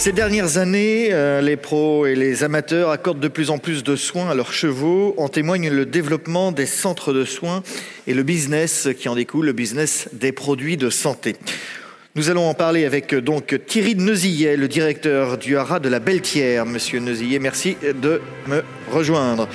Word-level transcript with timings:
Ces 0.00 0.12
dernières 0.12 0.56
années, 0.56 1.10
euh, 1.12 1.42
les 1.42 1.58
pros 1.58 2.06
et 2.06 2.14
les 2.14 2.42
amateurs 2.42 2.88
accordent 2.88 3.20
de 3.20 3.28
plus 3.28 3.50
en 3.50 3.58
plus 3.58 3.84
de 3.84 3.96
soins 3.96 4.30
à 4.30 4.34
leurs 4.34 4.54
chevaux. 4.54 5.14
En 5.18 5.28
témoigne 5.28 5.68
le 5.68 5.84
développement 5.84 6.52
des 6.52 6.64
centres 6.64 7.12
de 7.12 7.26
soins 7.26 7.62
et 8.06 8.14
le 8.14 8.22
business 8.22 8.88
qui 8.98 9.10
en 9.10 9.14
découle, 9.14 9.44
le 9.44 9.52
business 9.52 10.08
des 10.14 10.32
produits 10.32 10.78
de 10.78 10.88
santé. 10.88 11.36
Nous 12.14 12.30
allons 12.30 12.48
en 12.48 12.54
parler 12.54 12.86
avec 12.86 13.14
donc 13.14 13.60
Thierry 13.66 13.94
Neuzillet, 13.94 14.56
le 14.56 14.68
directeur 14.68 15.36
du 15.36 15.58
haras 15.58 15.80
de 15.80 15.90
la 15.90 15.98
Belletière. 15.98 16.64
Monsieur 16.64 16.98
Neuzillet, 17.00 17.38
merci 17.38 17.76
de 17.82 18.22
me 18.46 18.64
rejoindre. 18.90 19.48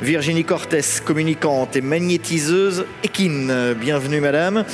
Virginie 0.00 0.44
Cortès, 0.44 1.02
communicante 1.04 1.74
et 1.74 1.80
magnétiseuse 1.80 2.86
équine. 3.02 3.74
Bienvenue 3.74 4.20
madame. 4.20 4.64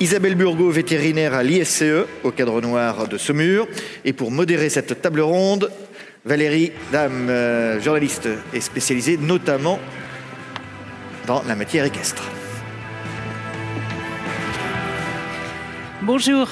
Isabelle 0.00 0.34
Burgot, 0.34 0.70
vétérinaire 0.70 1.34
à 1.34 1.44
l'ISCE, 1.44 2.06
au 2.24 2.32
cadre 2.32 2.60
noir 2.60 3.06
de 3.06 3.16
Saumur. 3.16 3.68
Et 4.04 4.12
pour 4.12 4.32
modérer 4.32 4.68
cette 4.68 5.00
table 5.00 5.20
ronde, 5.20 5.70
Valérie 6.24 6.72
Dame, 6.90 7.28
euh, 7.30 7.80
journaliste 7.80 8.28
et 8.52 8.60
spécialisée 8.60 9.16
notamment 9.16 9.78
dans 11.26 11.42
la 11.44 11.54
matière 11.54 11.84
équestre. 11.84 12.24
Bonjour. 16.02 16.50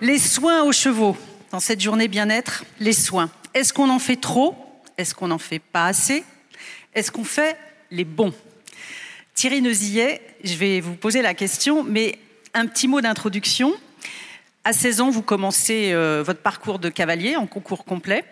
Les 0.00 0.18
soins 0.18 0.64
aux 0.64 0.72
chevaux. 0.72 1.16
Dans 1.52 1.60
cette 1.60 1.80
journée 1.80 2.08
bien-être, 2.08 2.64
les 2.80 2.94
soins. 2.94 3.30
Est-ce 3.52 3.72
qu'on 3.72 3.90
en 3.90 3.98
fait 3.98 4.16
trop? 4.16 4.56
Est-ce 4.96 5.14
qu'on 5.14 5.28
n'en 5.28 5.38
fait 5.38 5.58
pas 5.58 5.86
assez? 5.86 6.24
Est-ce 6.94 7.12
qu'on 7.12 7.24
fait 7.24 7.56
les 7.90 8.04
bons? 8.04 8.32
Thierry 9.34 9.60
Neuzillet, 9.60 10.20
je 10.44 10.54
vais 10.54 10.80
vous 10.80 10.94
poser 10.94 11.22
la 11.22 11.34
question, 11.34 11.84
mais 11.84 12.18
un 12.54 12.66
petit 12.66 12.88
mot 12.88 13.00
d'introduction. 13.00 13.72
À 14.64 14.72
16 14.72 15.00
ans, 15.00 15.10
vous 15.10 15.22
commencez 15.22 15.92
euh, 15.92 16.22
votre 16.24 16.40
parcours 16.40 16.78
de 16.78 16.88
cavalier 16.88 17.36
en 17.36 17.46
concours 17.46 17.84
complet. 17.84 18.24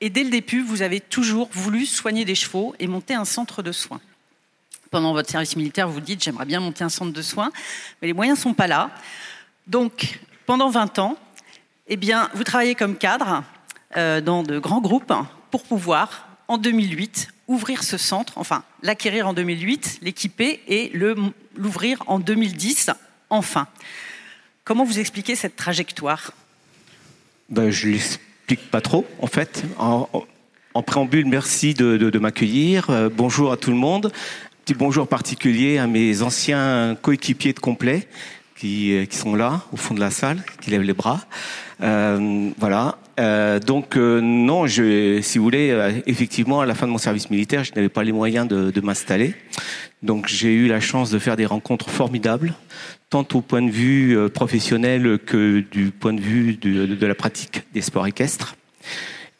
Et 0.00 0.10
dès 0.10 0.24
le 0.24 0.30
début, 0.30 0.62
vous 0.62 0.82
avez 0.82 1.00
toujours 1.00 1.48
voulu 1.52 1.86
soigner 1.86 2.24
des 2.24 2.34
chevaux 2.34 2.74
et 2.78 2.86
monter 2.86 3.14
un 3.14 3.24
centre 3.24 3.62
de 3.62 3.72
soins. 3.72 4.00
Pendant 4.90 5.12
votre 5.12 5.30
service 5.30 5.56
militaire, 5.56 5.88
vous 5.88 6.00
dites 6.00 6.22
j'aimerais 6.22 6.46
bien 6.46 6.60
monter 6.60 6.84
un 6.84 6.88
centre 6.88 7.12
de 7.12 7.22
soins, 7.22 7.50
mais 8.00 8.08
les 8.08 8.14
moyens 8.14 8.38
ne 8.38 8.42
sont 8.42 8.54
pas 8.54 8.66
là. 8.66 8.90
Donc, 9.66 10.20
pendant 10.46 10.70
20 10.70 10.98
ans, 10.98 11.16
eh 11.88 11.96
bien, 11.96 12.30
vous 12.34 12.44
travaillez 12.44 12.74
comme 12.74 12.96
cadre 12.96 13.42
euh, 13.96 14.20
dans 14.20 14.42
de 14.42 14.58
grands 14.58 14.80
groupes 14.80 15.12
pour 15.50 15.64
pouvoir, 15.64 16.28
en 16.46 16.58
2008, 16.58 17.28
ouvrir 17.48 17.82
ce 17.82 17.96
centre, 17.96 18.34
enfin 18.36 18.62
l'acquérir 18.82 19.26
en 19.26 19.32
2008, 19.32 19.98
l'équiper 20.02 20.60
et 20.68 20.92
l'ouvrir 21.56 22.04
en 22.06 22.18
2010, 22.18 22.90
enfin. 23.30 23.66
Comment 24.64 24.84
vous 24.84 24.98
expliquez 24.98 25.34
cette 25.34 25.56
trajectoire? 25.56 26.32
Ben, 27.48 27.70
Je 27.70 27.86
ne 27.86 27.92
l'explique 27.92 28.70
pas 28.70 28.82
trop, 28.82 29.06
en 29.18 29.26
fait. 29.26 29.64
En, 29.78 30.82
préambule, 30.82 31.24
merci 31.24 31.72
de, 31.72 32.18
m'accueillir. 32.18 32.90
Euh, 32.90 33.08
bonjour 33.10 33.50
à 33.50 33.56
tout 33.56 33.70
le 33.70 33.78
monde. 33.78 34.12
Petit 34.66 34.74
bonjour 34.74 35.08
particulier 35.08 35.78
à 35.78 35.86
mes 35.86 36.20
anciens 36.20 36.98
coéquipiers 37.00 37.54
de 37.54 37.60
complet 37.60 38.06
qui, 38.58 38.92
euh, 38.92 39.04
qui, 39.04 39.16
sont 39.16 39.34
là, 39.34 39.62
au 39.72 39.76
fond 39.76 39.94
de 39.94 40.00
la 40.00 40.10
salle, 40.10 40.42
qui 40.60 40.70
lèvent 40.70 40.82
les 40.82 40.92
bras. 40.92 41.20
Euh, 41.82 42.50
voilà. 42.58 42.98
Euh, 43.18 43.58
donc 43.58 43.96
euh, 43.96 44.20
non, 44.20 44.66
je, 44.66 45.20
si 45.22 45.38
vous 45.38 45.44
voulez, 45.44 45.70
euh, 45.70 45.92
effectivement, 46.06 46.60
à 46.60 46.66
la 46.66 46.74
fin 46.74 46.86
de 46.86 46.92
mon 46.92 46.98
service 46.98 47.30
militaire, 47.30 47.64
je 47.64 47.72
n'avais 47.74 47.88
pas 47.88 48.04
les 48.04 48.12
moyens 48.12 48.46
de, 48.46 48.70
de 48.70 48.80
m'installer. 48.80 49.34
Donc 50.02 50.28
j'ai 50.28 50.54
eu 50.54 50.68
la 50.68 50.80
chance 50.80 51.10
de 51.10 51.18
faire 51.18 51.36
des 51.36 51.46
rencontres 51.46 51.90
formidables, 51.90 52.54
tant 53.10 53.26
au 53.34 53.40
point 53.40 53.62
de 53.62 53.70
vue 53.70 54.16
professionnel 54.30 55.18
que 55.24 55.64
du 55.72 55.90
point 55.90 56.12
de 56.12 56.20
vue 56.20 56.54
de, 56.54 56.86
de 56.86 57.06
la 57.06 57.14
pratique 57.16 57.62
des 57.74 57.80
sports 57.80 58.06
équestres. 58.06 58.54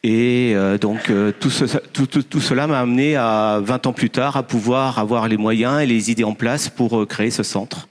Et 0.03 0.55
donc 0.79 1.11
tout, 1.39 1.49
ce, 1.49 1.65
tout, 1.65 2.39
cela 2.39 2.67
m'a 2.67 2.79
amené 2.79 3.17
à 3.17 3.59
20 3.61 3.87
ans 3.87 3.93
plus 3.93 4.09
tard 4.09 4.37
à 4.37 4.43
pouvoir 4.43 4.97
avoir 4.97 5.27
les 5.27 5.35
moyens 5.35 5.81
et 5.81 5.85
les 5.85 6.09
idées 6.09 6.23
en 6.23 6.35
place 6.35 6.69
pour 6.69 7.05
créer 7.05 7.31
ce 7.31 7.43
centre, 7.43 7.89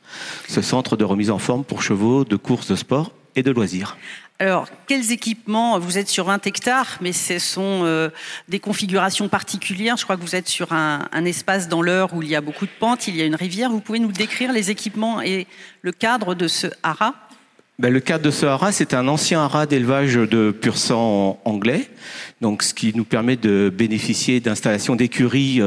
ce 0.49 0.63
centre 0.63 0.97
de 0.97 1.05
remise 1.05 1.31
en 1.31 1.39
forme 1.39 1.65
pour 1.65 1.83
chevaux, 1.83 2.25
de 2.25 2.37
courses 2.37 2.69
de 2.69 2.77
sport 2.77 3.13
et 3.37 3.43
de 3.43 3.51
loisirs. 3.51 3.97
Alors, 4.41 4.69
quels 4.87 5.11
équipements 5.11 5.81
Vous 5.81 5.99
êtes 5.99 6.07
sur 6.07 6.27
20 6.27 6.47
hectares, 6.47 6.99
mais 7.01 7.13
ce 7.13 7.41
sont 7.41 7.81
euh, 7.83 8.09
des 8.49 8.61
configurations 8.61 9.29
particulières. 9.29 9.97
Je 9.97 10.05
crois 10.05 10.17
que 10.17 10.23
vous 10.23 10.37
êtes 10.37 10.47
sur 10.47 10.73
un, 10.73 11.09
espace 11.25 11.67
dans 11.67 11.83
l'heure 11.83 12.15
où 12.15 12.23
il 12.23 12.29
y 12.29 12.37
a 12.37 12.41
beaucoup 12.41 12.65
de 12.65 12.71
pentes, 12.79 13.09
il 13.09 13.17
y 13.17 13.23
a 13.23 13.25
une 13.25 13.35
rivière. 13.35 13.69
Vous 13.71 13.81
pouvez 13.81 13.99
nous 13.99 14.13
décrire 14.13 14.53
les 14.53 14.71
équipements 14.71 15.21
et 15.21 15.49
le 15.83 15.91
cadre 15.91 16.37
de 16.37 16.47
ce 16.47 16.69
haras? 16.85 17.15
Ben, 17.79 17.93
le 17.93 18.01
cadre 18.01 18.25
de 18.25 18.31
ce 18.33 18.45
haras, 18.45 18.73
c'est 18.73 18.93
un 18.93 19.07
ancien 19.07 19.41
haras 19.41 19.67
d'élevage 19.67 20.15
de 20.15 20.51
pur 20.51 20.77
sang 20.77 21.41
anglais, 21.45 21.89
donc 22.41 22.65
ce 22.65 22.75
qui 22.75 22.93
nous 22.97 23.05
permet 23.05 23.37
de 23.37 23.73
bénéficier 23.73 24.41
d'installations 24.41 24.97
d'écuries 24.97 25.61
euh, 25.61 25.67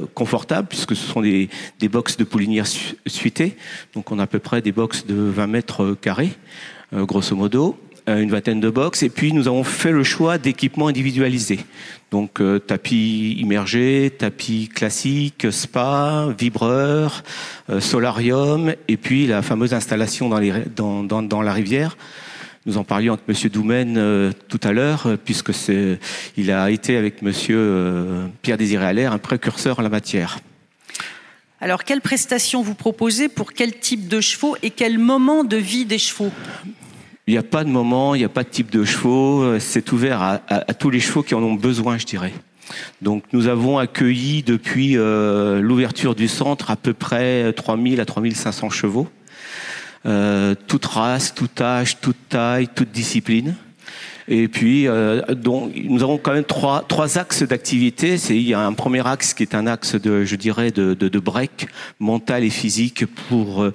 euh, 0.00 0.06
confortables, 0.14 0.66
puisque 0.66 0.96
ce 0.96 1.06
sont 1.06 1.20
des, 1.20 1.48
des 1.78 1.88
box 1.88 2.16
de 2.16 2.24
poulinières 2.24 2.66
suitées. 3.06 3.56
Donc 3.94 4.10
on 4.10 4.18
a 4.18 4.24
à 4.24 4.26
peu 4.26 4.40
près 4.40 4.62
des 4.62 4.72
box 4.72 5.06
de 5.06 5.14
20 5.14 5.46
mètres 5.46 5.96
carrés, 6.00 6.32
grosso 6.92 7.36
modo. 7.36 7.78
Euh, 8.06 8.20
une 8.20 8.30
vingtaine 8.30 8.60
de 8.60 8.68
box, 8.68 9.02
et 9.02 9.08
puis 9.08 9.32
nous 9.32 9.48
avons 9.48 9.64
fait 9.64 9.90
le 9.90 10.04
choix 10.04 10.36
d'équipements 10.36 10.88
individualisés. 10.88 11.60
Donc 12.10 12.38
euh, 12.38 12.58
tapis 12.58 13.32
immergé, 13.38 14.12
tapis 14.18 14.68
classique, 14.68 15.46
spa, 15.50 16.28
vibreur, 16.38 17.22
euh, 17.70 17.80
solarium, 17.80 18.74
et 18.88 18.98
puis 18.98 19.26
la 19.26 19.40
fameuse 19.40 19.72
installation 19.72 20.28
dans, 20.28 21.42
la 21.42 21.52
rivière. 21.54 21.96
Nous 22.66 22.76
en 22.76 22.84
parlions 22.84 23.14
avec 23.14 23.26
Monsieur 23.26 23.48
Doumen 23.48 24.32
tout 24.48 24.60
à 24.62 24.72
l'heure, 24.72 25.16
puisque 25.24 25.52
il 26.36 26.50
a 26.50 26.70
été 26.70 26.98
avec 26.98 27.22
Monsieur 27.22 28.30
Pierre 28.42 28.56
Désiré 28.58 28.86
Allaire 28.86 29.12
un 29.12 29.18
précurseur 29.18 29.78
en 29.78 29.82
la 29.82 29.90
matière. 29.90 30.38
Alors, 31.60 31.84
quelles 31.84 32.00
prestations 32.00 32.62
vous 32.62 32.74
proposez 32.74 33.28
pour 33.28 33.52
quel 33.52 33.78
type 33.78 34.08
de 34.08 34.22
chevaux 34.22 34.56
et 34.62 34.70
quel 34.70 34.98
moment 34.98 35.44
de 35.44 35.58
vie 35.58 35.84
des 35.84 35.98
chevaux? 35.98 36.32
Il 37.26 37.34
n'y 37.34 37.38
a 37.38 37.42
pas 37.42 37.64
de 37.64 37.70
moment, 37.70 38.14
il 38.14 38.18
n'y 38.18 38.24
a 38.24 38.28
pas 38.28 38.44
de 38.44 38.48
type 38.48 38.70
de 38.70 38.84
chevaux. 38.84 39.42
Euh, 39.42 39.58
c'est 39.58 39.92
ouvert 39.92 40.22
à, 40.22 40.74
tous 40.74 40.90
les 40.90 41.00
chevaux 41.00 41.22
qui 41.22 41.34
en 41.34 41.42
ont 41.42 41.54
besoin, 41.54 41.98
je 41.98 42.06
dirais. 42.06 42.32
Donc 43.02 43.24
nous 43.32 43.46
avons 43.46 43.78
accueilli 43.78 44.42
depuis 44.42 44.96
euh, 44.96 45.60
l'ouverture 45.60 46.14
du 46.14 46.28
centre 46.28 46.70
à 46.70 46.76
peu 46.76 46.94
près 46.94 47.52
3000 47.52 48.00
à 48.00 48.04
3500 48.04 48.70
chevaux. 48.70 49.08
Euh, 50.06 50.54
toute 50.66 50.84
race, 50.84 51.34
tout 51.34 51.48
âge, 51.60 52.00
toute 52.00 52.28
taille, 52.28 52.68
toute 52.68 52.90
discipline. 52.90 53.54
Et 54.28 54.48
puis, 54.48 54.86
euh, 54.86 55.22
donc, 55.34 55.72
nous 55.74 56.02
avons 56.02 56.18
quand 56.18 56.32
même 56.32 56.44
trois, 56.44 56.84
trois 56.86 57.18
axes 57.18 57.42
d'activité. 57.42 58.18
C'est 58.18 58.36
il 58.36 58.46
y 58.46 58.54
a 58.54 58.60
un 58.60 58.72
premier 58.72 59.06
axe 59.06 59.32
qui 59.34 59.42
est 59.42 59.54
un 59.54 59.66
axe 59.66 59.94
de, 59.94 60.24
je 60.24 60.36
dirais, 60.36 60.70
de, 60.70 60.94
de, 60.94 61.08
de 61.08 61.18
break 61.18 61.68
mental 62.00 62.44
et 62.44 62.50
physique 62.50 63.06
pour 63.28 63.66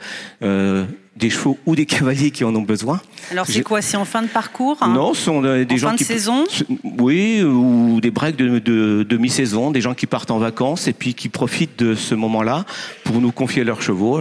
euh, 0.44 0.86
des 1.20 1.30
chevaux 1.30 1.58
ou 1.66 1.76
des 1.76 1.86
cavaliers 1.86 2.32
qui 2.32 2.44
en 2.44 2.56
ont 2.56 2.62
besoin. 2.62 3.02
Alors 3.32 3.46
c'est 3.46 3.62
quoi? 3.62 3.82
C'est 3.82 3.98
en 3.98 4.06
fin 4.06 4.22
de 4.22 4.28
parcours 4.28 4.78
hein? 4.82 4.94
Non, 4.94 5.14
ce 5.14 5.22
sont 5.24 5.42
des 5.42 5.66
en 5.70 5.78
gens 5.78 5.90
fin 5.90 5.96
qui 5.96 6.04
de 6.04 6.08
saison? 6.08 6.46
Oui, 6.98 7.44
ou 7.44 8.00
des 8.02 8.10
breaks 8.10 8.38
de, 8.38 8.60
de, 8.60 9.04
de 9.04 9.18
mi-saison, 9.18 9.72
des 9.72 9.82
gens 9.82 9.94
qui 9.94 10.08
partent 10.08 10.32
en 10.32 10.40
vacances 10.40 10.88
et 10.88 10.94
puis 10.94 11.14
qui 11.14 11.28
profitent 11.28 11.78
de 11.78 11.94
ce 11.94 12.16
moment-là 12.16 12.66
pour 13.04 13.20
nous 13.20 13.32
confier 13.32 13.64
leurs 13.66 13.82
chevaux. 13.82 14.20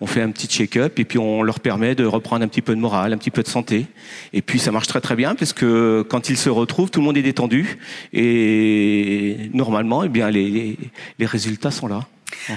on 0.00 0.06
fait 0.06 0.20
un 0.20 0.30
petit 0.30 0.48
check-up 0.48 0.98
et 0.98 1.04
puis 1.04 1.18
on 1.18 1.42
leur 1.42 1.60
permet 1.60 1.94
de 1.94 2.04
reprendre 2.04 2.44
un 2.44 2.48
petit 2.48 2.62
peu 2.62 2.74
de 2.74 2.80
morale, 2.80 3.12
un 3.12 3.18
petit 3.18 3.30
peu 3.30 3.42
de 3.42 3.48
santé. 3.48 3.86
Et 4.32 4.42
puis 4.42 4.58
ça 4.58 4.72
marche 4.72 4.88
très 4.88 5.00
très 5.00 5.14
bien 5.14 5.36
parce 5.36 5.52
que 5.52 6.04
quand 6.08 6.28
ils 6.28 6.36
se 6.36 6.50
retrouvent, 6.50 6.90
tout 6.90 7.00
le 7.00 7.06
monde 7.06 7.16
est 7.16 7.22
détendu 7.22 7.78
et 8.12 9.50
normalement, 9.54 10.02
eh 10.02 10.08
bien 10.08 10.30
les, 10.30 10.76
les 11.18 11.26
résultats 11.26 11.70
sont 11.70 11.86
là. 11.86 12.00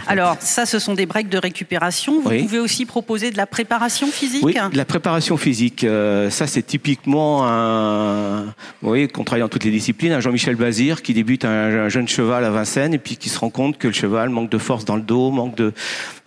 Alors, 0.07 0.37
ça, 0.39 0.65
ce 0.65 0.79
sont 0.79 0.93
des 0.93 1.05
breaks 1.05 1.29
de 1.29 1.37
récupération. 1.37 2.21
Vous 2.21 2.29
pouvez 2.29 2.59
aussi 2.59 2.85
proposer 2.85 3.31
de 3.31 3.37
la 3.37 3.45
préparation 3.45 4.07
physique 4.07 4.43
Oui, 4.43 4.53
de 4.53 4.77
la 4.77 4.85
préparation 4.85 5.37
physique. 5.37 5.83
Euh, 5.83 6.29
ça, 6.29 6.47
c'est 6.47 6.63
typiquement 6.63 7.47
un. 7.47 8.45
Vous 8.81 8.89
voyez, 8.89 9.07
qu'on 9.07 9.23
travaille 9.23 9.41
dans 9.41 9.49
toutes 9.49 9.63
les 9.63 9.71
disciplines. 9.71 10.11
Un 10.11 10.19
Jean-Michel 10.19 10.55
Bazir 10.55 11.01
qui 11.01 11.13
débute 11.13 11.45
un, 11.45 11.89
jeune 11.89 12.07
cheval 12.07 12.43
à 12.45 12.49
Vincennes 12.49 12.93
et 12.93 12.97
puis 12.97 13.17
qui 13.17 13.29
se 13.29 13.39
rend 13.39 13.49
compte 13.49 13.77
que 13.77 13.87
le 13.87 13.93
cheval 13.93 14.29
manque 14.29 14.49
de 14.49 14.57
force 14.57 14.85
dans 14.85 14.95
le 14.95 15.01
dos, 15.01 15.31
manque 15.31 15.55
de, 15.55 15.73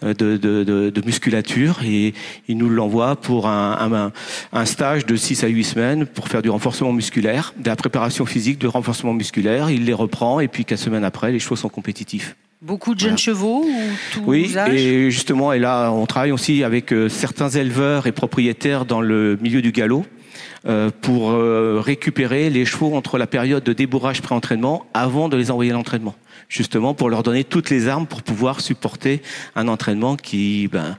de, 0.03 0.13
de, 0.37 0.91
de, 0.91 1.03
musculature 1.05 1.81
et 1.85 2.15
il 2.49 2.57
nous 2.57 2.69
l'envoie 2.69 3.17
pour 3.17 3.49
un, 3.49 4.13
un, 4.53 4.65
stage 4.65 5.07
de 5.07 5.17
6 5.17 5.45
à 5.45 5.49
8 5.49 5.65
semaines 5.65 6.07
pour 6.07 6.29
faire 6.29 6.43
du 6.43 6.51
renforcement 6.51 6.93
musculaire, 6.93 7.55
de 7.57 7.69
la 7.69 7.77
préparation 7.77 8.27
physique, 8.27 8.59
de 8.59 8.69
renforcement 8.69 9.15
musculaire. 9.15 9.71
Il 9.71 9.85
les 9.85 9.95
reprend 9.95 10.41
et 10.41 10.49
puis 10.49 10.65
qu'à 10.65 10.77
semaine 10.77 11.05
après, 11.05 11.33
les 11.33 11.39
chevaux 11.39 11.57
sont 11.57 11.69
compétitifs. 11.69 12.37
Beaucoup 12.61 12.97
de 12.97 13.01
jeunes 13.01 13.19
chevaux 13.19 13.63
ou 13.63 13.83
tout 14.13 14.23
Oui, 14.27 14.53
et 14.73 15.13
justement, 15.13 15.53
et 15.53 15.61
là, 15.61 15.93
on 15.93 16.07
travaille 16.07 16.33
aussi 16.33 16.65
avec 16.65 16.93
euh, 16.93 17.09
certains 17.09 17.51
éleveurs 17.51 18.09
et 18.09 18.13
propriétaires 18.13 18.85
dans 18.85 19.01
le 19.01 19.39
milieu 19.41 19.63
du 19.63 19.71
galop 19.71 20.05
euh, 20.67 20.91
pour 21.01 21.31
euh, 21.31 21.81
récupérer 21.81 22.51
les 22.51 22.65
chevaux 22.65 22.97
entre 22.97 23.17
la 23.17 23.29
période 23.29 23.63
de 23.63 23.73
débourrage 23.73 24.23
pré-entraînement 24.23 24.87
avant 24.93 25.29
de 25.29 25.37
les 25.37 25.53
envoyer 25.53 25.71
à 25.71 25.75
l'entraînement. 25.75 26.17
Justement 26.49 26.95
pour 26.95 27.11
leur 27.11 27.23
donner 27.23 27.45
toutes 27.45 27.71
les 27.71 27.89
armes 27.89 28.07
pour 28.07 28.23
pouvoir 28.23 28.61
supporter 28.61 29.21
un 29.55 29.69
entraînement 29.69 30.17
qui, 30.17 30.69
ben, 30.69 30.97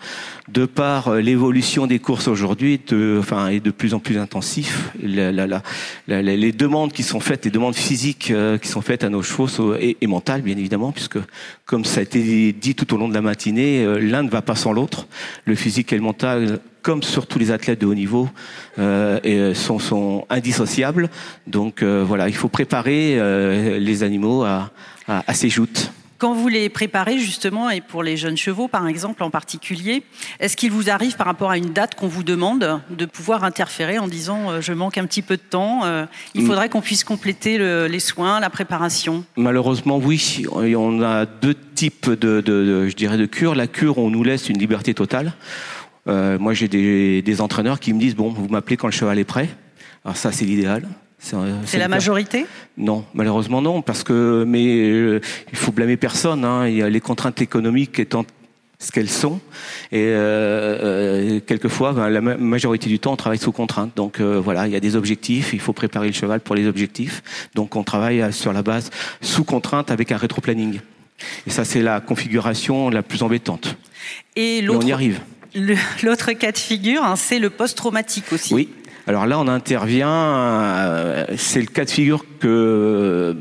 de 0.48 0.66
par 0.66 1.08
euh, 1.08 1.22
l'évolution 1.22 1.88
des 1.88 2.00
courses 2.00 2.28
aujourd'hui, 2.28 2.80
de, 2.88 3.18
enfin, 3.20 3.48
est 3.48 3.60
de 3.60 3.72
plus 3.72 3.94
en 3.94 4.00
plus 4.00 4.18
intensif. 4.18 4.92
La, 5.02 5.62
les 6.08 6.52
demandes 6.52 6.94
qui 6.94 7.04
sont 7.04 7.20
faites, 7.20 7.46
les 7.46 7.52
demandes 7.52 7.76
physiques 7.76 8.32
euh, 8.32 8.58
qui 8.58 8.68
sont 8.68 8.82
faites 8.82 9.04
à 9.04 9.10
nos 9.10 9.24
chevaux 9.24 9.76
et, 9.76 9.98
et, 10.00 10.08
mentales, 10.08 10.42
bien 10.42 10.58
évidemment, 10.58 10.92
puisque 10.92 11.20
comme 11.66 11.86
ça 11.86 12.00
a 12.00 12.04
été 12.04 12.54
dit 12.54 12.76
tout 12.76 12.94
au 12.94 12.98
long 12.98 13.10
de 13.10 13.14
la 13.14 13.22
matinée, 13.22 13.84
euh, 13.84 14.00
l'un 14.00 14.24
ne 14.24 14.30
va 14.30 14.42
pas 14.42 14.56
sans 14.56 14.72
l'autre. 14.72 15.08
Le 15.46 15.56
physique 15.56 15.92
et 15.94 15.96
le 15.96 16.04
mental 16.04 16.60
comme 16.82 17.04
sur 17.04 17.28
tous 17.28 17.40
les 17.40 17.52
athlètes 17.52 17.82
de 17.82 17.86
haut 17.86 17.94
niveau, 17.94 18.30
euh, 18.78 19.54
sont, 19.54 19.80
sont, 19.80 20.26
indissociables. 20.30 21.10
Donc 21.48 21.84
euh, 21.84 22.04
voilà, 22.06 22.28
il 22.28 22.36
faut 22.36 22.48
préparer 22.48 23.20
euh, 23.20 23.80
les 23.80 24.04
animaux 24.04 24.44
à, 24.44 24.72
à, 25.10 25.24
à 25.28 25.34
ces 25.34 25.50
joutes. 25.50 25.92
Quand 26.20 26.34
vous 26.34 26.50
les 26.50 26.68
préparez 26.68 27.18
justement, 27.18 27.70
et 27.70 27.80
pour 27.80 28.04
les 28.04 28.18
jeunes 28.18 28.36
chevaux 28.36 28.68
par 28.68 28.86
exemple 28.90 29.24
en 29.24 29.30
particulier, 29.30 30.04
est-ce 30.42 30.58
qu'il 30.58 30.70
vous 30.70 30.90
arrive 30.90 31.16
par 31.16 31.26
rapport 31.28 31.50
à 31.50 31.58
une 31.58 31.72
date 31.72 31.96
qu'on 31.96 32.10
vous 32.10 32.24
demande 32.24 32.82
de 32.90 33.06
pouvoir 33.06 33.46
interférer 33.46 34.00
en 34.00 34.08
disant 34.10 34.52
euh, 34.52 34.60
je 34.60 34.74
manque 34.74 34.98
un 34.98 35.06
petit 35.06 35.22
peu 35.22 35.38
de 35.38 35.42
temps, 35.42 35.86
euh, 35.86 36.06
il 36.34 36.46
faudrait 36.46 36.68
qu'on 36.68 36.82
puisse 36.82 37.06
compléter 37.06 37.58
le, 37.58 37.88
les 37.88 38.02
soins, 38.02 38.42
la 38.42 38.50
préparation? 38.50 39.24
Malheureusement 39.38 39.98
oui, 39.98 40.46
on 40.52 41.02
a 41.02 41.26
deux 41.26 41.56
types 41.74 42.10
de, 42.10 42.42
de, 42.42 42.42
de 42.42 42.88
je 42.90 42.96
dirais 42.98 43.18
de 43.18 43.26
cures. 43.26 43.56
La 43.56 43.68
cure 43.68 43.98
on 43.98 44.10
nous 44.10 44.26
laisse 44.26 44.50
une 44.50 44.58
liberté 44.58 44.94
totale. 44.94 45.32
Euh, 46.10 46.38
moi 46.38 46.54
j'ai 46.54 46.68
des, 46.68 47.22
des 47.22 47.40
entraîneurs 47.40 47.80
qui 47.80 47.94
me 47.94 48.00
disent 48.00 48.18
bon 48.18 48.28
vous 48.28 48.50
m'appelez 48.50 48.76
quand 48.76 48.88
le 48.88 48.92
cheval 48.92 49.20
est 49.20 49.24
prêt. 49.24 49.48
Alors 50.04 50.18
ça 50.18 50.34
c'est 50.34 50.44
l'idéal. 50.44 50.84
C'est 51.20 51.78
la 51.78 51.88
majorité 51.88 52.46
Non, 52.78 53.06
malheureusement 53.14 53.62
non, 53.62 53.82
parce 53.82 54.04
que 54.04 54.46
mais 54.48 54.66
euh, 54.66 55.20
il 55.52 55.58
faut 55.58 55.72
blâmer 55.72 55.98
personne. 55.98 56.46
Hein. 56.46 56.68
Il 56.68 56.76
y 56.76 56.82
a 56.82 56.90
les 56.90 57.02
contraintes 57.02 57.42
économiques 57.42 58.00
étant 58.00 58.26
ce 58.80 58.94
qu'elles 58.94 59.10
sont, 59.10 59.42
et 59.92 59.98
euh, 59.98 60.78
euh, 60.82 61.40
quelquefois, 61.46 61.92
ben, 61.92 62.10
la 62.10 62.22
majorité 62.22 62.88
du 62.88 62.98
temps, 62.98 63.12
on 63.12 63.18
travaille 63.18 63.38
sous 63.38 63.52
contrainte. 63.52 63.92
Donc 63.98 64.22
euh, 64.22 64.40
voilà, 64.40 64.68
il 64.68 64.74
y 64.74 64.76
a 64.76 64.80
des 64.80 64.96
objectifs, 64.96 65.52
il 65.52 65.60
faut 65.60 65.74
préparer 65.74 66.08
le 66.08 66.14
cheval 66.14 66.40
pour 66.40 66.56
les 66.56 66.66
objectifs. 66.66 67.22
Donc 67.56 67.76
on 67.76 67.84
travaille 67.84 68.32
sur 68.32 68.54
la 68.54 68.64
base 68.64 68.90
sous 69.22 69.44
contrainte 69.44 69.92
avec 69.92 70.14
un 70.14 70.18
rétro-planning. 70.18 70.80
Et 71.46 71.50
ça, 71.50 71.66
c'est 71.66 71.82
la 71.82 72.00
configuration 72.00 72.90
la 72.90 73.04
plus 73.04 73.22
embêtante. 73.22 73.76
Et 74.38 74.66
on 74.70 74.80
y 74.80 74.94
arrive. 74.94 75.20
L'autre 76.04 76.32
cas 76.32 76.54
de 76.54 76.58
figure, 76.58 77.04
hein, 77.04 77.18
c'est 77.18 77.40
le 77.40 77.50
post-traumatique 77.50 78.32
aussi. 78.32 78.54
Oui. 78.54 78.70
Alors 79.10 79.26
là, 79.26 79.40
on 79.40 79.48
intervient. 79.48 80.08
Euh, 80.08 81.26
c'est 81.36 81.62
le 81.62 81.66
cas 81.66 81.84
de 81.84 81.90
figure 81.90 82.24
que 82.40 83.36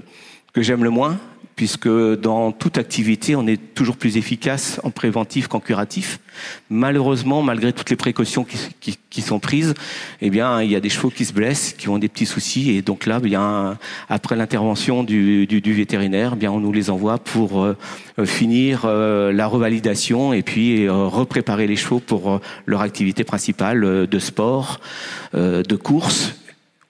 que 0.55 0.63
j'aime 0.63 0.83
le 0.83 0.89
moins, 0.89 1.19
puisque 1.59 1.89
dans 1.89 2.53
toute 2.53 2.79
activité, 2.79 3.35
on 3.35 3.45
est 3.49 3.75
toujours 3.75 3.97
plus 3.97 4.17
efficace 4.17 4.81
en 4.85 4.93
préventif 4.93 5.49
qu'en 5.49 5.59
curatif. 5.59 6.21
Malheureusement, 6.71 7.43
malgré 7.43 7.73
toutes 7.73 7.91
les 7.91 7.97
précautions 7.97 8.47
qui, 8.47 9.23
sont 9.23 9.41
prises, 9.41 9.75
eh 10.21 10.31
bien, 10.31 10.63
il 10.63 10.71
y 10.71 10.77
a 10.77 10.81
des 10.81 10.89
chevaux 10.89 11.11
qui 11.11 11.25
se 11.25 11.33
blessent, 11.33 11.75
qui 11.77 11.89
ont 11.89 11.99
des 11.99 12.09
petits 12.09 12.27
soucis, 12.27 12.71
et 12.71 12.81
donc 12.81 13.07
là, 13.07 13.21
eh 13.25 13.37
après 14.09 14.37
l'intervention 14.37 15.03
du, 15.03 15.49
vétérinaire, 15.65 16.37
eh 16.41 16.47
on 16.47 16.61
nous 16.61 16.71
les 16.73 16.91
envoie 16.91 17.19
pour 17.19 17.65
euh, 17.65 17.75
finir 18.25 18.83
euh, 18.85 19.33
la 19.33 19.49
revalidation 19.49 20.33
et 20.33 20.43
puis 20.45 20.87
euh, 20.87 20.93
repréparer 20.93 21.67
les 21.67 21.75
chevaux 21.75 21.99
pour 21.99 22.35
euh, 22.35 22.41
leur 22.67 22.83
activité 22.83 23.25
principale 23.25 23.83
euh, 23.83 24.07
de 24.07 24.19
sport, 24.21 24.81
de 25.35 25.77
course 25.77 26.37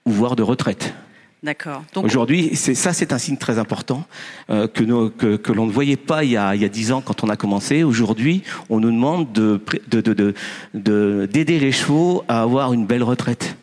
ou 0.05 0.11
voire 0.11 0.35
de 0.35 0.43
retraite. 0.43 0.93
D'accord. 1.41 1.83
Aujourd'hui, 1.95 2.51
c'est 2.55 2.75
ça, 2.75 2.91
c'est 2.91 3.13
un 3.13 3.17
signe 3.17 3.37
très 3.37 3.59
important 3.59 4.05
euh, 4.49 4.67
que, 4.67 5.37
que, 5.37 5.51
l'on 5.53 5.67
ne 5.67 5.71
voyait 5.71 5.95
pas 5.95 6.25
il 6.25 6.31
y 6.31 6.37
a 6.37 6.55
dix 6.67 6.91
ans 6.91 7.01
quand 7.01 7.23
on 7.23 7.29
a 7.29 7.37
commencé. 7.37 7.83
Aujourd'hui, 7.83 8.43
on 8.69 8.81
nous 8.81 8.91
demande 8.91 9.31
de 9.31 9.61
de, 9.89 10.01
de, 10.01 10.33
de 10.73 11.25
d'aider 11.31 11.59
les 11.59 11.71
chevaux 11.71 12.23
à 12.27 12.41
avoir 12.41 12.73
une 12.73 12.85
belle 12.85 13.03
retraite. 13.03 13.55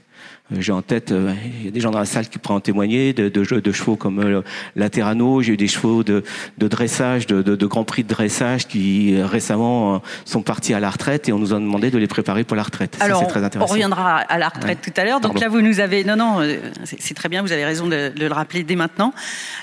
J'ai 0.53 0.73
en 0.73 0.83
tête, 0.83 1.11
euh, 1.11 1.33
il 1.59 1.65
y 1.65 1.69
a 1.69 1.71
des 1.73 1.81
gens 1.81 1.91
dans 1.91 1.99
la 1.99 2.05
salle 2.05 2.29
qui 2.29 2.39
pourraient 2.39 2.55
en 2.55 2.61
témoigner, 2.61 3.13
de, 3.13 3.29
de, 3.29 3.61
de 3.61 3.73
chevaux 3.73 3.97
comme 3.97 4.21
euh, 4.21 4.43
Laterano, 4.77 5.43
j'ai 5.43 5.55
eu 5.55 5.57
des 5.57 5.67
chevaux 5.67 6.05
de, 6.05 6.23
de 6.59 6.69
dressage, 6.69 7.27
de, 7.27 7.43
de, 7.43 7.67
Grand 7.67 7.83
Prix 7.83 8.05
de 8.05 8.09
dressage 8.09 8.69
qui 8.69 9.17
euh, 9.17 9.27
récemment 9.27 10.03
sont 10.25 10.43
partis 10.43 10.73
à 10.73 10.79
la 10.79 10.91
retraite 10.91 11.29
et 11.29 11.33
on 11.33 11.39
nous 11.39 11.53
a 11.53 11.57
demandé 11.57 11.91
de 11.91 11.99
les 11.99 12.07
préparer 12.07 12.45
pour 12.45 12.57
la 12.57 12.63
retraite. 12.63 12.97
Alors, 13.01 13.21
Ça, 13.21 13.27
très 13.27 13.43
intéressant. 13.43 13.69
on 13.69 13.73
reviendra 13.73 14.19
à 14.19 14.39
la 14.39 14.49
retraite 14.49 14.79
ouais. 14.87 14.93
tout 14.93 15.01
à 15.01 15.05
l'heure. 15.05 15.21
Donc 15.21 15.33
Pardon. 15.33 15.47
là, 15.47 15.49
vous 15.49 15.61
nous 15.63 15.81
avez... 15.81 16.05
Non, 16.05 16.17
non, 16.17 16.41
c'est 16.85 17.15
très 17.15 17.29
bien, 17.29 17.43
vous 17.43 17.53
avez 17.53 17.65
raison 17.65 17.89
de, 17.89 18.13
le 18.17 18.33
rappeler 18.33 18.63
dès 18.63 18.77
maintenant. 18.77 19.13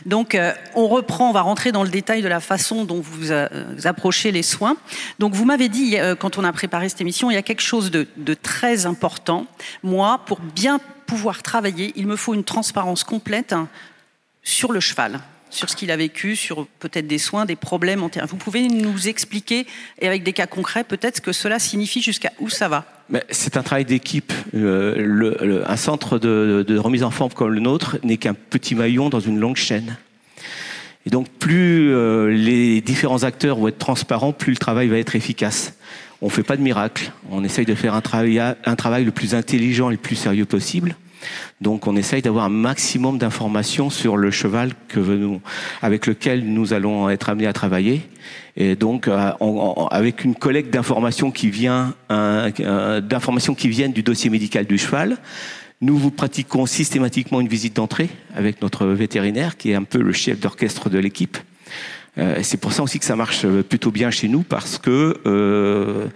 Donc, 0.05 0.35
euh, 0.35 0.51
on 0.75 0.87
reprend, 0.87 1.29
on 1.29 1.33
va 1.33 1.41
rentrer 1.41 1.71
dans 1.71 1.83
le 1.83 1.89
détail 1.89 2.21
de 2.21 2.27
la 2.27 2.39
façon 2.39 2.83
dont 2.85 3.01
vous, 3.01 3.31
euh, 3.31 3.47
vous 3.75 3.87
approchez 3.87 4.31
les 4.31 4.43
soins. 4.43 4.75
Donc, 5.19 5.33
vous 5.33 5.45
m'avez 5.45 5.69
dit, 5.69 5.97
euh, 5.97 6.15
quand 6.15 6.37
on 6.37 6.43
a 6.43 6.51
préparé 6.51 6.89
cette 6.89 7.01
émission, 7.01 7.31
il 7.31 7.35
y 7.35 7.37
a 7.37 7.41
quelque 7.41 7.61
chose 7.61 7.91
de, 7.91 8.07
de 8.17 8.33
très 8.33 8.85
important. 8.85 9.45
Moi, 9.81 10.19
pour 10.25 10.39
bien 10.39 10.72
pouvoir 11.03 11.43
travailler, 11.43 11.93
il 11.95 12.07
me 12.07 12.15
faut 12.15 12.33
une 12.33 12.43
transparence 12.43 13.03
complète 13.03 13.55
sur 14.43 14.71
le 14.71 14.79
cheval, 14.79 15.19
sur 15.49 15.69
ce 15.69 15.75
qu'il 15.75 15.91
a 15.91 15.97
vécu, 15.97 16.35
sur 16.35 16.67
peut-être 16.79 17.07
des 17.07 17.17
soins, 17.17 17.45
des 17.45 17.55
problèmes 17.55 18.03
en 18.03 18.09
terrain. 18.09 18.25
Vous 18.25 18.37
pouvez 18.37 18.67
nous 18.67 19.07
expliquer, 19.07 19.67
et 19.99 20.07
avec 20.07 20.23
des 20.23 20.33
cas 20.33 20.47
concrets, 20.47 20.83
peut-être 20.83 21.17
ce 21.17 21.21
que 21.21 21.31
cela 21.31 21.59
signifie, 21.59 22.01
jusqu'à 22.01 22.31
où 22.39 22.49
ça 22.49 22.67
va? 22.67 22.85
C'est 23.29 23.57
un 23.57 23.63
travail 23.63 23.85
d'équipe. 23.85 24.33
Euh, 24.55 25.63
un 25.67 25.77
centre 25.77 26.17
de, 26.17 26.65
de, 26.67 26.77
remise 26.77 27.03
en 27.03 27.11
forme 27.11 27.31
comme 27.33 27.51
le 27.51 27.59
nôtre 27.59 27.97
n'est 28.03 28.17
qu'un 28.17 28.33
petit 28.33 28.75
maillon 28.75 29.09
dans 29.09 29.19
une 29.19 29.39
longue 29.39 29.57
chaîne. 29.57 29.97
Et 31.05 31.09
donc, 31.09 31.27
plus 31.27 31.93
euh, 31.93 32.29
les 32.29 32.81
différents 32.81 33.23
acteurs 33.23 33.57
vont 33.57 33.67
être 33.67 33.77
transparents, 33.77 34.31
plus 34.31 34.51
le 34.51 34.57
travail 34.57 34.87
va 34.87 34.97
être 34.97 35.15
efficace. 35.15 35.73
On 36.23 36.27
ne 36.27 36.31
fait 36.31 36.41
pas 36.41 36.55
de 36.55 36.61
miracle. 36.61 37.11
On 37.29 37.43
essaye 37.43 37.65
de 37.65 37.75
faire 37.75 37.95
un 37.95 37.99
travail, 38.01 38.39
un 38.39 38.75
travail 38.77 39.03
le 39.03 39.11
plus 39.11 39.35
intelligent 39.35 39.89
et 39.89 39.95
le 39.95 39.99
plus 39.99 40.15
sérieux 40.15 40.45
possible. 40.45 40.95
Donc 41.59 41.85
on 41.85 41.97
essaye 41.97 42.21
d'avoir 42.21 42.45
un 42.45 42.49
maximum 42.49 43.17
d'informations 43.17 43.89
sur 43.89 44.15
le 44.15 44.31
cheval 44.31 44.71
que 44.87 45.01
avec 45.81 46.07
lequel 46.07 46.45
nous 46.45 46.71
allons 46.71 47.09
être 47.09 47.27
amenés 47.27 47.45
à 47.45 47.51
travailler. 47.51 48.03
Et 48.55 48.77
donc 48.77 49.09
euh, 49.09 49.31
avec 49.91 50.23
une 50.23 50.33
collecte 50.33 50.73
d'informations 50.73 51.29
qui 51.29 51.49
vient 51.49 51.93
d'informations 52.09 53.53
qui 53.53 53.67
viennent 53.67 53.91
du 53.91 54.03
dossier 54.03 54.29
médical 54.29 54.65
du 54.65 54.77
cheval, 54.77 55.17
nous 55.81 55.97
vous 55.97 56.11
pratiquons 56.11 56.65
systématiquement 56.65 57.41
une 57.41 57.49
visite 57.49 57.75
d'entrée 57.75 58.09
avec 58.33 58.61
notre 58.61 58.87
vétérinaire 58.87 59.57
qui 59.57 59.71
est 59.71 59.75
un 59.75 59.83
peu 59.83 60.01
le 60.01 60.13
chef 60.13 60.39
d'orchestre 60.39 60.89
de 60.89 60.99
l'équipe. 60.99 61.37
Euh, 62.17 62.39
c'est 62.43 62.57
pour 62.57 62.73
ça 62.73 62.83
aussi 62.83 62.99
que 62.99 63.05
ça 63.05 63.15
marche 63.15 63.45
plutôt 63.69 63.91
bien 63.91 64.11
chez 64.11 64.27
nous 64.27 64.43
parce 64.43 64.77
que 64.77 65.19
euh, 65.25 66.07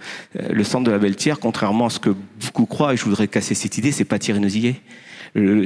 le 0.50 0.64
centre 0.64 0.84
de 0.84 0.90
la 0.90 0.98
Belletière, 0.98 1.40
contrairement 1.40 1.86
à 1.86 1.90
ce 1.90 1.98
que 1.98 2.10
beaucoup 2.44 2.66
croient, 2.66 2.94
et 2.94 2.96
je 2.96 3.04
voudrais 3.04 3.28
casser 3.28 3.54
cette 3.54 3.78
idée, 3.78 3.92
c'est 3.92 4.04
pas 4.04 4.18
Thierry 4.18 4.40
Nosillet. 4.40 4.76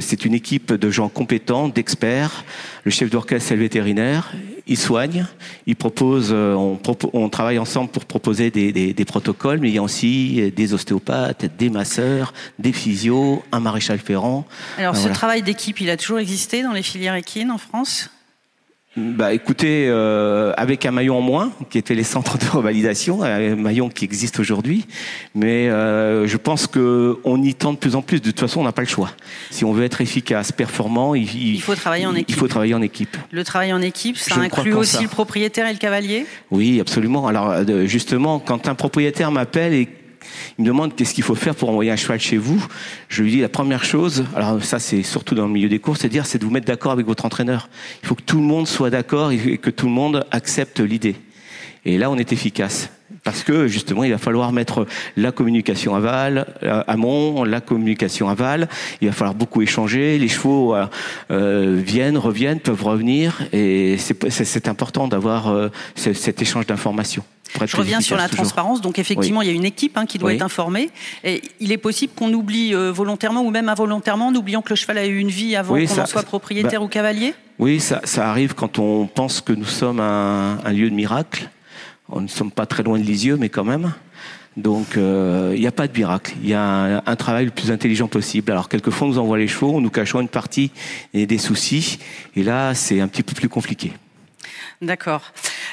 C'est 0.01 0.25
une 0.25 0.33
équipe 0.33 0.73
de 0.73 0.89
gens 0.91 1.07
compétents, 1.07 1.69
d'experts. 1.69 2.43
Le 2.83 2.91
chef 2.91 3.09
d'orchestre, 3.09 3.47
c'est 3.47 3.55
le 3.55 3.61
vétérinaire. 3.61 4.33
Il 4.67 4.77
soigne. 4.77 5.25
Il 5.67 5.77
propose. 5.77 6.31
Euh, 6.31 6.53
on, 6.53 6.79
on 7.13 7.29
travaille 7.29 7.57
ensemble 7.57 7.89
pour 7.89 8.03
proposer 8.03 8.51
des, 8.51 8.73
des, 8.73 8.93
des, 8.93 9.05
protocoles, 9.05 9.59
mais 9.59 9.69
il 9.69 9.75
y 9.75 9.77
a 9.77 9.83
aussi 9.83 10.51
des 10.53 10.73
ostéopathes, 10.73 11.45
des 11.57 11.69
masseurs, 11.69 12.33
des 12.59 12.73
physios, 12.73 13.41
un 13.53 13.61
maréchal 13.61 13.99
ferrand. 13.99 14.45
Alors, 14.77 14.95
ce 14.95 15.01
voilà. 15.01 15.15
travail 15.15 15.43
d'équipe, 15.43 15.79
il 15.79 15.89
a 15.89 15.95
toujours 15.95 16.19
existé 16.19 16.61
dans 16.61 16.73
les 16.73 16.83
filières 16.83 17.15
équines 17.15 17.49
en 17.49 17.57
France? 17.57 18.09
Bah 18.95 19.33
écoutez, 19.33 19.87
euh, 19.87 20.53
avec 20.55 20.85
un 20.85 20.91
maillon 20.91 21.17
en 21.17 21.21
moins, 21.21 21.51
qui 21.71 21.79
était 21.79 21.95
les 21.95 22.03
centres 22.03 22.37
de 22.37 22.45
revalidation, 22.45 23.23
un 23.23 23.55
maillon 23.55 23.89
qui 23.89 24.05
existe 24.05 24.39
aujourd'hui, 24.39 24.85
mais 25.33 25.67
euh, 25.67 26.27
je 26.27 26.37
pense 26.37 26.67
que 26.67 27.17
on 27.23 27.41
y 27.41 27.55
tend 27.55 27.73
de 27.73 27.79
plus 27.79 27.95
en 27.95 28.03
plus. 28.03 28.21
De 28.21 28.29
toute 28.29 28.39
façon, 28.39 28.61
on 28.61 28.63
n'a 28.63 28.71
pas 28.71 28.83
le 28.83 28.87
choix. 28.87 29.09
Si 29.49 29.65
on 29.65 29.73
veut 29.73 29.83
être 29.83 30.01
efficace, 30.01 30.51
performant, 30.51 31.15
il, 31.15 31.23
il, 31.23 31.55
il 31.55 31.61
faut 31.61 31.73
travailler 31.73 32.05
en 32.05 32.13
équipe. 32.13 32.29
Il 32.29 32.35
faut 32.35 32.47
travailler 32.47 32.75
en 32.75 32.83
équipe. 32.83 33.17
Le 33.31 33.43
travail 33.43 33.73
en 33.73 33.81
équipe, 33.81 34.15
ça 34.17 34.35
je 34.35 34.41
inclut 34.41 34.73
aussi 34.73 34.97
ça. 34.97 35.01
le 35.01 35.07
propriétaire 35.07 35.67
et 35.67 35.73
le 35.73 35.79
cavalier? 35.79 36.27
Oui, 36.51 36.79
absolument. 36.79 37.25
Alors 37.25 37.49
euh, 37.49 37.87
justement, 37.87 38.39
quand 38.39 38.67
un 38.67 38.75
propriétaire 38.75 39.31
m'appelle 39.31 39.73
et 39.73 39.89
il 40.57 40.63
me 40.63 40.67
demande 40.67 40.95
qu'est-ce 40.95 41.13
qu'il 41.13 41.23
faut 41.23 41.35
faire 41.35 41.55
pour 41.55 41.69
envoyer 41.69 41.91
un 41.91 41.95
cheval 41.95 42.19
chez 42.19 42.37
vous. 42.37 42.65
Je 43.09 43.23
lui 43.23 43.31
dis 43.31 43.41
la 43.41 43.49
première 43.49 43.83
chose, 43.83 44.25
alors 44.35 44.63
ça 44.63 44.79
c'est 44.79 45.03
surtout 45.03 45.35
dans 45.35 45.45
le 45.45 45.53
milieu 45.53 45.69
des 45.69 45.79
courses, 45.79 46.01
c'est 46.01 46.09
dire 46.09 46.25
c'est 46.25 46.37
de 46.37 46.45
vous 46.45 46.51
mettre 46.51 46.67
d'accord 46.67 46.91
avec 46.91 47.05
votre 47.05 47.25
entraîneur. 47.25 47.69
Il 48.01 48.07
faut 48.07 48.15
que 48.15 48.23
tout 48.23 48.37
le 48.37 48.43
monde 48.43 48.67
soit 48.67 48.89
d'accord 48.89 49.31
et 49.31 49.57
que 49.57 49.69
tout 49.69 49.85
le 49.85 49.91
monde 49.91 50.25
accepte 50.31 50.79
l'idée. 50.79 51.15
Et 51.85 51.97
là 51.97 52.09
on 52.09 52.17
est 52.17 52.31
efficace. 52.31 52.89
Parce 53.23 53.43
que 53.43 53.67
justement, 53.67 54.03
il 54.03 54.11
va 54.11 54.17
falloir 54.17 54.51
mettre 54.51 54.85
la 55.15 55.31
communication 55.31 55.95
aval, 55.95 56.45
amont, 56.87 57.43
la 57.45 57.61
communication 57.61 58.27
aval. 58.27 58.67
Il 59.01 59.07
va 59.07 59.13
falloir 59.13 59.35
beaucoup 59.35 59.61
échanger. 59.61 60.17
Les 60.17 60.27
chevaux 60.27 60.75
euh, 60.75 61.81
viennent, 61.83 62.17
reviennent, 62.17 62.59
peuvent 62.59 62.83
revenir, 62.83 63.41
et 63.53 63.97
c'est 63.97 64.67
important 64.67 65.07
d'avoir 65.07 65.47
euh, 65.47 65.69
cet 65.95 66.41
échange 66.41 66.65
d'informations. 66.65 67.23
Je 67.65 67.77
reviens 67.77 68.01
sur 68.01 68.17
la 68.17 68.27
transparence. 68.27 68.81
Donc 68.81 68.99
effectivement, 68.99 69.41
il 69.41 69.47
y 69.47 69.51
a 69.51 69.53
une 69.53 69.65
équipe 69.65 69.97
hein, 69.97 70.05
qui 70.05 70.17
doit 70.17 70.33
être 70.33 70.41
informée. 70.41 70.89
Et 71.23 71.41
il 71.59 71.71
est 71.71 71.77
possible 71.77 72.13
qu'on 72.15 72.33
oublie 72.33 72.73
euh, 72.73 72.91
volontairement 72.91 73.41
ou 73.41 73.49
même 73.49 73.69
involontairement, 73.69 74.27
en 74.27 74.35
oubliant 74.35 74.61
que 74.61 74.69
le 74.69 74.75
cheval 74.75 74.97
a 74.97 75.05
eu 75.05 75.17
une 75.17 75.29
vie 75.29 75.55
avant 75.55 75.75
qu'on 75.75 76.01
en 76.01 76.05
soit 76.05 76.23
propriétaire 76.23 76.79
bah, 76.79 76.85
ou 76.85 76.89
cavalier? 76.89 77.33
Oui, 77.59 77.79
ça, 77.79 78.01
arrive 78.17 78.55
quand 78.55 78.79
on 78.79 79.05
pense 79.07 79.41
que 79.41 79.53
nous 79.53 79.65
sommes 79.65 79.99
un, 79.99 80.59
un 80.63 80.71
lieu 80.71 80.89
de 80.89 80.95
miracle. 80.95 81.49
On 82.09 82.21
ne 82.21 82.27
sommes 82.27 82.51
pas 82.51 82.65
très 82.65 82.83
loin 82.83 82.99
de 82.99 83.03
Lisieux, 83.03 83.37
mais 83.37 83.49
quand 83.49 83.63
même. 83.63 83.93
Donc 84.57 84.97
euh, 84.97 85.53
il 85.55 85.61
n'y 85.61 85.67
a 85.67 85.71
pas 85.71 85.87
de 85.87 85.97
miracle. 85.97 86.33
Il 86.43 86.49
y 86.49 86.53
a 86.53 87.01
un, 87.05 87.15
travail 87.15 87.45
le 87.45 87.51
plus 87.51 87.71
intelligent 87.71 88.07
possible. 88.07 88.51
Alors 88.51 88.69
quelquefois 88.69 89.07
on 89.07 89.11
nous 89.11 89.19
envoie 89.19 89.37
les 89.37 89.47
chevaux, 89.47 89.79
nous 89.81 89.89
cachons 89.89 90.21
une 90.21 90.27
partie 90.27 90.71
et 91.13 91.25
des 91.25 91.37
soucis. 91.37 91.97
Et 92.35 92.43
là 92.43 92.75
c'est 92.75 93.01
un 93.01 93.07
petit 93.07 93.23
peu 93.23 93.33
plus 93.33 93.49
compliqué. 93.49 93.93
D'accord. 94.81 95.31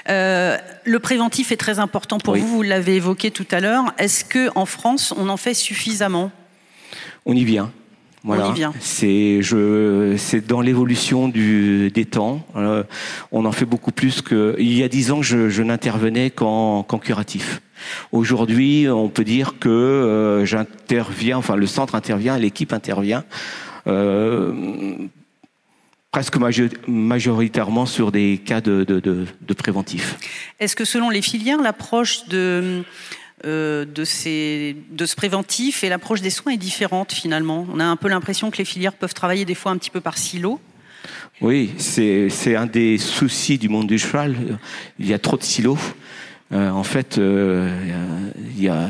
Euh, 0.08 0.56
le 0.84 0.98
préventif 0.98 1.52
est 1.52 1.56
très 1.56 1.78
important 1.78 2.18
pour 2.18 2.36
vous. 2.36 2.46
Vous 2.46 2.62
l'avez 2.62 2.96
évoqué 2.96 3.30
tout 3.30 3.46
à 3.50 3.60
l'heure. 3.60 3.84
Est-ce 3.98 4.24
que 4.24 4.50
en 4.54 4.66
France 4.66 5.14
on 5.16 5.28
en 5.28 5.36
fait 5.36 5.54
suffisamment? 5.54 6.30
On 7.26 7.34
y 7.34 7.44
vient. 7.44 7.70
Voilà. 8.22 8.52
C'est 8.80 9.40
je 9.40 10.14
c'est 10.18 10.46
dans 10.46 10.60
l'évolution 10.60 11.28
du 11.28 11.90
des 11.90 12.04
temps. 12.04 12.46
Euh, 12.54 12.82
on 13.32 13.46
en 13.46 13.52
fait 13.52 13.64
beaucoup 13.64 13.92
plus 13.92 14.20
que 14.20 14.56
il 14.58 14.76
y 14.76 14.82
a 14.82 14.88
dix 14.88 15.10
ans. 15.10 15.22
Je, 15.22 15.48
je 15.48 15.62
n'intervenais 15.62 16.28
qu'en 16.28 16.82
qu'en 16.82 16.98
curatif. 16.98 17.62
Aujourd'hui, 18.12 18.88
on 18.90 19.08
peut 19.08 19.24
dire 19.24 19.54
que 19.58 19.70
euh, 19.70 20.44
j'interviens, 20.44 21.38
enfin 21.38 21.56
le 21.56 21.66
centre 21.66 21.94
intervient, 21.94 22.36
l'équipe 22.36 22.74
intervient. 22.74 23.24
Euh, 23.86 24.52
presque 26.10 26.36
majoritairement 26.88 27.86
sur 27.86 28.10
des 28.10 28.38
cas 28.38 28.60
de, 28.60 28.84
de, 28.84 28.98
de, 28.98 29.26
de 29.40 29.54
préventif. 29.54 30.16
Est-ce 30.58 30.74
que 30.74 30.84
selon 30.84 31.08
les 31.08 31.22
filières, 31.22 31.62
l'approche 31.62 32.26
de, 32.26 32.82
euh, 33.44 33.84
de, 33.84 34.04
ces, 34.04 34.76
de 34.90 35.06
ce 35.06 35.14
préventif 35.14 35.84
et 35.84 35.88
l'approche 35.88 36.20
des 36.20 36.30
soins 36.30 36.52
est 36.52 36.56
différente 36.56 37.12
finalement? 37.12 37.64
On 37.72 37.78
a 37.78 37.84
un 37.84 37.96
peu 37.96 38.08
l'impression 38.08 38.50
que 38.50 38.58
les 38.58 38.64
filières 38.64 38.94
peuvent 38.94 39.14
travailler 39.14 39.44
des 39.44 39.54
fois 39.54 39.70
un 39.70 39.78
petit 39.78 39.90
peu 39.90 40.00
par 40.00 40.18
silo. 40.18 40.60
Oui, 41.40 41.70
c'est 41.78 42.56
un 42.56 42.66
des 42.66 42.98
soucis 42.98 43.56
du 43.56 43.68
monde 43.68 43.86
du 43.86 43.98
cheval. 43.98 44.58
Il 44.98 45.06
y 45.06 45.14
a 45.14 45.18
trop 45.18 45.38
de 45.38 45.42
silos. 45.42 45.78
Euh, 46.52 46.70
en 46.70 46.82
fait, 46.82 47.18
euh, 47.18 47.68
il 48.56 48.62
y, 48.62 48.68
a, 48.68 48.88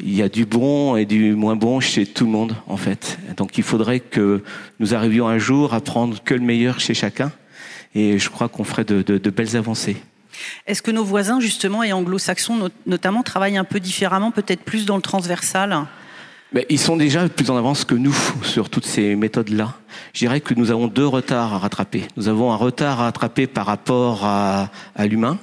y 0.00 0.22
a 0.22 0.28
du 0.28 0.46
bon 0.46 0.94
et 0.96 1.06
du 1.06 1.34
moins 1.34 1.56
bon 1.56 1.80
chez 1.80 2.06
tout 2.06 2.24
le 2.24 2.30
monde, 2.30 2.54
en 2.68 2.76
fait. 2.76 3.18
Donc, 3.36 3.58
il 3.58 3.64
faudrait 3.64 3.98
que 3.98 4.44
nous 4.78 4.94
arrivions 4.94 5.26
un 5.26 5.38
jour 5.38 5.74
à 5.74 5.80
prendre 5.80 6.22
que 6.22 6.34
le 6.34 6.40
meilleur 6.42 6.78
chez 6.78 6.94
chacun. 6.94 7.32
Et 7.96 8.18
je 8.18 8.30
crois 8.30 8.48
qu'on 8.48 8.64
ferait 8.64 8.84
de, 8.84 9.02
de, 9.02 9.18
de 9.18 9.30
belles 9.30 9.56
avancées. 9.56 9.96
Est-ce 10.66 10.82
que 10.82 10.90
nos 10.90 11.04
voisins, 11.04 11.40
justement, 11.40 11.82
et 11.82 11.92
anglo-saxons 11.92 12.70
notamment, 12.86 13.22
travaillent 13.22 13.56
un 13.56 13.64
peu 13.64 13.80
différemment, 13.80 14.30
peut-être 14.30 14.62
plus 14.62 14.86
dans 14.86 14.96
le 14.96 15.02
transversal? 15.02 15.86
Mais 16.52 16.66
ils 16.68 16.78
sont 16.78 16.96
déjà 16.96 17.28
plus 17.28 17.50
en 17.50 17.56
avance 17.56 17.84
que 17.84 17.96
nous 17.96 18.16
sur 18.42 18.70
toutes 18.70 18.86
ces 18.86 19.16
méthodes-là. 19.16 19.74
Je 20.12 20.20
dirais 20.20 20.40
que 20.40 20.54
nous 20.54 20.70
avons 20.70 20.86
deux 20.86 21.06
retards 21.06 21.54
à 21.54 21.58
rattraper. 21.58 22.04
Nous 22.16 22.28
avons 22.28 22.52
un 22.52 22.56
retard 22.56 23.00
à 23.00 23.04
rattraper 23.06 23.48
par 23.48 23.66
rapport 23.66 24.24
à, 24.24 24.70
à 24.94 25.06
l'humain, 25.06 25.38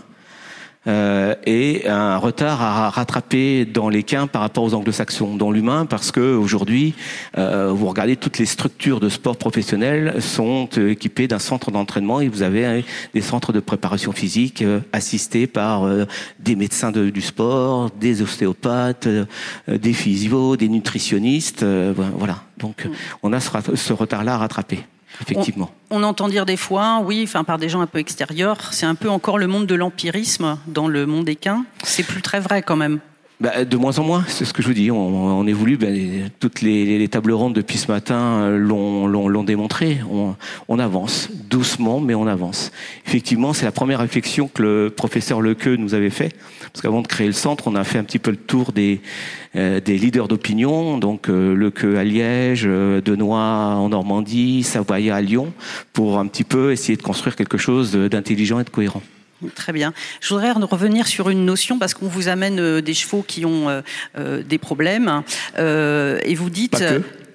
euh, 0.88 1.36
et 1.46 1.88
un 1.88 2.18
retard 2.18 2.62
à 2.62 2.90
rattraper 2.90 3.66
dans 3.66 3.90
les 3.90 4.04
quins 4.04 4.28
par 4.28 4.42
rapport 4.42 4.64
aux 4.64 4.74
anglo-saxons, 4.74 5.36
dans 5.36 5.52
l'humain, 5.52 5.86
parce 5.86 6.12
que 6.12 6.36
aujourd'hui, 6.36 6.96
euh, 7.38 7.72
vous 7.72 7.88
regardez 7.88 8.16
toutes 8.16 8.40
les 8.40 8.46
structures 8.46 9.00
de 9.00 9.10
sport 9.10 9.38
professionnels 9.38 10.22
sont 10.22 10.70
euh, 10.78 10.92
équipées 10.92 11.28
d'un 11.28 11.40
centre 11.40 11.72
d'entraînement 11.72 12.22
et 12.22 12.28
vous 12.28 12.42
avez 12.42 12.66
hein, 12.66 12.82
des 13.14 13.22
centres 13.22 13.54
de 13.54 13.60
préparation 13.60 14.12
physique 14.12 14.62
euh, 14.62 14.80
assistés 14.92 15.48
par 15.48 15.84
euh, 15.84 16.06
des 16.40 16.56
médecins 16.56 16.92
de, 16.92 17.10
du 17.10 17.22
sport, 17.22 17.92
des 18.00 18.22
ostéopathes, 18.22 19.08
des 19.68 19.94
physios, 19.94 20.58
des 20.58 20.70
nutritionnistes, 20.70 21.64
voilà. 22.18 22.44
Donc, 22.58 22.86
mm. 22.86 22.92
on 23.24 23.34
a 23.34 23.40
ce, 23.40 23.76
ce 23.76 23.94
retard-là 23.94 24.36
à 24.36 24.38
rattraper. 24.38 24.80
Effectivement. 25.20 25.72
On, 25.90 26.04
entend 26.04 26.30
dire 26.30 26.46
des 26.46 26.58
fois, 26.58 27.02
oui, 27.04 27.22
enfin 27.24 27.44
par 27.44 27.58
des 27.58 27.70
gens 27.70 27.82
un 27.82 27.88
peu 27.88 28.00
extérieurs, 28.00 28.74
c'est 28.74 28.86
un 28.86 28.96
peu 28.96 29.10
encore 29.10 29.38
le 29.38 29.48
monde 29.48 29.68
de 29.68 29.76
l'empirisme 29.76 30.58
dans 30.68 30.88
le 30.88 31.06
monde 31.06 31.28
équin. 31.28 31.66
C'est 31.84 32.04
plus 32.04 32.22
très 32.22 32.40
vrai 32.40 32.62
quand 32.62 32.78
même. 32.78 33.00
Bah, 33.42 33.66
de 33.66 33.76
moins 33.76 33.98
en 33.98 34.04
moins, 34.04 34.24
c'est 34.28 34.46
ce 34.46 34.54
que 34.54 34.62
je 34.62 34.68
vous 34.68 34.76
dis. 34.76 34.92
On, 34.92 35.40
on 35.40 35.48
évolue. 35.48 35.76
Ben, 35.76 36.30
toutes 36.40 36.62
les, 36.62 37.00
les, 37.00 37.08
tables 37.08 37.32
rondes 37.32 37.56
depuis 37.56 37.80
ce 37.80 37.92
matin 37.92 38.44
euh, 38.44 38.58
l'ont 38.60 39.44
démontré. 39.44 39.98
On, 40.68 40.78
avance 40.78 41.28
doucement, 41.50 42.00
mais 42.00 42.14
on 42.14 42.28
avance. 42.28 42.72
Effectivement, 43.08 43.54
c'est 43.54 43.66
la 43.66 43.72
première 43.72 43.98
réflexion 43.98 44.48
que 44.48 44.62
le 44.62 44.90
professeur 44.96 45.42
Lequeux 45.42 45.76
nous 45.76 45.96
avait 45.96 46.12
fait. 46.12 46.36
Parce 46.72 46.84
qu'avant 46.84 47.02
de 47.02 47.08
créer 47.08 47.26
le 47.26 47.34
centre, 47.34 47.68
on 47.68 47.74
a 47.74 47.84
fait 47.84 47.98
un 47.98 48.04
petit 48.04 48.20
peu 48.20 48.30
le 48.30 48.38
tour 48.38 48.74
des, 48.74 49.02
euh, 49.56 49.80
leaders 49.88 50.28
d'opinion. 50.28 51.00
Donc 51.00 51.28
euh, 51.28 51.56
Lequeux 51.56 51.98
à 51.98 52.04
Liège, 52.04 52.66
euh, 52.68 53.02
Denois 53.02 53.40
en 53.40 53.90
Normandie, 53.90 54.62
Savoyat 54.62 55.16
à 55.16 55.22
Lyon, 55.22 55.52
pour 55.94 56.20
un 56.20 56.28
petit 56.28 56.44
peu 56.44 56.72
essayer 56.72 56.96
de 56.96 57.02
construire 57.02 57.36
quelque 57.36 57.58
chose 57.58 57.94
d'intelligent 57.94 58.60
et 58.60 58.64
de 58.64 58.70
cohérent. 58.70 59.02
Très 59.56 59.74
bien. 59.74 59.94
Je 60.20 60.30
voudrais 60.30 60.52
revenir 60.52 61.08
sur 61.08 61.30
une 61.30 61.46
notion 61.46 61.80
parce 61.80 61.94
qu'on 61.94 62.08
vous 62.08 62.28
amène 62.28 62.60
euh, 62.60 62.82
des 62.82 62.94
chevaux 62.94 63.24
qui 63.28 63.46
ont 63.46 63.70
euh, 63.70 63.82
euh, 64.18 64.44
des 64.44 64.58
problèmes 64.58 65.24
et 65.58 66.36
vous 66.36 66.50
dites. 66.50 66.84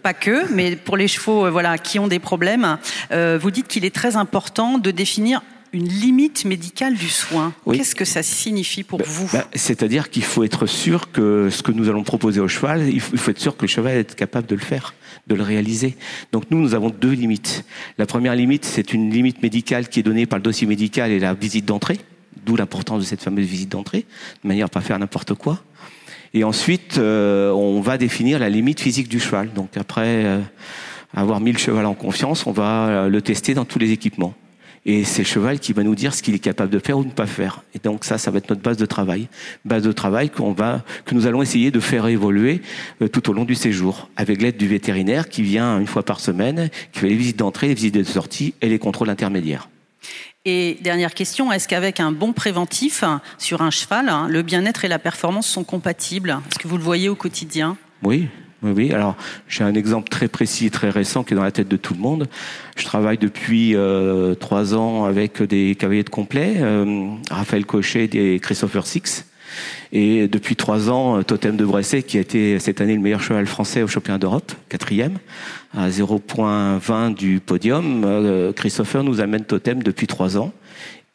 Pas 0.03 0.15
que. 0.15 0.53
mais 0.55 0.77
pour 0.77 0.97
les 0.97 1.09
chevaux 1.09 1.51
voilà, 1.51 1.79
qui 1.79 1.99
ont 1.99 2.07
des 2.07 2.21
problèmes, 2.21 2.79
vous 3.11 3.51
dites 3.51 3.67
qu'il 3.67 3.85
est 3.85 3.95
très 3.95 4.15
important 4.15 4.79
de 4.79 4.93
définir 4.93 5.43
une 5.73 5.89
limite 5.89 6.45
médicale 6.45 6.95
du 6.95 7.09
soin. 7.09 7.53
Qu'est-ce 7.71 7.95
que 7.95 8.05
ça 8.05 8.23
signifie 8.23 8.83
pour 8.83 9.01
bah, 9.01 9.05
vous 9.07 9.29
bah, 9.33 9.47
C'est-à-dire 9.55 10.11
qu'il 10.11 10.25
faut 10.25 10.45
être 10.45 10.67
sûr 10.67 11.11
que 11.11 11.49
ce 11.51 11.63
que 11.63 11.73
nous 11.73 11.89
allons 11.89 12.05
proposer 12.05 12.41
au 12.41 12.49
cheval, 12.49 12.89
il 12.89 13.01
faut, 13.01 13.31
être 13.31 13.41
sûr 13.41 13.57
que 13.57 13.63
le 13.63 13.69
cheval 13.69 13.97
est 13.97 14.15
capable 14.15 14.47
de 14.47 14.55
le 14.55 14.61
faire 14.61 14.95
de 15.27 15.35
le 15.35 15.43
réaliser. 15.43 15.97
Donc 16.33 16.45
nous, 16.51 16.61
nous 16.61 16.75
avons 16.75 16.91
deux 16.91 17.13
limites. 17.13 17.65
La 17.99 18.07
première 18.07 18.35
limite, 18.35 18.65
c'est 18.65 18.93
une 18.93 19.11
limite 19.11 19.43
médicale 19.43 19.89
qui 19.89 20.01
est 20.01 20.03
donnée 20.03 20.27
par 20.27 20.39
le 20.39 20.43
dossier 20.43 20.67
médical 20.67 21.11
et 21.11 21.19
la 21.19 21.35
visite 21.35 21.65
d'entrée, 21.65 21.99
d'où 22.45 22.57
l'importance 22.57 23.01
de 23.01 23.05
cette 23.05 23.23
fameuse 23.23 23.47
visite 23.47 23.71
d'entrée, 23.71 24.07
de 24.43 24.49
manière 24.49 24.67
à 24.67 24.69
pas 24.69 24.81
faire 24.81 24.99
n'importe 24.99 25.35
quoi. 25.35 25.63
Et 26.35 26.45
ensuite, 26.45 26.99
euh, 26.99 27.51
on 27.51 27.81
va 27.81 27.99
définir 27.99 28.39
la 28.39 28.51
limite 28.51 28.81
physique 28.81 29.09
du 29.09 29.21
cheval. 29.21 29.53
Donc 29.55 29.77
après 29.77 30.25
euh, 30.25 30.41
avoir 31.15 31.41
mis 31.41 31.53
le 31.53 31.59
cheval 31.59 31.87
en 31.87 31.95
confiance, 31.95 32.47
on 32.47 32.53
va 32.53 32.89
euh, 32.89 33.09
le 33.09 33.23
tester 33.23 33.55
dans 33.55 33.65
tous 33.65 33.79
les 33.79 33.91
équipements. 33.91 34.35
Et 34.89 35.03
c'est 35.03 35.23
le 35.23 35.27
cheval 35.27 35.59
qui 35.59 35.73
va 35.73 35.83
nous 35.83 35.97
dire 35.97 36.15
ce 36.15 36.23
qu'il 36.23 36.35
est 36.37 36.39
capable 36.39 36.71
de 36.71 36.79
faire 36.79 36.97
ou 36.97 37.03
de 37.03 37.09
ne 37.09 37.13
pas 37.13 37.27
faire. 37.27 37.63
Et 37.75 37.81
donc 37.81 38.05
ça, 38.05 38.19
ça 38.19 38.31
va 38.31 38.39
être 38.39 38.49
notre 38.49 38.63
base 38.63 38.77
de 38.77 38.87
travail. 38.87 39.27
Base 39.65 39.83
de 39.83 39.91
travail 39.91 40.31
qu'on 40.31 40.53
va, 40.53 40.85
que 41.05 41.15
nous 41.17 41.27
allons 41.27 41.43
essayer 41.43 41.73
de 41.73 41.81
faire 41.81 42.07
évoluer 42.07 42.63
euh, 43.03 43.09
tout 43.09 43.29
au 43.29 43.33
long 43.33 43.45
du 43.45 43.57
séjour, 43.57 44.09
avec 44.17 44.41
l'aide 44.41 44.57
du 44.57 44.69
vétérinaire 44.69 45.29
qui 45.29 45.43
vient 45.43 45.81
une 45.81 45.89
fois 45.89 46.05
par 46.05 46.21
semaine, 46.21 46.71
qui 46.93 47.01
fait 47.01 47.09
les 47.09 47.17
visites 47.17 47.39
d'entrée, 47.41 47.67
les 47.67 47.75
visites 47.75 47.95
de 47.95 48.05
sortie 48.05 48.55
et 48.63 48.69
les 48.69 48.79
contrôles 48.79 49.11
intermédiaires. 49.11 49.69
Et 50.45 50.79
dernière 50.81 51.15
question, 51.15 51.51
est-ce 51.51 51.67
qu'avec 51.67 51.99
un 51.99 52.13
bon 52.13 52.33
préventif 52.33 53.03
sur 53.39 53.63
un 53.63 53.73
cheval, 53.73 54.09
hein, 54.09 54.29
le 54.31 54.43
bien-être 54.43 54.85
et 54.85 54.89
la 54.89 55.01
performance 55.01 55.49
sont 55.49 55.65
compatibles? 55.65 56.39
Est-ce 56.49 56.61
que 56.61 56.69
vous 56.69 56.77
le 56.77 56.85
voyez 56.85 57.09
au 57.09 57.17
quotidien? 57.17 57.77
Oui, 58.05 58.29
oui, 58.75 58.93
Alors, 58.93 59.17
j'ai 59.49 59.65
un 59.65 59.75
exemple 59.75 60.09
très 60.09 60.29
précis, 60.29 60.71
très 60.71 60.91
récent, 60.91 61.25
qui 61.25 61.35
est 61.35 61.37
dans 61.37 61.43
la 61.43 61.51
tête 61.51 61.69
de 61.69 61.77
tout 61.77 61.95
le 61.95 62.01
monde. 62.01 62.29
Je 62.77 62.85
travaille 62.85 63.19
depuis 63.19 63.75
euh, 63.75 64.35
trois 64.35 64.75
ans 64.75 65.05
avec 65.05 65.43
des 65.43 65.75
cavaliers 65.75 66.05
de 66.05 66.11
complet, 66.11 66.55
euh, 66.59 67.09
Raphaël 67.31 67.67
Cochet 67.67 68.11
et 68.15 68.39
Christopher 68.41 68.87
Six. 68.87 69.27
Et 69.93 70.29
depuis 70.29 70.57
trois 70.57 70.91
ans, 70.91 71.23
Totem 71.23 71.57
de 71.57 71.65
Bresset, 71.65 72.03
qui 72.03 72.19
a 72.19 72.21
été 72.21 72.59
cette 72.59 72.81
année 72.81 72.95
le 72.95 73.01
meilleur 73.01 73.23
cheval 73.23 73.47
français 73.47 73.83
au 73.83 73.87
championnat 73.87 74.19
d'Europe, 74.19 74.53
quatrième, 74.69 75.19
à 75.77 75.89
0.20 75.89 77.15
du 77.15 77.41
podium. 77.41 78.03
Euh, 78.05 78.53
Christopher 78.53 79.05
nous 79.05 79.21
amène 79.21 79.45
Totem 79.45 79.83
depuis 79.83 80.07
trois 80.07 80.37
ans 80.37 80.53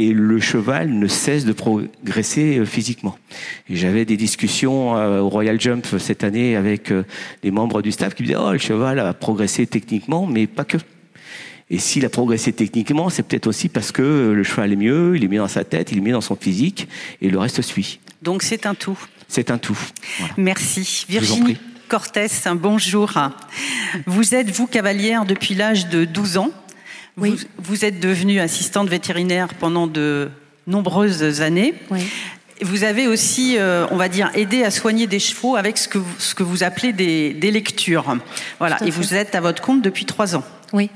et 0.01 0.13
le 0.13 0.39
cheval 0.39 0.89
ne 0.89 1.07
cesse 1.07 1.45
de 1.45 1.53
progresser 1.53 2.57
euh, 2.57 2.65
physiquement. 2.65 3.17
Et 3.69 3.75
j'avais 3.75 4.03
des 4.03 4.17
discussions 4.17 4.97
euh, 4.97 5.19
au 5.19 5.29
Royal 5.29 5.61
Jump 5.61 5.85
cette 5.99 6.23
année 6.23 6.55
avec 6.55 6.91
euh, 6.91 7.03
des 7.43 7.51
membres 7.51 7.81
du 7.83 7.91
staff 7.91 8.15
qui 8.15 8.23
me 8.23 8.27
disaient 8.27 8.39
oh 8.41 8.51
le 8.51 8.57
cheval 8.57 8.99
a 8.99 9.13
progressé 9.13 9.67
techniquement, 9.67 10.25
mais 10.25 10.47
pas 10.47 10.65
que. 10.65 10.77
Et 11.69 11.77
s'il 11.77 12.03
a 12.03 12.09
progressé 12.09 12.51
techniquement, 12.51 13.09
c'est 13.09 13.23
peut-être 13.23 13.47
aussi 13.47 13.69
parce 13.69 13.91
que 13.91 14.31
le 14.35 14.43
cheval 14.43 14.73
est 14.73 14.75
mieux, 14.75 15.15
il 15.15 15.23
est 15.23 15.27
mieux 15.27 15.37
dans 15.37 15.47
sa 15.47 15.63
tête, 15.63 15.91
il 15.91 15.99
est 15.99 16.01
mieux 16.01 16.11
dans 16.11 16.19
son 16.19 16.35
physique, 16.35 16.87
et 17.21 17.29
le 17.29 17.39
reste 17.39 17.61
suit. 17.61 17.99
Donc 18.21 18.43
c'est 18.43 18.65
un 18.65 18.75
tout. 18.75 18.99
C'est 19.29 19.51
un 19.51 19.57
tout. 19.57 19.79
Merci. 20.35 21.05
Virginie 21.07 21.57
Cortès, 21.91 22.47
un 22.47 22.55
bonjour. 22.55 23.11
Vous 24.05 24.33
êtes, 24.33 24.49
vous, 24.49 24.65
cavalière 24.65 25.25
depuis 25.25 25.55
l'âge 25.55 25.87
de 25.87 26.05
12 26.05 26.37
ans. 26.37 26.51
Vous, 27.57 27.85
êtes 27.85 27.99
devenue 27.99 28.39
assistante 28.39 28.89
vétérinaire 28.89 29.49
pendant 29.53 29.87
de 29.87 30.29
nombreuses 30.67 31.41
années. 31.41 31.73
Vous 32.61 32.83
avez 32.83 33.07
aussi, 33.07 33.57
euh, 33.57 33.87
on 33.89 33.97
va 33.97 34.07
dire, 34.07 34.29
aidé 34.35 34.63
à 34.63 34.69
soigner 34.69 35.07
des 35.07 35.19
chevaux 35.19 35.55
avec 35.55 35.79
ce 35.79 35.87
que 35.87 35.97
vous, 35.97 36.15
ce 36.19 36.35
que 36.35 36.43
vous 36.43 36.63
appelez 36.63 36.93
des, 36.93 37.51
lectures. 37.51 38.15
Voilà. 38.59 38.77
Et 38.85 38.91
vous 38.91 39.15
êtes 39.15 39.33
à 39.33 39.41
votre 39.41 39.61
compte 39.61 39.81
depuis 39.81 40.05
trois 40.05 40.35
ans. 40.35 40.43
Oui. 40.71 40.89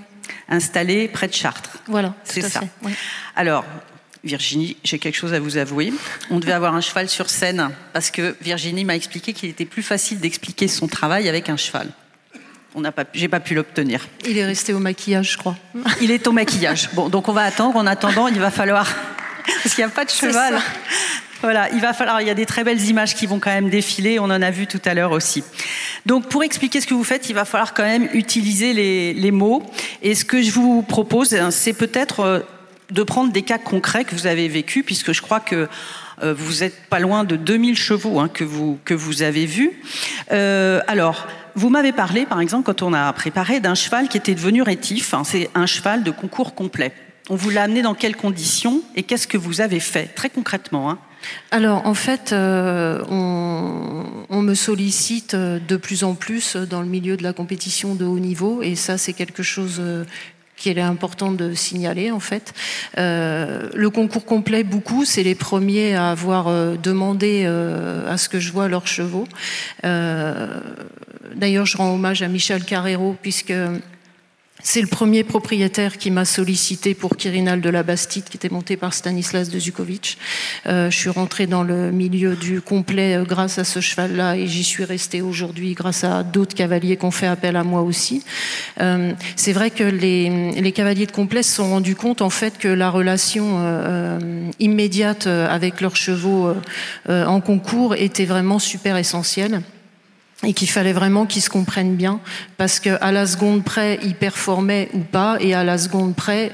Installé 0.47 1.07
près 1.07 1.27
de 1.27 1.33
Chartres. 1.33 1.79
Voilà. 1.87 2.13
C'est 2.23 2.41
ça. 2.41 2.61
Alors, 3.35 3.65
Virginie, 4.23 4.77
j'ai 4.83 4.99
quelque 4.99 5.15
chose 5.15 5.33
à 5.33 5.39
vous 5.39 5.57
avouer. 5.57 5.93
On 6.31 6.39
devait 6.39 6.51
avoir 6.51 6.75
un 6.75 6.81
cheval 6.81 7.09
sur 7.09 7.29
scène 7.29 7.69
parce 7.93 8.09
que 8.09 8.35
Virginie 8.41 8.83
m'a 8.83 8.95
expliqué 8.95 9.33
qu'il 9.33 9.49
était 9.49 9.65
plus 9.65 9.83
facile 9.83 10.19
d'expliquer 10.19 10.67
son 10.67 10.87
travail 10.87 11.29
avec 11.29 11.49
un 11.49 11.57
cheval. 11.57 11.89
On 12.75 12.81
n'a 12.81 12.91
pas, 12.91 13.05
j'ai 13.13 13.29
pas 13.29 13.39
pu 13.39 13.55
l'obtenir. 13.55 14.07
Il 14.27 14.37
est 14.37 14.45
resté 14.45 14.73
au 14.73 14.79
maquillage, 14.79 15.31
je 15.31 15.37
crois. 15.37 15.55
Il 16.01 16.11
est 16.11 16.27
au 16.27 16.33
maquillage. 16.33 16.89
Bon, 16.93 17.07
donc 17.07 17.29
on 17.29 17.33
va 17.33 17.43
attendre. 17.43 17.77
En 17.77 17.87
attendant, 17.87 18.27
il 18.27 18.39
va 18.39 18.51
falloir 18.51 18.93
parce 19.63 19.73
qu'il 19.73 19.85
n'y 19.85 19.89
a 19.89 19.93
pas 19.93 20.03
de 20.03 20.09
cheval. 20.09 20.59
Voilà, 21.41 21.69
il 21.71 21.79
va 21.79 21.93
falloir. 21.93 22.21
Il 22.21 22.27
y 22.27 22.29
a 22.29 22.33
des 22.33 22.45
très 22.45 22.65
belles 22.65 22.81
images 22.81 23.15
qui 23.15 23.27
vont 23.27 23.39
quand 23.39 23.51
même 23.51 23.69
défiler. 23.69 24.19
On 24.19 24.25
en 24.25 24.41
a 24.41 24.51
vu 24.51 24.67
tout 24.67 24.81
à 24.83 24.93
l'heure 24.93 25.11
aussi. 25.11 25.43
Donc, 26.05 26.27
pour 26.27 26.43
expliquer 26.43 26.81
ce 26.81 26.87
que 26.87 26.93
vous 26.93 27.03
faites, 27.03 27.29
il 27.29 27.33
va 27.33 27.45
falloir 27.45 27.73
quand 27.73 27.83
même 27.83 28.09
utiliser 28.13 28.73
les, 28.73 29.13
les 29.13 29.31
mots. 29.31 29.63
Et 30.01 30.13
ce 30.13 30.25
que 30.25 30.41
je 30.41 30.51
vous 30.51 30.81
propose, 30.81 31.33
c'est 31.51 31.73
peut-être 31.73 32.19
euh, 32.19 32.39
de 32.91 33.03
prendre 33.03 33.31
des 33.31 33.41
cas 33.41 33.57
concrets 33.57 34.03
que 34.03 34.13
vous 34.15 34.27
avez 34.27 34.47
vécus, 34.47 34.83
puisque 34.85 35.13
je 35.13 35.21
crois 35.21 35.39
que 35.39 35.67
euh, 36.23 36.33
vous 36.37 36.63
êtes 36.63 36.85
pas 36.89 36.99
loin 36.99 37.23
de 37.23 37.35
2000 37.35 37.77
chevaux 37.77 38.19
hein, 38.19 38.27
que, 38.27 38.43
vous, 38.43 38.79
que 38.85 38.93
vous 38.93 39.21
avez 39.21 39.45
vus. 39.45 39.71
Euh, 40.31 40.81
alors, 40.87 41.27
vous 41.55 41.69
m'avez 41.69 41.91
parlé, 41.91 42.25
par 42.25 42.41
exemple, 42.41 42.65
quand 42.65 42.81
on 42.81 42.93
a 42.93 43.11
préparé, 43.13 43.59
d'un 43.59 43.75
cheval 43.75 44.07
qui 44.07 44.17
était 44.17 44.35
devenu 44.35 44.61
rétif. 44.61 45.13
Hein, 45.13 45.23
c'est 45.23 45.49
un 45.55 45.65
cheval 45.65 46.03
de 46.03 46.11
concours 46.11 46.53
complet. 46.53 46.93
On 47.29 47.35
vous 47.35 47.49
l'a 47.49 47.63
amené 47.63 47.81
dans 47.81 47.95
quelles 47.95 48.15
conditions 48.15 48.81
et 48.95 49.03
qu'est-ce 49.03 49.27
que 49.27 49.37
vous 49.37 49.61
avez 49.61 49.79
fait, 49.79 50.05
très 50.13 50.29
concrètement 50.29 50.91
hein? 50.91 50.99
Alors 51.49 51.87
en 51.87 51.93
fait, 51.93 52.33
euh, 52.33 53.03
on, 53.09 54.41
me 54.41 54.53
sollicite 54.53 55.33
euh, 55.33 55.57
de 55.59 55.75
plus 55.75 56.03
en 56.03 56.13
plus 56.13 56.55
dans 56.55 56.81
le 56.81 56.87
milieu 56.87 57.17
de 57.17 57.23
la 57.23 57.33
compétition 57.33 57.95
de 57.95 58.05
haut 58.05 58.19
niveau 58.19 58.61
et 58.61 58.75
ça 58.75 58.99
c'est 58.99 59.13
quelque 59.13 59.41
chose 59.41 59.77
euh, 59.79 60.03
qu'il 60.55 60.77
est 60.77 60.81
important 60.81 61.31
de 61.31 61.55
signaler 61.55 62.11
en 62.11 62.19
fait. 62.19 62.53
Le 62.95 63.87
concours 63.87 64.25
complet, 64.25 64.63
beaucoup, 64.63 65.03
c'est 65.03 65.23
les 65.23 65.35
premiers 65.35 65.95
à 65.95 66.11
avoir 66.11 66.77
demandé 66.77 67.45
à 67.45 68.15
ce 68.17 68.29
que 68.29 68.39
je 68.39 68.53
vois 68.53 68.69
leurs 68.69 68.87
chevaux. 68.87 69.27
D'ailleurs, 71.35 71.65
je 71.65 71.77
rends 71.77 71.93
hommage 71.93 72.21
à 72.21 72.27
Michel 72.27 72.63
Carrero 72.63 73.15
puisque 73.21 73.53
c'est 74.63 74.81
le 74.81 74.87
premier 74.87 75.23
propriétaire 75.23 75.97
qui 75.97 76.09
m'a 76.09 76.25
sollicité 76.25 76.95
pour 76.95 77.17
Quirinal 77.17 77.61
de 77.61 77.69
la 77.69 77.83
Bastide, 77.83 78.23
qui 78.23 78.37
était 78.37 78.49
monté 78.49 78.77
par 78.77 78.93
Stanislas 78.93 79.49
de 79.49 79.59
Zukovic. 79.59 80.17
Euh, 80.65 80.89
je 80.89 80.97
suis 80.97 81.09
rentrée 81.09 81.45
dans 81.45 81.61
le 81.61 81.91
milieu 81.91 82.35
du 82.35 82.61
complet 82.61 83.15
euh, 83.15 83.25
grâce 83.25 83.59
à 83.59 83.63
ce 83.63 83.79
cheval-là 83.79 84.37
et 84.37 84.47
j'y 84.47 84.63
suis 84.63 84.85
restée 84.85 85.21
aujourd'hui 85.21 85.73
grâce 85.73 86.03
à 86.03 86.23
d'autres 86.23 86.55
cavaliers 86.55 86.97
qui 86.97 87.05
ont 87.05 87.11
fait 87.11 87.27
appel 87.27 87.57
à 87.57 87.63
moi 87.63 87.81
aussi. 87.81 88.23
Euh, 88.81 89.11
c'est 89.35 89.53
vrai 89.53 89.69
que 89.69 89.83
les, 89.83 90.71
cavaliers 90.71 91.05
de 91.05 91.11
complet 91.11 91.43
se 91.43 91.53
sont 91.53 91.69
rendus 91.69 91.95
compte 91.95 92.21
en 92.21 92.31
fait 92.31 92.57
que 92.57 92.67
la 92.67 92.89
relation 92.89 94.19
immédiate 94.59 95.27
avec 95.27 95.79
leurs 95.79 95.95
chevaux 95.95 96.53
en 97.07 97.39
concours 97.39 97.95
était 97.95 98.25
vraiment 98.25 98.59
super 98.59 98.97
essentielle 98.97 99.61
et 100.45 100.53
qu'il 100.53 100.69
fallait 100.69 100.93
vraiment 100.93 101.25
qu'ils 101.25 101.41
se 101.41 101.49
comprennent 101.49 101.95
bien 101.95 102.19
parce 102.57 102.79
qu'à 102.79 103.11
la 103.11 103.25
seconde 103.25 103.63
près, 103.63 103.99
ils 104.03 104.15
performaient 104.15 104.89
ou 104.93 104.99
pas, 104.99 105.37
et 105.39 105.53
à 105.53 105.63
la 105.63 105.77
seconde 105.77 106.15
près, 106.15 106.51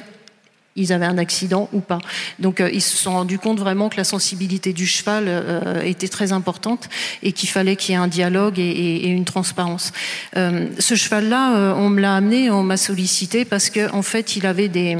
ils 0.75 0.93
avaient 0.93 1.05
un 1.05 1.17
accident 1.17 1.69
ou 1.73 1.81
pas. 1.81 1.99
Donc 2.39 2.61
euh, 2.61 2.69
ils 2.71 2.81
se 2.81 2.95
sont 2.95 3.11
rendus 3.11 3.39
compte 3.39 3.59
vraiment 3.59 3.89
que 3.89 3.97
la 3.97 4.03
sensibilité 4.03 4.71
du 4.71 4.87
cheval 4.87 5.25
euh, 5.27 5.81
était 5.81 6.07
très 6.07 6.31
importante 6.31 6.89
et 7.23 7.33
qu'il 7.33 7.49
fallait 7.49 7.75
qu'il 7.75 7.93
y 7.93 7.97
ait 7.97 8.01
un 8.01 8.07
dialogue 8.07 8.57
et, 8.57 9.07
une 9.07 9.25
transparence. 9.25 9.91
Euh, 10.37 10.67
ce 10.79 10.95
cheval-là, 10.95 11.57
euh, 11.57 11.73
on 11.75 11.89
me 11.89 11.99
l'a 11.99 12.15
amené, 12.15 12.49
on 12.49 12.63
m'a 12.63 12.77
sollicité 12.77 13.43
parce 13.43 13.69
qu'en 13.69 13.97
en 13.97 14.01
fait, 14.01 14.37
il 14.37 14.45
avait 14.45 14.69
des 14.69 14.97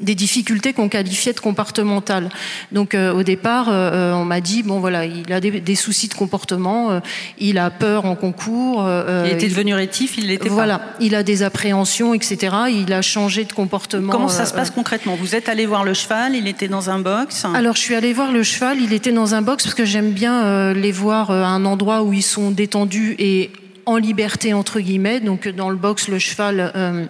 des 0.00 0.14
difficultés 0.14 0.72
qu'on 0.72 0.88
qualifiait 0.88 1.32
de 1.32 1.40
comportementales. 1.40 2.28
Donc 2.72 2.94
euh, 2.94 3.12
au 3.12 3.22
départ, 3.22 3.68
euh, 3.70 4.12
on 4.12 4.24
m'a 4.24 4.40
dit 4.40 4.62
bon 4.62 4.80
voilà, 4.80 5.04
il 5.04 5.32
a 5.32 5.40
des, 5.40 5.60
des 5.60 5.74
soucis 5.74 6.08
de 6.08 6.14
comportement, 6.14 6.90
euh, 6.90 7.00
il 7.38 7.58
a 7.58 7.70
peur 7.70 8.04
en 8.04 8.14
concours. 8.14 8.84
Euh, 8.84 9.24
il 9.26 9.32
était 9.32 9.48
devenu 9.48 9.74
rétif, 9.74 10.18
il 10.18 10.28
l'était 10.28 10.48
Voilà, 10.48 10.78
pas. 10.78 10.84
il 11.00 11.14
a 11.14 11.22
des 11.22 11.42
appréhensions, 11.42 12.14
etc. 12.14 12.54
Il 12.70 12.92
a 12.92 13.02
changé 13.02 13.44
de 13.44 13.52
comportement. 13.52 14.12
Comment 14.12 14.28
ça 14.28 14.46
se 14.46 14.54
passe 14.54 14.70
concrètement? 14.70 15.16
Vous 15.16 15.34
êtes 15.34 15.48
allé 15.48 15.66
voir 15.66 15.84
le 15.84 15.94
cheval, 15.94 16.34
il 16.34 16.46
était 16.48 16.68
dans 16.68 16.90
un 16.90 16.98
box? 16.98 17.44
Alors 17.54 17.76
je 17.76 17.80
suis 17.80 17.94
allée 17.94 18.12
voir 18.12 18.32
le 18.32 18.42
cheval, 18.42 18.78
il 18.80 18.92
était 18.92 19.12
dans 19.12 19.34
un 19.34 19.42
box 19.42 19.64
parce 19.64 19.74
que 19.74 19.84
j'aime 19.84 20.10
bien 20.10 20.72
les 20.72 20.92
voir 20.92 21.30
à 21.30 21.48
un 21.48 21.64
endroit 21.64 22.02
où 22.02 22.12
ils 22.12 22.22
sont 22.22 22.50
détendus 22.50 23.16
et 23.18 23.50
en 23.86 23.96
liberté 23.96 24.52
entre 24.52 24.80
guillemets. 24.80 25.20
Donc 25.20 25.48
dans 25.48 25.70
le 25.70 25.76
box, 25.76 26.08
le 26.08 26.18
cheval 26.18 27.08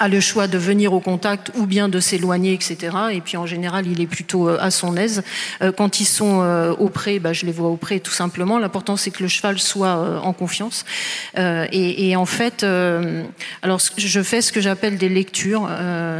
a 0.00 0.08
le 0.08 0.18
choix 0.18 0.48
de 0.48 0.58
venir 0.58 0.94
au 0.94 1.00
contact 1.00 1.52
ou 1.56 1.66
bien 1.66 1.88
de 1.88 2.00
s'éloigner, 2.00 2.54
etc. 2.54 2.96
Et 3.12 3.20
puis 3.20 3.36
en 3.36 3.46
général, 3.46 3.86
il 3.86 4.00
est 4.00 4.06
plutôt 4.06 4.48
euh, 4.48 4.56
à 4.58 4.70
son 4.70 4.96
aise. 4.96 5.22
Euh, 5.62 5.72
quand 5.72 6.00
ils 6.00 6.06
sont 6.06 6.40
euh, 6.42 6.72
au 6.72 6.88
pré, 6.88 7.18
bah, 7.18 7.34
je 7.34 7.44
les 7.44 7.52
vois 7.52 7.68
au 7.68 7.76
pré 7.76 8.00
tout 8.00 8.10
simplement. 8.10 8.58
L'important, 8.58 8.96
c'est 8.96 9.10
que 9.10 9.22
le 9.22 9.28
cheval 9.28 9.58
soit 9.58 10.20
en 10.22 10.32
confiance. 10.32 10.84
Et, 11.36 12.08
et, 12.08 12.16
en 12.16 12.24
fait, 12.24 12.64
alors 13.62 13.80
je 13.96 14.22
fais 14.22 14.40
ce 14.40 14.52
que 14.52 14.60
j'appelle 14.60 14.96
des 14.96 15.08
lectures, 15.08 15.68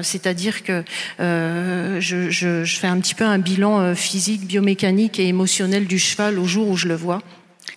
c'est-à-dire 0.03 0.63
que 0.63 0.85
je, 1.19 2.29
je, 2.31 2.65
je 2.65 2.77
fais 2.79 2.87
un 2.87 3.01
petit 3.01 3.15
peu 3.15 3.25
un 3.25 3.39
bilan 3.39 3.95
physique, 3.95 4.47
biomécanique 4.47 5.19
et 5.19 5.29
émotionnel 5.29 5.87
du 5.87 5.99
cheval 5.99 6.39
au 6.39 6.45
jour 6.45 6.69
où 6.69 6.77
je 6.77 6.89
le 6.89 6.95
vois. 6.95 7.23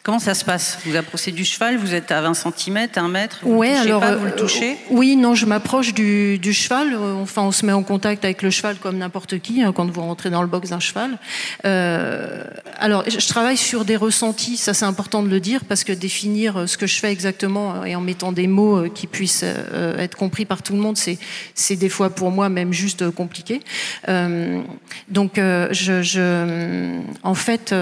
Comment 0.03 0.19
ça 0.19 0.33
se 0.33 0.43
passe? 0.43 0.79
Vous 0.85 0.97
approchez 0.97 1.31
du 1.31 1.45
cheval, 1.45 1.77
vous 1.77 1.93
êtes 1.93 2.11
à 2.11 2.19
20 2.19 2.33
cm, 2.33 2.89
1 2.93 3.07
mètre 3.07 3.39
vous 3.41 3.55
Ouais, 3.55 3.73
alors 3.73 4.01
pas, 4.01 4.17
vous 4.17 4.25
le 4.25 4.35
touchez? 4.35 4.71
euh, 4.73 4.75
Oui, 4.91 5.15
non, 5.15 5.33
je 5.33 5.45
m'approche 5.45 5.93
du, 5.93 6.37
du, 6.39 6.51
cheval. 6.51 6.93
Euh, 6.93 7.21
enfin, 7.21 7.43
on 7.43 7.53
se 7.53 7.65
met 7.65 7.71
en 7.71 7.83
contact 7.83 8.25
avec 8.25 8.41
le 8.41 8.49
cheval 8.49 8.75
comme 8.75 8.97
n'importe 8.97 9.39
qui 9.39 9.63
hein, 9.63 9.71
quand 9.71 9.89
vous 9.89 10.01
rentrez 10.01 10.29
dans 10.29 10.41
le 10.41 10.49
box 10.49 10.71
d'un 10.71 10.81
cheval. 10.81 11.17
Euh, 11.63 12.43
alors, 12.79 13.05
je 13.09 13.25
travaille 13.29 13.55
sur 13.55 13.85
des 13.85 13.95
ressentis. 13.95 14.57
Ça, 14.57 14.73
c'est 14.73 14.83
important 14.83 15.23
de 15.23 15.29
le 15.29 15.39
dire 15.39 15.61
parce 15.63 15.85
que 15.85 15.93
définir 15.93 16.67
ce 16.67 16.77
que 16.77 16.85
je 16.85 16.99
fais 16.99 17.09
exactement 17.13 17.85
et 17.85 17.95
en 17.95 18.01
mettant 18.01 18.33
des 18.33 18.47
mots 18.47 18.89
qui 18.89 19.07
puissent 19.07 19.45
euh, 19.45 19.97
être 19.97 20.17
compris 20.17 20.43
par 20.43 20.63
tout 20.63 20.73
le 20.73 20.79
monde, 20.79 20.97
c'est 20.97 21.17
c'est 21.55 21.77
des 21.77 21.87
fois 21.87 22.09
pour 22.09 22.29
moi 22.29 22.49
même 22.49 22.73
juste 22.73 23.09
compliqué. 23.11 23.61
Euh, 24.09 24.59
donc, 25.07 25.35
je, 25.37 26.01
je, 26.01 26.99
en 27.23 27.35
fait, 27.35 27.73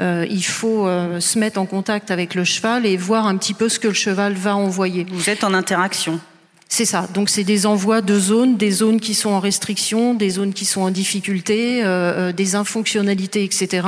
il 0.00 0.44
faut 0.44 0.88
se 1.20 1.38
mettre 1.38 1.60
en 1.60 1.65
contact 1.66 2.10
avec 2.10 2.34
le 2.34 2.44
cheval 2.44 2.86
et 2.86 2.96
voir 2.96 3.26
un 3.26 3.36
petit 3.36 3.54
peu 3.54 3.68
ce 3.68 3.78
que 3.78 3.88
le 3.88 3.94
cheval 3.94 4.34
va 4.34 4.56
envoyer. 4.56 5.06
Vous 5.10 5.30
êtes 5.30 5.44
en 5.44 5.54
interaction 5.54 6.20
c'est 6.68 6.84
ça. 6.84 7.08
Donc 7.14 7.30
c'est 7.30 7.44
des 7.44 7.64
envois 7.64 8.00
de 8.00 8.18
zones, 8.18 8.56
des 8.56 8.72
zones 8.72 9.00
qui 9.00 9.14
sont 9.14 9.30
en 9.30 9.38
restriction, 9.38 10.14
des 10.14 10.30
zones 10.30 10.52
qui 10.52 10.64
sont 10.64 10.80
en 10.80 10.90
difficulté, 10.90 11.84
euh, 11.84 12.30
euh 12.30 12.32
des 12.32 12.56
infonctionnalités, 12.56 13.44
etc. 13.44 13.86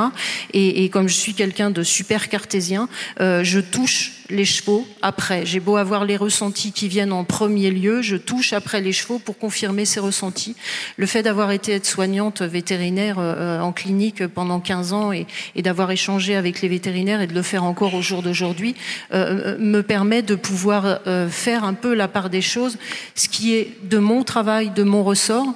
Et, 0.53 0.85
et, 0.85 0.89
comme 0.89 1.09
je 1.09 1.15
suis 1.15 1.35
quelqu'un 1.35 1.71
de 1.71 1.83
super 1.83 2.29
cartésien, 2.29 2.89
euh, 3.21 3.43
je 3.43 3.59
touche 3.59 4.18
les 4.31 4.45
chevaux 4.45 4.87
après. 5.03 5.47
J'ai 5.47 5.61
beau 5.61 5.77
avoir 5.77 6.05
les 6.05 6.17
ressentis 6.17 6.73
qui 6.73 6.89
viennent 6.89 7.13
en 7.13 7.25
premier 7.25 7.71
lieu, 7.71 8.03
je 8.03 8.17
touche 8.17 8.53
après 8.53 8.81
les 8.81 8.93
chevaux 8.93 9.19
pour 9.19 9.39
confirmer 9.39 9.85
ces 9.85 10.01
ressentis. 10.01 10.57
Le 10.97 11.07
fait 11.07 11.23
d'avoir 11.23 11.51
été 11.51 11.73
aide-soignante 11.73 12.43
vétérinaire 12.43 13.17
euh, 13.19 13.61
en 13.61 13.73
clinique 13.73 14.27
pendant 14.27 14.61
15 14.61 14.93
ans 14.93 15.13
et, 15.13 15.27
et 15.55 15.63
d'avoir 15.63 15.91
échangé 15.91 16.37
avec 16.37 16.61
les 16.61 16.69
vétérinaires 16.69 17.21
et 17.21 17.27
de 17.27 17.35
le 17.35 17.43
faire 17.43 17.65
encore 17.65 17.95
au 17.95 18.03
jour 18.03 18.23
d'aujourd'hui 18.23 18.75
euh, 19.13 19.57
me 19.59 19.83
permet 19.83 20.23
de 20.23 20.35
pouvoir 20.35 21.01
euh, 21.07 21.29
faire 21.29 21.65
un 21.65 21.75
peu 21.75 21.95
la 21.95 22.09
part 22.09 22.31
des 22.31 22.43
choses, 22.43 22.79
ce 23.15 23.29
qui 23.29 23.55
est 23.55 23.77
de 23.85 23.99
mon 23.99 24.25
travail, 24.25 24.71
de 24.71 24.83
mon 24.83 25.05
ressort, 25.05 25.47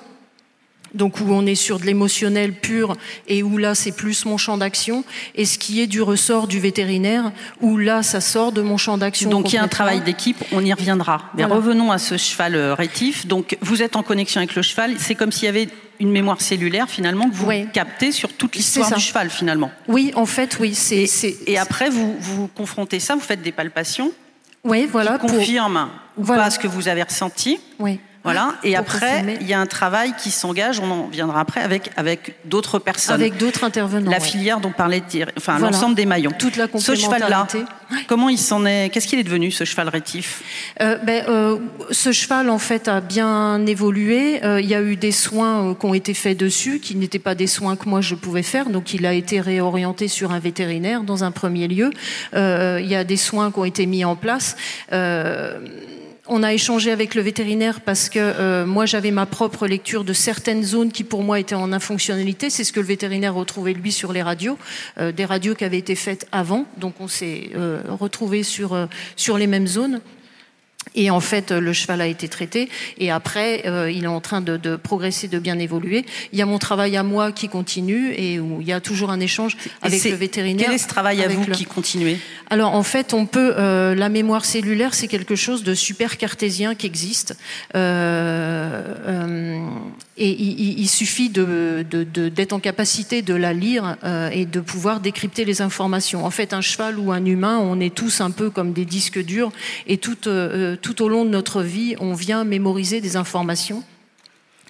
donc 0.94 1.20
où 1.20 1.26
on 1.30 1.46
est 1.46 1.54
sur 1.54 1.78
de 1.78 1.84
l'émotionnel 1.84 2.52
pur 2.52 2.96
et 3.28 3.42
où 3.42 3.58
là 3.58 3.74
c'est 3.74 3.92
plus 3.92 4.24
mon 4.24 4.36
champ 4.36 4.56
d'action, 4.56 5.04
et 5.34 5.44
ce 5.44 5.58
qui 5.58 5.80
est 5.80 5.86
du 5.86 6.02
ressort 6.02 6.46
du 6.46 6.60
vétérinaire, 6.60 7.32
où 7.60 7.76
là 7.76 8.02
ça 8.02 8.20
sort 8.20 8.52
de 8.52 8.62
mon 8.62 8.76
champ 8.76 8.98
d'action. 8.98 9.30
Donc 9.30 9.52
il 9.52 9.56
y 9.56 9.58
a 9.58 9.62
un 9.62 9.68
travail 9.68 10.00
d'équipe, 10.00 10.42
on 10.52 10.64
y 10.64 10.72
reviendra. 10.72 11.22
Mais 11.34 11.44
voilà. 11.44 11.56
revenons 11.56 11.92
à 11.92 11.98
ce 11.98 12.16
cheval 12.16 12.54
euh, 12.54 12.74
rétif. 12.74 13.26
Donc 13.26 13.56
vous 13.60 13.82
êtes 13.82 13.96
en 13.96 14.02
connexion 14.02 14.38
avec 14.40 14.54
le 14.54 14.62
cheval, 14.62 14.94
c'est 14.98 15.14
comme 15.14 15.32
s'il 15.32 15.44
y 15.44 15.48
avait 15.48 15.68
une 16.00 16.10
mémoire 16.10 16.40
cellulaire 16.40 16.88
finalement 16.88 17.30
que 17.30 17.34
vous 17.34 17.46
oui. 17.46 17.68
captez 17.72 18.10
sur 18.10 18.32
toute 18.32 18.56
l'histoire 18.56 18.92
du 18.92 19.00
cheval 19.00 19.30
finalement. 19.30 19.70
Oui, 19.86 20.10
en 20.16 20.26
fait, 20.26 20.58
oui. 20.58 20.76
Et, 20.90 21.06
et, 21.46 21.58
après 21.58 21.90
vous 21.90 22.16
vous 22.18 22.48
confrontez 22.48 22.98
ça, 22.98 23.14
vous 23.14 23.20
faites 23.20 23.42
des 23.42 23.52
palpations. 23.52 24.10
Oui, 24.64 24.88
voilà. 24.90 25.18
Qui 25.18 25.26
confirment 25.26 25.88
pour... 26.14 26.22
ou 26.22 26.26
voilà. 26.26 26.44
pas 26.44 26.50
ce 26.50 26.58
que 26.58 26.68
vous 26.68 26.88
avez 26.88 27.02
ressenti. 27.02 27.60
Oui. 27.78 28.00
Voilà. 28.24 28.54
Et 28.62 28.76
après, 28.76 29.36
il 29.40 29.46
y 29.46 29.52
a 29.52 29.60
un 29.60 29.66
travail 29.66 30.14
qui 30.16 30.30
s'engage, 30.30 30.78
on 30.78 30.90
en 30.90 31.08
viendra 31.08 31.40
après, 31.40 31.60
avec, 31.60 31.90
avec 31.96 32.36
d'autres 32.44 32.78
personnes. 32.78 33.14
Avec 33.14 33.36
d'autres 33.36 33.64
intervenants. 33.64 34.10
La 34.10 34.20
filière 34.20 34.60
dont 34.60 34.70
parlait 34.70 35.02
enfin 35.36 35.58
voilà. 35.58 35.72
l'ensemble 35.72 35.96
des 35.96 36.06
maillons. 36.06 36.30
Toute 36.38 36.56
la 36.56 36.66
Ce 36.78 36.94
cheval-là, 36.94 37.48
comment 38.06 38.28
il 38.28 38.38
s'en 38.38 38.64
est, 38.64 38.90
qu'est-ce 38.90 39.08
qu'il 39.08 39.18
est 39.18 39.24
devenu, 39.24 39.50
ce 39.50 39.64
cheval 39.64 39.88
rétif? 39.88 40.42
Euh, 40.80 40.96
ben, 40.98 41.24
euh, 41.28 41.58
Ce 41.90 42.12
cheval, 42.12 42.48
en 42.48 42.58
fait, 42.58 42.86
a 42.86 43.00
bien 43.00 43.64
évolué. 43.66 44.44
Euh, 44.44 44.60
il 44.60 44.68
y 44.68 44.74
a 44.74 44.82
eu 44.82 44.96
des 44.96 45.12
soins 45.12 45.74
qui 45.78 45.86
ont 45.86 45.94
été 45.94 46.14
faits 46.14 46.38
dessus, 46.38 46.78
qui 46.78 46.94
n'étaient 46.94 47.18
pas 47.18 47.34
des 47.34 47.48
soins 47.48 47.76
que 47.76 47.88
moi 47.88 48.00
je 48.00 48.14
pouvais 48.14 48.42
faire. 48.42 48.70
Donc 48.70 48.94
il 48.94 49.04
a 49.04 49.14
été 49.14 49.40
réorienté 49.40 50.06
sur 50.06 50.32
un 50.32 50.38
vétérinaire 50.38 51.02
dans 51.02 51.24
un 51.24 51.32
premier 51.32 51.66
lieu. 51.66 51.90
il 52.34 52.86
y 52.86 52.94
a 52.94 53.04
des 53.04 53.16
soins 53.16 53.50
qui 53.50 53.58
ont 53.58 53.64
été 53.64 53.86
mis 53.86 54.04
en 54.04 54.14
place 54.14 54.56
on 56.28 56.42
a 56.42 56.52
échangé 56.52 56.92
avec 56.92 57.14
le 57.14 57.22
vétérinaire 57.22 57.80
parce 57.80 58.08
que 58.08 58.18
euh, 58.18 58.64
moi 58.64 58.86
j'avais 58.86 59.10
ma 59.10 59.26
propre 59.26 59.66
lecture 59.66 60.04
de 60.04 60.12
certaines 60.12 60.62
zones 60.62 60.92
qui 60.92 61.02
pour 61.04 61.22
moi 61.22 61.40
étaient 61.40 61.54
en 61.54 61.72
infonctionnalité. 61.72 62.48
C'est 62.48 62.64
ce 62.64 62.72
que 62.72 62.80
le 62.80 62.86
vétérinaire 62.86 63.34
retrouvait 63.34 63.72
lui 63.72 63.90
sur 63.90 64.12
les 64.12 64.22
radios, 64.22 64.56
euh, 64.98 65.10
des 65.10 65.24
radios 65.24 65.54
qui 65.54 65.64
avaient 65.64 65.78
été 65.78 65.96
faites 65.96 66.28
avant. 66.30 66.66
Donc 66.76 66.94
on 67.00 67.08
s'est 67.08 67.50
euh, 67.56 67.82
retrouvé 67.88 68.42
sur 68.44 68.88
sur 69.16 69.36
les 69.36 69.46
mêmes 69.46 69.66
zones. 69.66 70.00
Et 70.94 71.10
en 71.10 71.20
fait, 71.20 71.52
le 71.52 71.72
cheval 71.72 72.00
a 72.00 72.06
été 72.06 72.28
traité. 72.28 72.68
Et 72.98 73.10
après, 73.10 73.62
euh, 73.66 73.90
il 73.90 74.04
est 74.04 74.08
en 74.08 74.20
train 74.20 74.40
de, 74.40 74.56
de, 74.56 74.76
progresser, 74.76 75.28
de 75.28 75.38
bien 75.38 75.58
évoluer. 75.58 76.04
Il 76.32 76.38
y 76.38 76.42
a 76.42 76.46
mon 76.46 76.58
travail 76.58 76.96
à 76.96 77.02
moi 77.02 77.32
qui 77.32 77.48
continue 77.48 78.12
et 78.16 78.40
où 78.40 78.60
il 78.60 78.66
y 78.66 78.72
a 78.72 78.80
toujours 78.80 79.10
un 79.10 79.20
échange 79.20 79.56
avec 79.80 80.04
le 80.04 80.14
vétérinaire. 80.14 80.66
Quel 80.66 80.74
est 80.74 80.78
ce 80.78 80.88
travail 80.88 81.22
à 81.22 81.28
vous 81.28 81.46
qui 81.46 81.64
continue 81.64 82.18
Alors 82.50 82.74
en 82.74 82.82
fait, 82.82 83.14
on 83.14 83.26
peut. 83.26 83.54
Euh, 83.58 83.94
la 83.94 84.08
mémoire 84.08 84.44
cellulaire, 84.44 84.94
c'est 84.94 85.08
quelque 85.08 85.36
chose 85.36 85.62
de 85.62 85.74
super 85.74 86.18
cartésien 86.18 86.74
qui 86.74 86.86
existe. 86.86 87.36
Euh, 87.74 88.82
euh 89.06 89.58
et 90.18 90.28
il, 90.28 90.78
il 90.78 90.88
suffit 90.88 91.30
de, 91.30 91.84
d'être 92.28 92.52
en 92.52 92.60
capacité 92.60 93.22
de 93.22 93.34
la 93.34 93.54
lire 93.54 93.96
euh, 94.04 94.28
et 94.30 94.44
de 94.44 94.60
pouvoir 94.60 95.00
décrypter 95.00 95.46
les 95.46 95.62
informations. 95.62 96.26
En 96.26 96.30
fait, 96.30 96.52
un 96.52 96.60
cheval 96.60 96.98
ou 96.98 97.12
un 97.12 97.24
humain, 97.24 97.58
on 97.58 97.80
est 97.80 97.94
tous 97.94 98.20
un 98.20 98.30
peu 98.30 98.50
comme 98.50 98.74
des 98.74 98.84
disques 98.84 99.24
durs 99.24 99.50
et 99.86 99.96
tout 99.96 100.16
tout 100.76 101.02
au 101.02 101.08
long 101.08 101.24
de 101.24 101.30
notre 101.30 101.62
vie, 101.62 101.94
on 102.00 102.14
vient 102.14 102.44
mémoriser 102.44 103.00
des 103.00 103.16
informations 103.16 103.82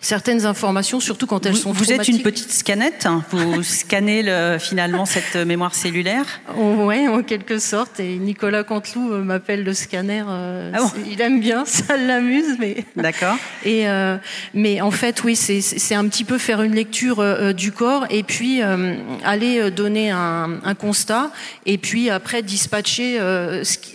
certaines 0.03 0.45
informations, 0.45 1.01
surtout 1.01 1.27
quand 1.27 1.47
elles 1.47 1.57
sont 1.57 1.73
Vous 1.73 1.93
êtes 1.93 2.09
une 2.09 2.21
petite 2.21 2.53
scanette, 2.53 3.07
hein. 3.07 3.25
vous 3.31 3.63
scannez 3.63 4.23
le, 4.23 4.59
finalement 4.59 5.07
cette 5.07 5.37
mémoire 5.37 5.75
cellulaire? 5.75 6.27
Oh, 6.59 6.75
Oui, 6.81 7.09
en 7.09 7.23
quelque 7.23 7.59
sorte. 7.59 8.01
Et 8.01 8.17
Nicolas 8.19 8.65
Canteloup 8.65 9.13
euh, 9.13 9.23
m'appelle 9.23 9.65
le 9.65 9.73
scanner. 9.73 10.25
Euh, 10.29 10.73
ah 10.75 10.91
il 11.11 11.21
aime 11.21 11.41
bien, 11.41 11.65
ça 11.67 11.97
l'amuse. 11.97 12.57
Mais... 12.59 12.85
D'accord. 12.97 13.37
Et 13.65 13.89
euh, 13.89 14.17
mais 14.55 14.81
en 14.81 14.91
fait, 14.91 15.23
oui, 15.25 15.37
c'est 15.37 15.95
un 15.95 16.07
petit 16.09 16.25
peu 16.25 16.39
faire 16.39 16.63
une 16.63 16.75
lecture 16.75 17.21
euh, 17.21 17.53
du 17.53 17.71
corps 17.71 18.07
et 18.11 18.25
puis 18.25 18.61
euh, 18.63 18.97
aller 19.25 19.71
donner 19.71 20.11
un, 20.11 20.59
un, 20.65 20.75
constat 20.75 21.31
et 21.65 21.79
puis 21.79 22.11
après 22.11 22.43
dispatcher 22.43 23.21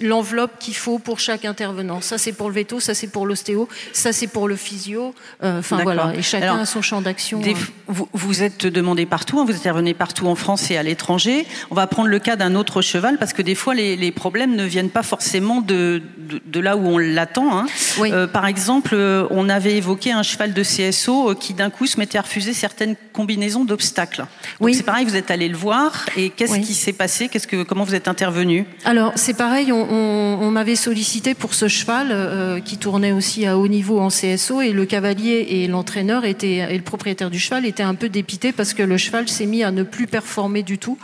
l'enveloppe 0.01 0.57
qu'il 0.59 0.75
faut 0.75 0.99
pour 0.99 1.19
chaque 1.19 1.43
intervenant. 1.43 1.99
Ça, 1.99 2.17
c'est 2.17 2.31
pour 2.31 2.49
le 2.49 2.55
veto, 2.55 2.79
ça, 2.79 2.93
c'est 2.93 3.07
pour 3.07 3.25
l'ostéo, 3.25 3.67
ça, 3.91 4.13
c'est 4.13 4.27
pour 4.27 4.47
le 4.47 4.55
physio. 4.55 5.13
Enfin, 5.41 5.81
voilà 5.83 5.96
et 6.15 6.21
chacun 6.21 6.59
a 6.59 6.65
son 6.65 6.81
champ 6.81 7.01
d'action. 7.01 7.41
Hein. 7.45 7.53
Vous, 7.87 8.07
vous, 8.11 8.43
êtes 8.43 8.65
demandé 8.65 9.05
partout, 9.05 9.39
hein, 9.39 9.45
vous 9.45 9.55
intervenez 9.55 9.93
partout 9.93 10.27
en 10.27 10.35
France 10.35 10.69
et 10.71 10.77
à 10.77 10.83
l'étranger. 10.83 11.45
On 11.71 11.75
va 11.75 11.87
prendre 11.87 12.09
le 12.09 12.19
cas 12.19 12.35
d'un 12.35 12.55
autre 12.55 12.81
cheval 12.81 13.17
parce 13.17 13.33
que 13.33 13.41
des 13.41 13.55
fois 13.55 13.75
les, 13.75 13.95
les, 13.95 14.11
problèmes 14.11 14.55
ne 14.55 14.65
viennent 14.65 14.89
pas 14.89 15.03
forcément 15.03 15.61
de, 15.61 16.01
de, 16.17 16.41
de 16.45 16.59
là 16.59 16.75
où 16.75 16.85
on 16.85 16.97
l'attend. 16.97 17.57
Hein. 17.57 17.65
Oui. 17.99 18.11
Euh, 18.11 18.27
par 18.27 18.45
exemple, 18.45 18.91
euh, 18.93 19.27
on 19.29 19.49
avait 19.49 19.77
évoqué 19.77 20.11
un 20.11 20.23
cheval 20.23 20.53
de 20.53 20.63
CSO 20.63 21.31
euh, 21.31 21.35
qui 21.35 21.53
d'un 21.53 21.69
coup 21.69 21.87
se 21.87 21.99
mettait 21.99 22.17
à 22.17 22.21
refuser 22.21 22.53
certaines 22.53 22.95
combinaisons 23.13 23.63
d'obstacles. 23.63 24.25
Oui. 24.59 24.73
C'est 24.73 24.83
pareil, 24.83 25.05
vous 25.05 25.15
êtes 25.15 25.31
allé 25.31 25.47
le 25.47 25.57
voir 25.57 26.05
et 26.17 26.29
qu'est-ce 26.29 26.53
oui. 26.53 26.61
qui 26.61 26.73
s'est 26.73 26.93
passé? 26.93 27.29
Qu'est-ce 27.29 27.47
que 27.47 27.63
comment 27.63 27.83
vous 27.83 27.95
êtes 27.95 28.07
intervenu? 28.07 28.65
Alors 28.85 29.13
c'est 29.15 29.35
pareil, 29.35 29.71
on, 29.71 29.87
on, 29.89 30.39
on 30.41 30.51
m'avait 30.51 30.75
sollicité 30.75 31.33
pour 31.33 31.53
ce 31.53 31.67
cheval 31.67 32.07
euh, 32.11 32.59
qui 32.59 32.77
tournait 32.77 33.11
aussi 33.11 33.45
à 33.45 33.57
haut 33.57 33.67
niveau 33.67 33.99
en 33.99 34.09
CSO 34.09 34.61
et 34.61 34.71
le 34.71 34.85
cavalier 34.85 35.45
et 35.49 35.67
l'entraîneur 35.67 35.86
l'entraîneur 35.87 36.25
était, 36.25 36.57
et 36.57 36.77
le 36.77 36.83
propriétaire 36.83 37.29
du 37.29 37.39
cheval 37.39 37.65
était 37.65 37.81
un 37.81 37.95
peu 37.95 38.09
dépité 38.09 38.51
parce 38.51 38.73
que 38.73 38.83
le 38.83 38.97
cheval 38.97 39.29
s'est 39.29 39.45
mis 39.45 39.63
à 39.63 39.71
ne 39.71 39.83
plus 39.83 40.05
performer 40.05 40.61
du 40.61 40.77
tout, 40.77 40.97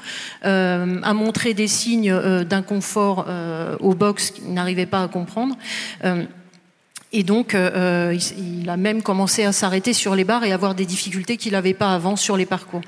euh, 0.43 0.99
à 1.03 1.13
montrer 1.13 1.53
des 1.53 1.69
signes 1.69 2.11
euh, 2.11 2.43
d'inconfort 2.43 3.25
euh, 3.29 3.77
au 3.79 3.95
box 3.95 4.31
qu'il 4.31 4.53
n'arrivait 4.53 4.85
pas 4.85 5.01
à 5.01 5.07
comprendre. 5.07 5.55
Et 7.15 7.23
donc, 7.23 7.55
il, 7.55 8.69
a 8.69 8.75
même 8.75 9.03
commencé 9.03 9.43
à 9.43 9.51
s'arrêter 9.51 9.93
sur 9.93 10.15
les 10.15 10.23
barres 10.23 10.45
et 10.45 10.51
avoir 10.51 10.73
des 10.73 10.87
difficultés 10.87 11.37
qu'il 11.37 11.51
n'avait 11.51 11.75
pas 11.75 11.93
avant 11.93 12.15
sur 12.15 12.37
les 12.37 12.47
parcours. 12.47 12.81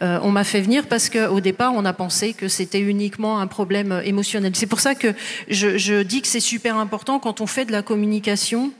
On 0.00 0.32
m'a 0.32 0.42
fait 0.42 0.60
venir 0.60 0.88
parce 0.88 1.08
qu'au 1.08 1.38
départ, 1.38 1.72
on 1.76 1.84
a 1.84 1.92
pensé 1.92 2.32
que 2.32 2.48
c'était 2.48 2.80
uniquement 2.80 3.38
un 3.38 3.46
problème 3.46 4.02
émotionnel. 4.04 4.50
C'est 4.56 4.66
pour 4.66 4.80
ça 4.80 4.96
que 4.96 5.14
je 5.48 6.02
dis 6.02 6.22
que 6.22 6.26
c'est 6.26 6.40
super 6.40 6.76
important 6.76 7.20
quand 7.20 7.40
on 7.40 7.46
fait 7.46 7.66
de 7.66 7.72
la 7.72 7.82
communication 7.82 8.72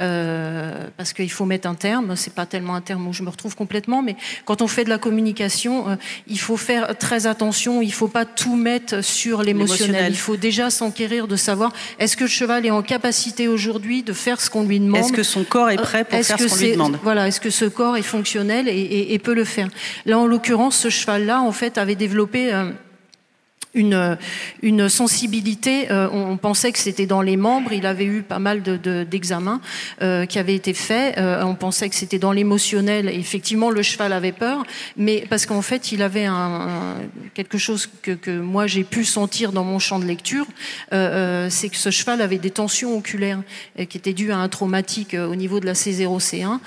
euh, 0.00 0.86
parce 0.96 1.12
qu'il 1.12 1.30
faut 1.30 1.44
mettre 1.44 1.68
un 1.68 1.74
terme. 1.74 2.16
C'est 2.16 2.34
pas 2.34 2.46
tellement 2.46 2.74
un 2.74 2.80
terme 2.80 3.06
où 3.06 3.12
je 3.12 3.22
me 3.22 3.30
retrouve 3.30 3.56
complètement, 3.56 4.02
mais 4.02 4.16
quand 4.44 4.62
on 4.62 4.68
fait 4.68 4.84
de 4.84 4.90
la 4.90 4.98
communication, 4.98 5.88
euh, 5.88 5.96
il 6.26 6.38
faut 6.38 6.56
faire 6.56 6.96
très 6.98 7.26
attention. 7.26 7.82
Il 7.82 7.92
faut 7.92 8.08
pas 8.08 8.24
tout 8.24 8.56
mettre 8.56 9.02
sur 9.02 9.42
l'émotionnel. 9.42 10.12
Il 10.12 10.18
faut 10.18 10.36
déjà 10.36 10.70
s'enquérir 10.70 11.28
de 11.28 11.36
savoir 11.36 11.72
est-ce 11.98 12.16
que 12.16 12.24
le 12.24 12.30
cheval 12.30 12.66
est 12.66 12.70
en 12.70 12.82
capacité 12.82 13.48
aujourd'hui 13.48 14.02
de 14.02 14.12
faire 14.12 14.40
ce 14.40 14.50
qu'on 14.50 14.64
lui 14.64 14.80
demande? 14.80 15.00
Est-ce 15.00 15.12
que 15.12 15.22
son 15.22 15.44
corps 15.44 15.70
est 15.70 15.76
prêt 15.76 16.04
pour 16.04 16.22
faire 16.22 16.38
ce 16.38 16.46
qu'on 16.46 16.56
lui 16.56 16.72
demande? 16.72 16.98
Voilà. 17.02 17.28
Est-ce 17.28 17.40
que 17.40 17.50
ce 17.50 17.64
corps 17.64 17.96
est 17.96 18.02
fonctionnel 18.02 18.68
et, 18.68 18.72
et, 18.72 19.14
et, 19.14 19.18
peut 19.18 19.34
le 19.34 19.44
faire? 19.44 19.68
Là, 20.04 20.18
en 20.18 20.26
l'occurrence, 20.26 20.76
ce 20.76 20.90
cheval-là, 20.90 21.40
en 21.40 21.52
fait, 21.52 21.78
avait 21.78 21.94
développé 21.94 22.52
euh, 22.52 22.70
une, 23.76 24.18
une 24.62 24.88
sensibilité. 24.88 25.92
Euh, 25.92 26.08
on 26.10 26.36
pensait 26.36 26.72
que 26.72 26.78
c'était 26.78 27.06
dans 27.06 27.22
les 27.22 27.36
membres. 27.36 27.72
Il 27.72 27.86
avait 27.86 28.04
eu 28.04 28.22
pas 28.22 28.40
mal 28.40 28.62
d'examens 28.62 29.60
de, 30.00 30.04
de, 30.04 30.04
euh, 30.04 30.26
qui 30.26 30.38
avaient 30.38 30.54
été 30.54 30.74
faits. 30.74 31.18
Euh, 31.18 31.44
on 31.44 31.54
pensait 31.54 31.88
que 31.88 31.94
c'était 31.94 32.18
dans 32.18 32.32
l'émotionnel. 32.32 33.08
Effectivement, 33.08 33.70
le 33.70 33.82
cheval 33.82 34.12
avait 34.12 34.32
peur, 34.32 34.64
mais 34.96 35.24
parce 35.28 35.46
qu'en 35.46 35.62
fait, 35.62 35.92
il 35.92 36.02
avait 36.02 36.24
un, 36.24 36.34
un, 36.34 36.94
quelque 37.34 37.58
chose 37.58 37.88
que, 38.02 38.12
que 38.12 38.30
moi 38.30 38.66
j'ai 38.66 38.82
pu 38.82 39.04
sentir 39.04 39.52
dans 39.52 39.64
mon 39.64 39.78
champ 39.78 39.98
de 39.98 40.06
lecture, 40.06 40.46
c'est 40.90 41.68
que 41.68 41.76
ce 41.76 41.90
cheval 41.90 42.22
avait 42.22 42.38
des 42.38 42.50
tensions 42.50 42.96
oculaires 42.96 43.42
qui 43.88 43.98
étaient 43.98 44.14
dues 44.14 44.32
à 44.32 44.38
un 44.38 44.48
traumatique 44.48 45.14
au 45.14 45.34
niveau 45.36 45.60
de 45.60 45.66
la 45.66 45.74
C0C1. 45.74 46.58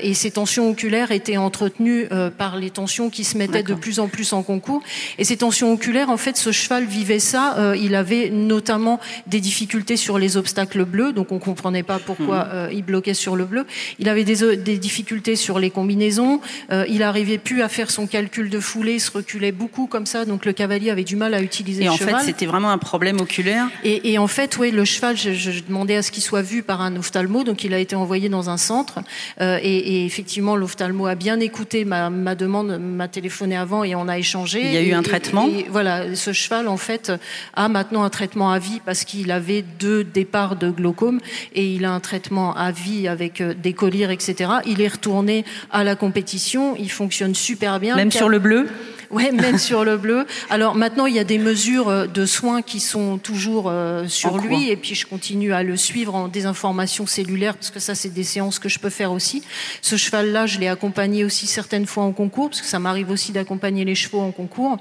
et 0.00 0.14
ces 0.14 0.30
tensions 0.30 0.68
oculaires 0.68 1.10
étaient 1.10 1.38
entretenues 1.38 2.06
par 2.36 2.56
les 2.56 2.70
tensions 2.70 3.08
qui 3.08 3.24
se 3.24 3.38
mettaient 3.38 3.62
de 3.62 3.74
plus 3.74 3.98
en 3.98 4.08
plus 4.08 4.32
en 4.32 4.42
concours. 4.42 4.82
Et 5.18 5.24
ces 5.24 5.38
tensions 5.38 5.72
oculaires 5.72 6.01
en 6.08 6.16
fait, 6.16 6.36
ce 6.36 6.52
cheval 6.52 6.84
vivait 6.84 7.18
ça. 7.18 7.56
Euh, 7.58 7.76
il 7.76 7.94
avait 7.94 8.30
notamment 8.30 9.00
des 9.26 9.40
difficultés 9.40 9.96
sur 9.96 10.18
les 10.18 10.36
obstacles 10.36 10.84
bleus, 10.84 11.12
donc 11.12 11.32
on 11.32 11.38
comprenait 11.38 11.82
pas 11.82 11.98
pourquoi 11.98 12.44
mmh. 12.44 12.50
euh, 12.52 12.72
il 12.72 12.82
bloquait 12.84 13.14
sur 13.14 13.36
le 13.36 13.44
bleu. 13.44 13.66
Il 13.98 14.08
avait 14.08 14.24
des, 14.24 14.56
des 14.56 14.78
difficultés 14.78 15.36
sur 15.36 15.58
les 15.58 15.70
combinaisons. 15.70 16.40
Euh, 16.70 16.84
il 16.88 17.02
arrivait 17.02 17.38
plus 17.38 17.62
à 17.62 17.68
faire 17.68 17.90
son 17.90 18.06
calcul 18.06 18.50
de 18.50 18.60
foulée, 18.60 18.94
il 18.94 19.00
se 19.00 19.10
reculait 19.10 19.52
beaucoup 19.52 19.86
comme 19.86 20.06
ça, 20.06 20.24
donc 20.24 20.44
le 20.44 20.52
cavalier 20.52 20.90
avait 20.90 21.04
du 21.04 21.16
mal 21.16 21.34
à 21.34 21.42
utiliser 21.42 21.82
et 21.82 21.86
le 21.86 21.90
en 21.90 21.96
cheval. 21.96 22.16
fait, 22.20 22.26
c'était 22.26 22.46
vraiment 22.46 22.70
un 22.70 22.78
problème 22.78 23.20
oculaire. 23.20 23.68
Et, 23.84 24.12
et 24.12 24.18
en 24.18 24.26
fait, 24.26 24.56
oui, 24.58 24.70
le 24.70 24.84
cheval, 24.84 25.16
je, 25.16 25.32
je, 25.32 25.60
demandais 25.60 25.96
à 25.96 26.02
ce 26.02 26.10
qu'il 26.10 26.22
soit 26.22 26.42
vu 26.42 26.62
par 26.62 26.80
un 26.80 26.96
ophtalmo, 26.96 27.44
donc 27.44 27.64
il 27.64 27.74
a 27.74 27.78
été 27.78 27.96
envoyé 27.96 28.28
dans 28.28 28.50
un 28.50 28.56
centre. 28.56 29.00
Euh, 29.40 29.58
et, 29.62 29.76
et, 29.76 30.06
effectivement, 30.06 30.56
l'ophtalmo 30.56 31.06
a 31.06 31.14
bien 31.14 31.40
écouté 31.40 31.84
ma, 31.84 32.10
ma 32.10 32.34
demande, 32.34 32.78
m'a 32.78 33.08
téléphoné 33.08 33.56
avant 33.56 33.84
et 33.84 33.94
on 33.94 34.08
a 34.08 34.18
échangé. 34.18 34.60
Il 34.64 34.72
y 34.72 34.76
a 34.76 34.82
eu 34.82 34.88
et, 34.88 34.94
un 34.94 35.02
traitement. 35.02 35.48
voilà, 35.70 35.91
ce 36.14 36.32
cheval 36.32 36.68
en 36.68 36.76
fait 36.76 37.12
a 37.54 37.68
maintenant 37.68 38.02
un 38.02 38.10
traitement 38.10 38.52
à 38.52 38.58
vie 38.58 38.80
parce 38.84 39.04
qu'il 39.04 39.30
avait 39.30 39.62
deux 39.62 40.04
départs 40.04 40.56
de 40.56 40.70
glaucome 40.70 41.20
et 41.54 41.74
il 41.74 41.84
a 41.84 41.92
un 41.92 42.00
traitement 42.00 42.54
à 42.54 42.70
vie 42.72 43.08
avec 43.08 43.40
euh, 43.40 43.54
des 43.54 43.72
collyres, 43.72 44.10
etc. 44.10 44.50
Il 44.66 44.80
est 44.80 44.88
retourné 44.88 45.44
à 45.70 45.84
la 45.84 45.96
compétition, 45.96 46.76
il 46.76 46.90
fonctionne 46.90 47.34
super 47.34 47.80
bien. 47.80 47.96
Même 47.96 48.10
sur 48.10 48.28
le 48.28 48.38
bleu? 48.38 48.68
Oui, 49.12 49.30
même 49.30 49.58
sur 49.58 49.84
le 49.84 49.98
bleu. 49.98 50.26
Alors 50.48 50.74
maintenant, 50.74 51.04
il 51.04 51.14
y 51.14 51.18
a 51.18 51.24
des 51.24 51.36
mesures 51.36 51.90
euh, 51.90 52.06
de 52.06 52.24
soins 52.24 52.62
qui 52.62 52.80
sont 52.80 53.18
toujours 53.18 53.66
euh, 53.68 54.08
sur 54.08 54.38
lui, 54.38 54.70
et 54.70 54.76
puis 54.76 54.94
je 54.94 55.06
continue 55.06 55.52
à 55.52 55.62
le 55.62 55.76
suivre 55.76 56.14
en 56.14 56.28
désinformation 56.28 57.06
cellulaire, 57.06 57.54
parce 57.54 57.70
que 57.70 57.78
ça, 57.78 57.94
c'est 57.94 58.08
des 58.08 58.24
séances 58.24 58.58
que 58.58 58.70
je 58.70 58.78
peux 58.78 58.90
faire 58.90 59.12
aussi. 59.12 59.42
Ce 59.82 59.96
cheval-là, 59.96 60.46
je 60.46 60.58
l'ai 60.58 60.68
accompagné 60.68 61.24
aussi 61.24 61.46
certaines 61.46 61.86
fois 61.86 62.04
en 62.04 62.12
concours, 62.12 62.48
parce 62.48 62.62
que 62.62 62.66
ça 62.66 62.78
m'arrive 62.78 63.10
aussi 63.10 63.32
d'accompagner 63.32 63.84
les 63.84 63.94
chevaux 63.94 64.20
en 64.20 64.32
concours. 64.32 64.78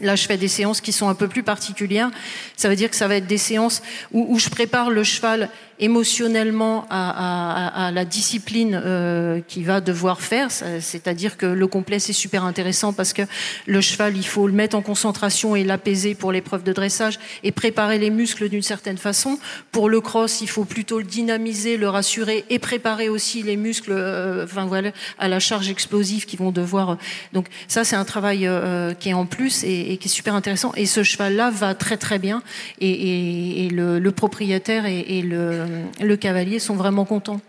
Là, 0.00 0.16
je 0.16 0.26
fais 0.26 0.36
des 0.36 0.48
séances 0.48 0.80
qui 0.80 0.92
sont 0.92 1.08
un 1.08 1.14
peu 1.14 1.28
plus 1.28 1.44
particulières. 1.44 2.10
Ça 2.56 2.68
veut 2.68 2.74
dire 2.74 2.90
que 2.90 2.96
ça 2.96 3.06
va 3.06 3.16
être 3.16 3.28
des 3.28 3.38
séances 3.38 3.80
où, 4.12 4.38
je 4.38 4.48
prépare 4.48 4.90
le 4.90 5.04
cheval 5.04 5.50
émotionnellement 5.78 6.86
à, 6.90 7.66
à, 7.66 7.86
à 7.86 7.90
la 7.90 8.04
discipline 8.04 8.80
euh, 8.84 9.40
qu'il 9.46 9.64
va 9.64 9.80
devoir 9.80 10.20
faire. 10.20 10.50
C'est-à-dire 10.50 11.36
que 11.36 11.46
le 11.46 11.66
complet, 11.66 11.98
c'est 11.98 12.12
super 12.12 12.44
intéressant 12.44 12.92
parce 12.92 13.12
que 13.12 13.22
le 13.66 13.80
cheval, 13.80 14.16
il 14.16 14.26
faut 14.26 14.46
le 14.46 14.52
mettre 14.52 14.76
en 14.76 14.82
concentration 14.82 15.56
et 15.56 15.64
l'apaiser 15.64 16.14
pour 16.14 16.32
l'épreuve 16.32 16.62
de 16.62 16.72
dressage 16.72 17.18
et 17.42 17.52
préparer 17.52 17.98
les 17.98 18.10
muscles 18.10 18.48
d'une 18.48 18.62
certaine 18.62 18.98
façon. 18.98 19.38
Pour 19.72 19.88
le 19.88 20.00
cross, 20.00 20.40
il 20.40 20.48
faut 20.48 20.64
plutôt 20.64 20.98
le 20.98 21.04
dynamiser, 21.04 21.76
le 21.76 21.88
rassurer 21.88 22.44
et 22.50 22.58
préparer 22.58 23.08
aussi 23.08 23.42
les 23.42 23.56
muscles 23.56 23.92
euh, 23.92 24.44
enfin, 24.44 24.66
voilà, 24.66 24.90
à 25.18 25.28
la 25.28 25.40
charge 25.40 25.68
explosive 25.68 26.26
qu'ils 26.26 26.38
vont 26.38 26.52
devoir. 26.52 26.90
Euh, 26.90 26.94
donc 27.32 27.46
ça, 27.68 27.84
c'est 27.84 27.96
un 27.96 28.04
travail 28.04 28.46
euh, 28.46 28.94
qui 28.94 29.10
est 29.10 29.14
en 29.14 29.26
plus 29.26 29.64
et, 29.64 29.92
et, 29.92 29.96
qui 29.96 30.08
est 30.08 30.10
super 30.10 30.34
intéressant. 30.34 30.72
Et 30.76 30.86
ce 30.86 31.02
cheval-là 31.02 31.50
va 31.50 31.74
très 31.74 31.96
très 31.96 32.18
bien 32.18 32.42
et, 32.80 32.90
et, 32.90 33.66
et 33.66 33.68
le, 33.70 33.98
le, 33.98 34.12
propriétaire 34.12 34.86
et 34.86 35.22
le, 35.22 35.63
le 36.00 36.16
cavalier 36.16 36.58
sont 36.58 36.74
vraiment 36.74 37.04
contents. 37.04 37.40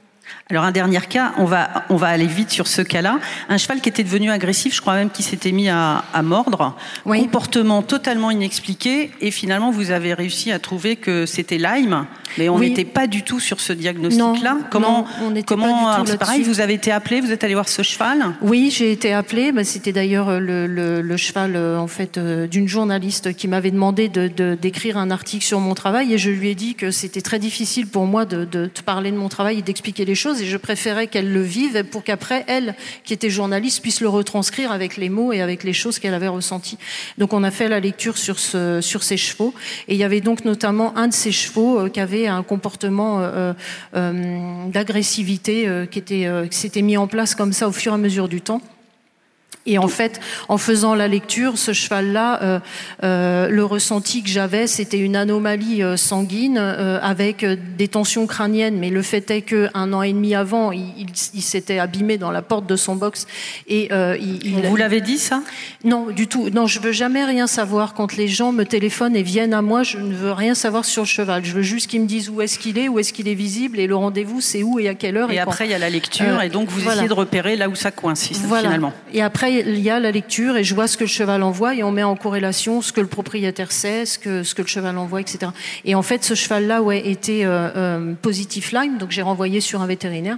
Alors 0.50 0.64
un 0.64 0.72
dernier 0.72 1.02
cas, 1.02 1.34
on 1.38 1.46
va, 1.46 1.86
on 1.90 1.96
va 1.96 2.08
aller 2.08 2.28
vite 2.28 2.52
sur 2.52 2.68
ce 2.68 2.82
cas-là. 2.82 3.20
Un 3.50 3.58
cheval 3.58 3.82
qui 3.82 3.90
était 3.90 4.04
devenu 4.04 4.30
agressif, 4.30 4.76
je 4.76 4.82
crois 4.82 4.94
même 4.96 5.10
qu'il 5.10 5.26
s'était 5.26 5.52
mis 5.52 5.70
à, 5.70 6.04
à 6.14 6.22
mordre. 6.22 6.76
Oui. 7.06 7.22
Comportement 7.22 7.82
totalement 7.82 8.30
inexpliqué. 8.32 9.12
Et 9.22 9.32
finalement, 9.32 9.72
vous 9.72 9.92
avez 9.92 10.14
réussi 10.14 10.52
à 10.52 10.60
trouver 10.60 10.96
que 10.98 11.26
c'était 11.26 11.58
Lyme. 11.58 12.06
Mais 12.38 12.50
on 12.50 12.58
Oui. 12.58 12.70
n'était 12.70 12.86
pas 12.86 13.08
du 13.08 13.24
tout 13.24 13.40
sur 13.40 13.60
ce 13.62 13.72
diagnostic-là. 13.74 14.58
Comment, 14.70 15.08
non, 15.22 15.34
on 15.38 15.42
comment 15.44 15.88
alors 15.90 16.06
c'est 16.08 16.18
pareil, 16.18 16.44
vous 16.44 16.60
avez 16.60 16.74
été 16.74 16.92
appelé, 16.92 17.22
vous 17.22 17.32
êtes 17.32 17.44
allé 17.44 17.54
voir 17.54 17.70
ce 17.70 17.82
cheval? 17.82 18.36
Oui, 18.42 18.72
j'ai 18.76 18.92
été 18.92 19.14
appelée. 19.14 19.52
Bah, 19.52 19.64
C'était 19.64 19.94
d'ailleurs 19.94 20.30
euh, 20.30 20.40
le, 20.40 20.68
le- 20.68 21.02
le 21.02 21.18
cheval 21.18 21.56
euh, 21.56 21.78
en 21.80 21.88
fait 21.88 22.18
euh, 22.18 22.46
d'une 22.48 22.68
journaliste 22.68 23.34
qui 23.36 23.48
m'avait 23.48 23.72
demandé 23.72 24.10
de 24.10 24.28
de- 24.28 24.58
d'écrire 24.62 24.98
un 24.98 25.12
article 25.12 25.46
sur 25.46 25.60
mon 25.60 25.74
travail 25.76 26.14
et 26.14 26.18
je 26.18 26.30
lui 26.30 26.50
ai 26.50 26.56
dit 26.56 26.76
que 26.76 26.92
c'était 26.92 27.22
très 27.22 27.40
difficile 27.40 27.88
pour 27.88 28.06
moi 28.06 28.26
de, 28.26 28.44
de 28.46 28.70
parler 28.86 29.12
de 29.12 29.18
mon 29.18 29.30
travail 29.30 29.60
et 29.60 29.62
d'expliquer 29.62 30.04
les 30.06 30.15
choses 30.16 30.42
et 30.42 30.46
je 30.46 30.58
préférais 30.58 31.08
qu'elle 31.08 31.32
le 31.32 31.42
vive 31.42 31.84
pour 31.84 32.04
qu'après 32.04 32.44
elle, 32.48 32.76
qui 33.04 33.14
était 33.14 33.30
journaliste, 33.30 33.82
puisse 33.82 34.02
le 34.02 34.10
retranscrire 34.10 34.72
avec 34.72 34.98
les 34.98 35.10
mots 35.10 35.34
et 35.34 35.42
avec 35.42 35.64
les 35.64 35.74
choses 35.74 36.00
qu'elle 36.00 36.14
avait 36.14 36.28
ressenties. 36.28 36.78
Donc 37.18 37.34
on 37.34 37.44
a 37.44 37.52
fait 37.52 37.68
la 37.68 37.80
lecture 37.80 38.18
sur 38.18 38.40
ce 38.40 38.82
sur 38.82 39.04
ces 39.04 39.18
chevaux 39.18 39.54
et 39.88 39.94
il 39.94 40.00
y 40.00 40.04
avait 40.04 40.22
donc 40.22 40.46
notamment 40.46 40.98
un 40.98 41.08
de 41.08 41.14
ces 41.14 41.32
chevaux 41.32 41.80
euh, 41.80 41.90
qui 41.90 42.00
avait 42.00 42.28
un 42.28 42.44
comportement 42.44 43.20
euh, 43.22 43.54
euh, 43.96 44.68
d'agressivité 44.70 45.68
euh, 45.68 45.86
qui 45.86 46.00
était 46.00 46.26
euh, 46.26 46.48
qui 46.48 46.58
s'était 46.58 46.82
mis 46.82 46.98
en 46.98 47.08
place 47.08 47.36
comme 47.36 47.54
ça 47.54 47.68
au 47.68 47.72
fur 47.72 47.92
et 47.92 47.96
à 47.96 47.98
mesure 47.98 48.28
du 48.28 48.42
temps. 48.42 48.62
Et 49.66 49.78
en 49.78 49.88
fait, 49.88 50.20
en 50.48 50.58
faisant 50.58 50.94
la 50.96 51.08
lecture, 51.08 51.58
ce 51.58 51.74
cheval-là, 51.74 52.42
euh, 52.44 52.60
euh, 53.04 53.50
le 53.50 53.66
ressenti 53.66 54.22
que 54.22 54.30
j'avais, 54.30 54.68
c'était 54.68 55.00
une 55.00 55.16
anomalie 55.16 55.82
euh, 55.82 55.98
sanguine 55.98 56.58
euh, 56.60 57.00
avec 57.02 57.44
euh, 57.44 57.56
des 57.78 57.88
tensions 57.88 58.28
crâniennes. 58.28 58.78
Mais 58.78 58.90
le 58.92 59.02
fait 59.02 59.30
est 59.32 59.42
que 59.42 59.70
un 59.74 59.92
an 59.94 60.02
et 60.04 60.14
demi 60.14 60.36
avant, 60.36 60.72
il, 60.72 60.82
il- 60.98 61.06
il 61.34 61.42
s'était 61.42 61.80
abîmé 61.80 62.18
dans 62.18 62.32
la 62.32 62.42
porte 62.42 62.68
de 62.68 62.76
son 62.76 62.96
box 62.96 63.26
et 63.68 63.90
euh, 63.92 64.16
il, 64.20 64.56
vous 64.66 64.76
l'avez 64.76 65.02
dit 65.02 65.18
ça? 65.18 65.42
Non, 65.84 66.08
du 66.12 66.28
tout. 66.28 66.50
Non, 66.52 66.68
je 66.68 66.80
veux 66.80 66.92
jamais 66.92 67.24
rien 67.26 67.48
savoir. 67.48 67.94
Quand 67.94 68.16
les 68.16 68.28
gens 68.28 68.52
me 68.52 68.64
téléphonent 68.66 69.16
et 69.16 69.24
viennent 69.24 69.54
à 69.54 69.62
moi, 69.62 69.84
je 69.84 69.98
ne 69.98 70.14
veux 70.14 70.32
rien 70.32 70.54
savoir 70.56 70.86
sur 70.86 71.04
le 71.04 71.08
cheval. 71.08 71.44
Je 71.44 71.54
veux 71.54 71.62
juste 71.62 71.90
qu'ils 71.90 72.02
me 72.02 72.08
disent 72.08 72.30
où 72.30 72.42
est-ce 72.42 72.60
qu'il 72.60 72.78
est, 72.78 72.88
où 72.88 73.00
est-ce 73.00 73.14
qu'il 73.14 73.28
est 73.28 73.34
visible, 73.34 73.80
et 73.80 73.88
le 73.88 73.96
rendez-vous, 73.96 74.42
c'est 74.42 74.62
où 74.64 74.80
et 74.80 74.88
à 74.90 74.94
quelle 74.94 75.18
heure. 75.18 75.32
Et 75.32 75.40
après, 75.40 75.66
il 75.66 75.72
y 75.72 75.74
a 75.74 75.80
la 75.80 75.90
lecture, 75.90 76.42
et 76.42 76.50
donc 76.50 76.70
vous 76.70 76.80
voilà. 76.82 76.98
essayez 76.98 77.10
de 77.10 77.14
repérer 77.14 77.56
là 77.56 77.68
où 77.70 77.76
ça 77.76 77.92
coince 77.92 78.30
Voilà. 78.44 78.64
finalement. 78.70 78.94
Et 79.14 79.22
après, 79.22 79.55
il 79.60 79.80
y 79.80 79.90
a 79.90 80.00
la 80.00 80.12
lecture 80.12 80.58
et 80.58 80.64
je 80.64 80.74
vois 80.76 80.88
ce 80.88 80.98
que 80.98 81.04
le 81.04 81.10
cheval 81.10 81.44
envoie 81.44 81.76
et 81.76 81.84
on 81.84 81.92
met 81.92 82.04
en 82.04 82.16
corrélation 82.16 82.82
ce 82.82 82.92
que 82.92 83.02
le 83.02 83.08
propriétaire 83.08 83.72
sait, 83.72 84.06
ce 84.06 84.20
que, 84.20 84.44
ce 84.44 84.56
que 84.56 84.62
le 84.62 84.68
cheval 84.68 84.98
envoie, 84.98 85.22
etc. 85.22 85.52
Et 85.84 85.96
en 85.96 86.02
fait, 86.02 86.24
ce 86.24 86.34
cheval-là, 86.34 86.82
ouais, 86.82 87.08
était 87.08 87.46
euh, 87.46 87.70
euh, 87.76 88.14
positif 88.22 88.72
Lyme, 88.72 88.98
donc 88.98 89.12
j'ai 89.12 89.22
renvoyé 89.22 89.62
sur 89.62 89.82
un 89.82 89.88
vétérinaire 89.88 90.38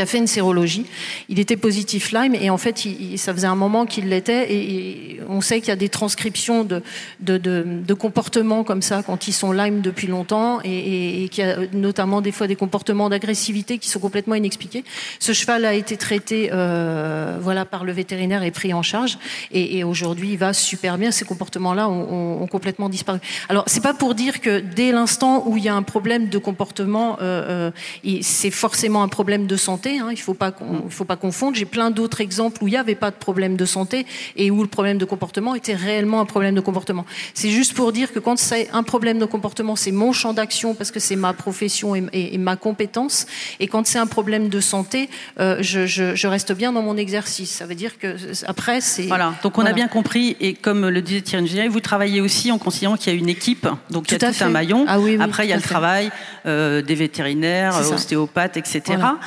a 0.00 0.06
fait 0.06 0.18
une 0.18 0.26
sérologie. 0.26 0.86
Il 1.28 1.38
était 1.38 1.56
positif 1.56 2.12
Lyme 2.12 2.34
et 2.34 2.50
en 2.50 2.58
fait, 2.58 2.86
ça 3.16 3.32
faisait 3.32 3.46
un 3.46 3.54
moment 3.54 3.86
qu'il 3.86 4.08
l'était 4.08 4.52
et, 4.52 5.20
on 5.28 5.40
sait 5.40 5.60
qu'il 5.60 5.68
y 5.68 5.72
a 5.72 5.76
des 5.76 5.88
transcriptions 5.88 6.64
de, 6.64 7.94
comportements 7.94 8.64
comme 8.64 8.82
ça 8.82 9.02
quand 9.02 9.28
ils 9.28 9.32
sont 9.32 9.52
Lyme 9.52 9.80
depuis 9.80 10.06
longtemps 10.06 10.60
et, 10.64 11.28
qu'il 11.30 11.44
y 11.44 11.46
a 11.46 11.58
notamment 11.72 12.20
des 12.20 12.32
fois 12.32 12.46
des 12.46 12.56
comportements 12.56 13.08
d'agressivité 13.08 13.78
qui 13.78 13.88
sont 13.88 14.00
complètement 14.00 14.34
inexpliqués. 14.34 14.84
Ce 15.18 15.32
cheval 15.32 15.64
a 15.64 15.74
été 15.74 15.96
traité 15.96 16.50
euh, 16.52 17.38
voilà 17.40 17.64
par 17.64 17.84
le 17.84 17.92
vétérinaire 17.92 18.42
et 18.42 18.50
pris 18.50 18.72
en 18.72 18.82
charge 18.82 19.18
et, 19.52 19.84
aujourd'hui 19.84 20.30
il 20.32 20.38
va 20.38 20.52
super 20.52 20.98
bien. 20.98 21.10
Ces 21.10 21.24
comportements-là 21.24 21.88
ont, 21.88 22.46
complètement 22.48 22.88
disparu. 22.88 23.18
Alors 23.48 23.64
c'est 23.66 23.82
pas 23.82 23.92
pour 23.92 24.14
dire 24.14 24.40
que 24.40 24.60
dès 24.60 24.92
l'instant 24.92 25.44
où 25.46 25.56
il 25.56 25.64
y 25.64 25.68
a 25.68 25.74
un 25.74 25.82
problème 25.82 26.28
de 26.28 26.38
comportement, 26.38 27.18
euh, 27.20 27.70
euh, 28.04 28.18
c'est 28.22 28.50
forcément 28.50 29.02
un 29.02 29.08
problème 29.08 29.46
de 29.46 29.56
santé. 29.56 29.87
Hein, 29.98 30.08
il 30.10 30.18
faut 30.20 30.36
il 30.84 30.90
faut 30.90 31.04
pas 31.04 31.16
confondre. 31.16 31.56
J'ai 31.56 31.64
plein 31.64 31.90
d'autres 31.90 32.20
exemples 32.20 32.62
où 32.62 32.68
il 32.68 32.72
n'y 32.72 32.76
avait 32.76 32.94
pas 32.94 33.10
de 33.10 33.16
problème 33.16 33.56
de 33.56 33.64
santé 33.64 34.06
et 34.36 34.50
où 34.50 34.60
le 34.62 34.68
problème 34.68 34.98
de 34.98 35.04
comportement 35.06 35.54
était 35.54 35.74
réellement 35.74 36.20
un 36.20 36.26
problème 36.26 36.54
de 36.54 36.60
comportement. 36.60 37.06
C'est 37.34 37.50
juste 37.50 37.72
pour 37.74 37.92
dire 37.92 38.12
que 38.12 38.18
quand 38.18 38.38
c'est 38.38 38.68
un 38.72 38.82
problème 38.82 39.18
de 39.18 39.24
comportement, 39.24 39.76
c'est 39.76 39.92
mon 39.92 40.12
champ 40.12 40.32
d'action 40.34 40.74
parce 40.74 40.90
que 40.90 41.00
c'est 41.00 41.16
ma 41.16 41.32
profession 41.32 41.94
et, 41.94 42.04
et- 42.12 42.34
et 42.34 42.38
ma 42.38 42.56
compétence. 42.56 43.26
Et 43.60 43.66
quand 43.68 43.86
c'est 43.86 43.98
un 43.98 44.06
problème 44.06 44.48
de 44.48 44.60
santé, 44.60 45.08
euh, 45.40 45.56
je, 45.60 45.86
je- 45.86 46.14
je 46.14 46.26
reste 46.28 46.52
bien 46.52 46.72
dans 46.72 46.82
mon 46.82 46.96
exercice. 46.96 47.50
Ça 47.50 47.66
veut 47.66 47.74
dire 47.74 47.98
que 47.98 48.16
après 48.46 48.80
c'est 48.80 49.02
Voilà, 49.06 49.34
donc 49.42 49.56
on 49.56 49.62
Voilà. 49.62 49.70
a 49.70 49.72
bien 49.74 49.88
compris, 49.88 50.36
et 50.40 50.52
comme 50.54 50.88
le 50.88 51.00
disait 51.02 51.22
Thierry 51.22 51.44
Ngénier, 51.44 51.68
vous 51.68 51.80
travaillez 51.80 52.20
aussi 52.20 52.52
en 52.52 52.58
considérant 52.58 52.96
qu'il 52.96 53.12
y 53.12 53.16
a 53.16 53.18
une 53.18 53.28
équipe, 53.28 53.66
donc 53.90 54.08
il 54.08 54.12
y 54.12 54.24
a 54.24 54.32
Tout 54.32 54.44
un 54.44 54.48
maillon. 54.50 54.84
Ah 54.88 55.00
oui, 55.00 55.16
oui, 55.16 55.22
Après, 55.24 55.46
il 55.46 55.50
y 55.50 55.52
a 55.52 55.56
le 55.56 55.62
fait. 55.62 55.68
travail 55.68 56.10
euh, 56.46 56.82
des 56.82 56.94
vétérinaires, 56.94 57.74
ostéopathes, 57.92 58.56
etc. 58.56 58.80
Voilà. 58.86 59.18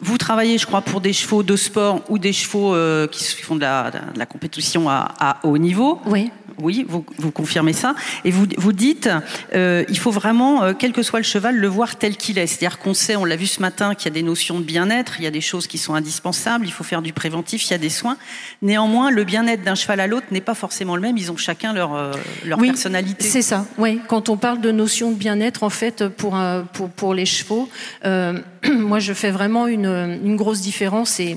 Vous 0.00 0.18
travaillez, 0.18 0.58
je 0.58 0.66
crois, 0.66 0.80
pour 0.82 1.00
des 1.00 1.12
chevaux 1.12 1.42
de 1.42 1.56
sport 1.56 2.02
ou 2.08 2.18
des 2.18 2.32
chevaux 2.32 2.74
euh, 2.74 3.06
qui 3.08 3.24
font 3.42 3.56
de 3.56 3.60
la, 3.62 3.90
de 3.90 4.18
la 4.18 4.26
compétition 4.26 4.88
à, 4.88 5.12
à 5.18 5.38
haut 5.44 5.58
niveau. 5.58 6.00
Oui. 6.06 6.30
Oui, 6.60 6.84
vous, 6.88 7.04
vous 7.18 7.30
confirmez 7.30 7.72
ça. 7.72 7.94
Et 8.24 8.32
vous, 8.32 8.44
vous 8.56 8.72
dites, 8.72 9.08
euh, 9.54 9.84
il 9.88 9.96
faut 9.96 10.10
vraiment, 10.10 10.64
euh, 10.64 10.72
quel 10.76 10.92
que 10.92 11.02
soit 11.04 11.20
le 11.20 11.24
cheval, 11.24 11.56
le 11.56 11.68
voir 11.68 11.94
tel 11.94 12.16
qu'il 12.16 12.36
est. 12.36 12.48
C'est-à-dire 12.48 12.80
qu'on 12.80 12.94
sait, 12.94 13.14
on 13.14 13.24
l'a 13.24 13.36
vu 13.36 13.46
ce 13.46 13.60
matin, 13.60 13.94
qu'il 13.94 14.06
y 14.06 14.08
a 14.08 14.14
des 14.14 14.24
notions 14.24 14.58
de 14.58 14.64
bien-être, 14.64 15.20
il 15.20 15.24
y 15.24 15.28
a 15.28 15.30
des 15.30 15.40
choses 15.40 15.68
qui 15.68 15.78
sont 15.78 15.94
indispensables, 15.94 16.66
il 16.66 16.72
faut 16.72 16.82
faire 16.82 17.00
du 17.00 17.12
préventif, 17.12 17.64
il 17.66 17.70
y 17.70 17.74
a 17.74 17.78
des 17.78 17.90
soins. 17.90 18.16
Néanmoins, 18.60 19.12
le 19.12 19.22
bien-être 19.22 19.62
d'un 19.62 19.76
cheval 19.76 20.00
à 20.00 20.08
l'autre 20.08 20.26
n'est 20.32 20.40
pas 20.40 20.56
forcément 20.56 20.96
le 20.96 21.02
même. 21.02 21.16
Ils 21.16 21.30
ont 21.30 21.36
chacun 21.36 21.72
leur, 21.72 21.94
euh, 21.94 22.10
leur 22.44 22.58
Oui, 22.58 22.66
personnalité. 22.70 23.24
C'est 23.24 23.42
ça. 23.42 23.64
Oui. 23.78 24.00
Quand 24.08 24.28
on 24.28 24.36
parle 24.36 24.60
de 24.60 24.72
notion 24.72 25.12
de 25.12 25.16
bien-être, 25.16 25.62
en 25.62 25.70
fait, 25.70 26.08
pour 26.08 26.34
un- 26.34 26.64
pour 26.72 26.88
pour 26.90 27.14
les 27.14 27.26
chevaux, 27.26 27.68
moi, 28.04 28.98
je 28.98 29.12
fais 29.12 29.30
vraiment 29.30 29.68
une 29.68 29.86
une 29.88 30.36
grosse 30.36 30.60
différence 30.60 31.20
et 31.20 31.36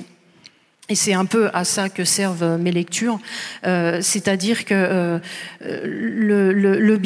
et 0.90 0.96
c'est 0.96 1.14
un 1.14 1.26
peu 1.26 1.50
à 1.54 1.64
ça 1.64 1.90
que 1.90 2.04
servent 2.04 2.44
euh, 2.44 2.58
mes 2.58 2.72
lectures, 2.72 3.20
Euh, 3.64 4.00
c'est-à-dire 4.02 4.66
que 4.66 4.74
euh, 4.74 5.20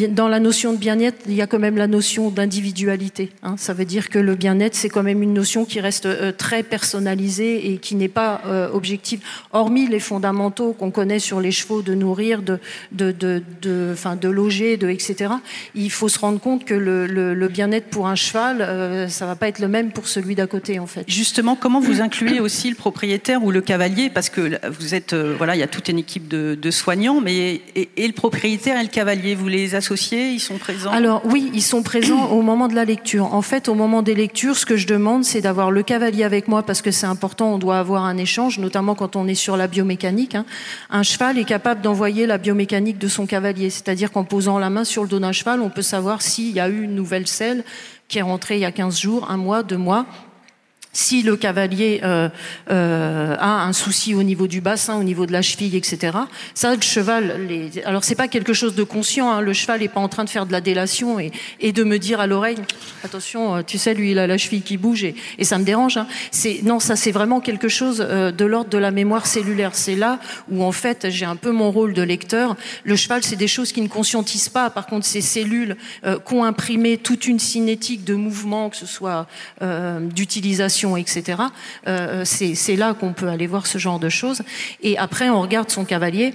dans 0.10 0.28
la 0.30 0.40
notion 0.40 0.72
de 0.72 0.78
bien-être, 0.78 1.18
il 1.28 1.34
y 1.34 1.42
a 1.42 1.48
quand 1.48 1.60
même 1.60 1.78
la 1.78 1.88
notion 1.88 2.30
d'individualité. 2.30 3.32
hein. 3.44 3.56
Ça 3.58 3.74
veut 3.74 3.84
dire 3.86 4.10
que 4.10 4.18
le 4.20 4.36
bien-être, 4.36 4.74
c'est 4.76 4.90
quand 4.90 5.04
même 5.04 5.22
une 5.22 5.34
notion 5.34 5.66
qui 5.66 5.80
reste 5.82 6.08
très 6.38 6.64
personnalisée 6.64 7.72
et 7.72 7.78
qui 7.78 7.96
n'est 7.96 8.08
pas 8.08 8.42
objective. 8.74 9.20
Hormis 9.52 9.88
les 9.88 10.00
fondamentaux 10.00 10.74
qu'on 10.74 10.92
connaît 10.92 11.20
sur 11.20 11.42
les 11.42 11.52
chevaux, 11.52 11.82
de 11.82 11.94
nourrir, 11.94 12.42
de, 12.42 12.60
de, 12.94 13.12
de, 13.12 13.44
de, 13.62 13.94
de 14.22 14.30
loger, 14.30 14.78
de 14.78 14.90
etc. 14.90 15.34
Il 15.76 15.92
faut 15.92 16.10
se 16.10 16.20
rendre 16.20 16.40
compte 16.40 16.64
que 16.64 16.74
le, 16.74 17.06
le, 17.06 17.48
bien-être 17.48 17.88
pour 17.88 18.08
un 18.08 18.16
cheval, 18.16 19.10
ça 19.10 19.26
va 19.26 19.36
pas 19.36 19.48
être 19.50 19.60
le 19.60 19.68
même 19.68 19.92
pour 19.92 20.08
celui 20.08 20.36
d'à 20.36 20.48
côté, 20.48 20.80
en 20.80 20.88
fait. 20.88 21.04
Justement, 21.08 21.56
comment 21.56 21.82
vous 21.82 22.02
incluez 22.02 22.40
aussi 22.40 22.70
le 22.70 22.76
propriétaire 22.76 23.44
ou 23.44 23.52
le 23.52 23.62
cavalier 23.66 24.10
Parce 24.10 24.30
que 24.30 24.60
vous 24.80 24.96
êtes, 24.96 25.14
euh, 25.14 25.36
voilà, 25.38 25.56
il 25.56 25.60
y 25.60 25.64
a 25.64 25.68
toute 25.68 25.90
une 25.90 26.00
équipe 26.00 26.28
de, 26.28 26.72
soignants, 26.72 27.22
mais 27.22 27.62
et, 27.76 27.90
et 27.98 28.08
le 28.08 28.14
propriétaire 28.14 28.80
et 28.80 28.84
le 28.84 28.90
cavalier, 28.90 29.36
vous 29.36 29.48
les 29.48 29.76
associez 29.76 30.32
Ils 30.32 30.40
sont 30.40 30.58
présents? 30.58 30.92
Alors 30.92 31.22
oui, 31.26 31.52
ils 31.54 31.62
sont 31.62 31.84
présents 31.84 32.28
au 32.32 32.42
moment 32.42 32.68
de 32.68 32.76
la 32.76 32.86
lecture. 32.86 33.34
En 33.34 33.42
fait, 33.42 33.68
au 33.68 33.76
moment 33.76 34.02
des 34.02 34.16
lectures, 34.16 34.56
ce 34.56 34.66
que 34.66 34.78
je 34.78 34.88
demande, 34.88 35.24
c'est 35.24 35.42
d'avoir 35.42 35.72
le 35.72 35.84
cavalier 35.84 36.24
avec 36.24 36.48
moi 36.48 36.64
parce 36.64 36.82
que 36.82 36.92
c'est 36.92 37.06
important. 37.06 37.54
On 37.54 37.58
doit 37.58 37.80
avoir 37.80 38.06
un 38.06 38.18
échange, 38.18 38.60
notamment 38.60 38.96
quand 38.96 39.16
on 39.16 39.28
est 39.28 39.36
sur 39.36 39.58
la 39.58 39.68
biomécanique. 39.68 40.36
hein. 40.36 40.46
Un 40.90 41.04
cheval 41.04 41.38
est 41.38 41.46
capable 41.46 41.82
d'envoyer 41.82 42.26
la 42.26 42.38
biomécanique 42.38 42.98
de 42.98 43.08
son 43.08 43.26
cavalier, 43.26 43.70
c'est-à-dire 43.70 44.12
qu'en 44.12 44.24
posant 44.24 44.60
la 44.60 44.70
main 44.70 44.84
sur 44.84 45.04
le 45.04 45.10
dos 45.10 45.20
d'un 45.20 45.32
cheval, 45.32 45.62
on 45.62 45.70
peut 45.70 45.82
savoir 45.82 46.22
s'il 46.22 46.52
y 46.52 46.60
a 46.60 46.70
eu 46.70 46.84
une 46.84 46.96
nouvelle 46.96 47.28
selle 47.28 47.64
qui 48.08 48.20
est 48.20 48.22
rentrée 48.22 48.56
il 48.56 48.62
y 48.62 48.66
a 48.66 48.72
15 48.72 49.00
jours, 49.00 49.30
un 49.30 49.38
mois, 49.38 49.64
deux 49.64 49.78
mois. 49.78 50.06
Si 50.96 51.24
le 51.24 51.36
cavalier 51.36 52.00
euh, 52.04 52.30
euh, 52.72 53.36
a 53.38 53.66
un 53.66 53.74
souci 53.74 54.16
au 54.16 54.24
niveau 54.24 54.48
du 54.48 54.62
bassin, 54.62 54.96
au 54.96 55.04
niveau 55.04 55.26
de 55.26 55.34
la 55.34 55.42
cheville, 55.42 55.76
etc. 55.76 56.18
Ça, 56.54 56.74
le 56.74 56.82
cheval. 56.82 57.48
Les... 57.50 57.84
Alors, 57.84 58.06
c'est 58.06 58.16
pas 58.16 58.30
quelque 58.30 58.54
chose 58.54 58.76
de 58.76 58.84
conscient. 58.84 59.30
Hein. 59.30 59.42
Le 59.42 59.52
cheval 59.52 59.84
est 59.84 59.90
pas 59.90 60.00
en 60.00 60.08
train 60.08 60.24
de 60.24 60.30
faire 60.30 60.46
de 60.46 60.54
la 60.54 60.62
délation 60.62 61.20
et, 61.20 61.34
et 61.60 61.74
de 61.74 61.84
me 61.84 62.00
dire 62.00 62.22
à 62.22 62.28
l'oreille 62.28 62.60
attention, 63.04 63.58
euh, 63.58 63.62
tu 63.62 63.78
sais, 63.78 63.94
lui, 63.94 64.12
il 64.12 64.20
a 64.20 64.26
la 64.26 64.38
cheville 64.38 64.62
qui 64.62 64.78
bouge 64.78 65.04
et, 65.04 65.16
et 65.38 65.44
ça 65.44 65.58
me 65.58 65.66
dérange. 65.66 65.98
Hein. 65.98 66.08
C'est 66.32 66.62
non, 66.64 66.80
ça, 66.80 66.96
c'est 66.96 67.12
vraiment 67.12 67.42
quelque 67.42 67.68
chose 67.68 68.06
euh, 68.08 68.32
de 68.32 68.46
l'ordre 68.46 68.70
de 68.70 68.78
la 68.78 68.92
mémoire 68.92 69.26
cellulaire. 69.26 69.72
C'est 69.74 69.96
là 69.96 70.20
où 70.50 70.64
en 70.64 70.72
fait, 70.72 71.10
j'ai 71.10 71.26
un 71.26 71.36
peu 71.36 71.52
mon 71.52 71.72
rôle 71.72 71.94
de 71.94 72.02
lecteur. 72.02 72.56
Le 72.84 72.96
cheval, 72.96 73.24
c'est 73.24 73.36
des 73.36 73.48
choses 73.48 73.72
qui 73.72 73.82
ne 73.82 73.88
conscientisent 73.88 74.50
pas. 74.50 74.70
Par 74.70 74.88
contre, 74.88 75.06
ces 75.06 75.22
cellules 75.22 75.78
euh, 76.06 76.18
qui 76.20 76.34
ont 76.34 76.44
imprimé 76.44 76.98
toute 76.98 77.28
une 77.28 77.40
cinétique 77.40 78.04
de 78.04 78.16
mouvement, 78.16 78.70
que 78.70 78.78
ce 78.78 78.86
soit 78.86 79.28
euh, 79.62 80.00
etc. 80.96 81.42
Euh, 81.88 82.24
c'est 82.26 82.54
c'est 82.56 82.76
là 82.76 82.94
qu'on 82.94 83.14
peut 83.14 83.28
aller 83.28 83.48
voir 83.48 83.66
ce 83.66 83.78
genre 83.78 84.00
de 84.00 84.10
choses. 84.10 84.44
Et 84.82 84.98
après, 84.98 85.30
on 85.30 85.42
regarde 85.42 85.70
son 85.70 85.86
cavalier. 85.86 86.34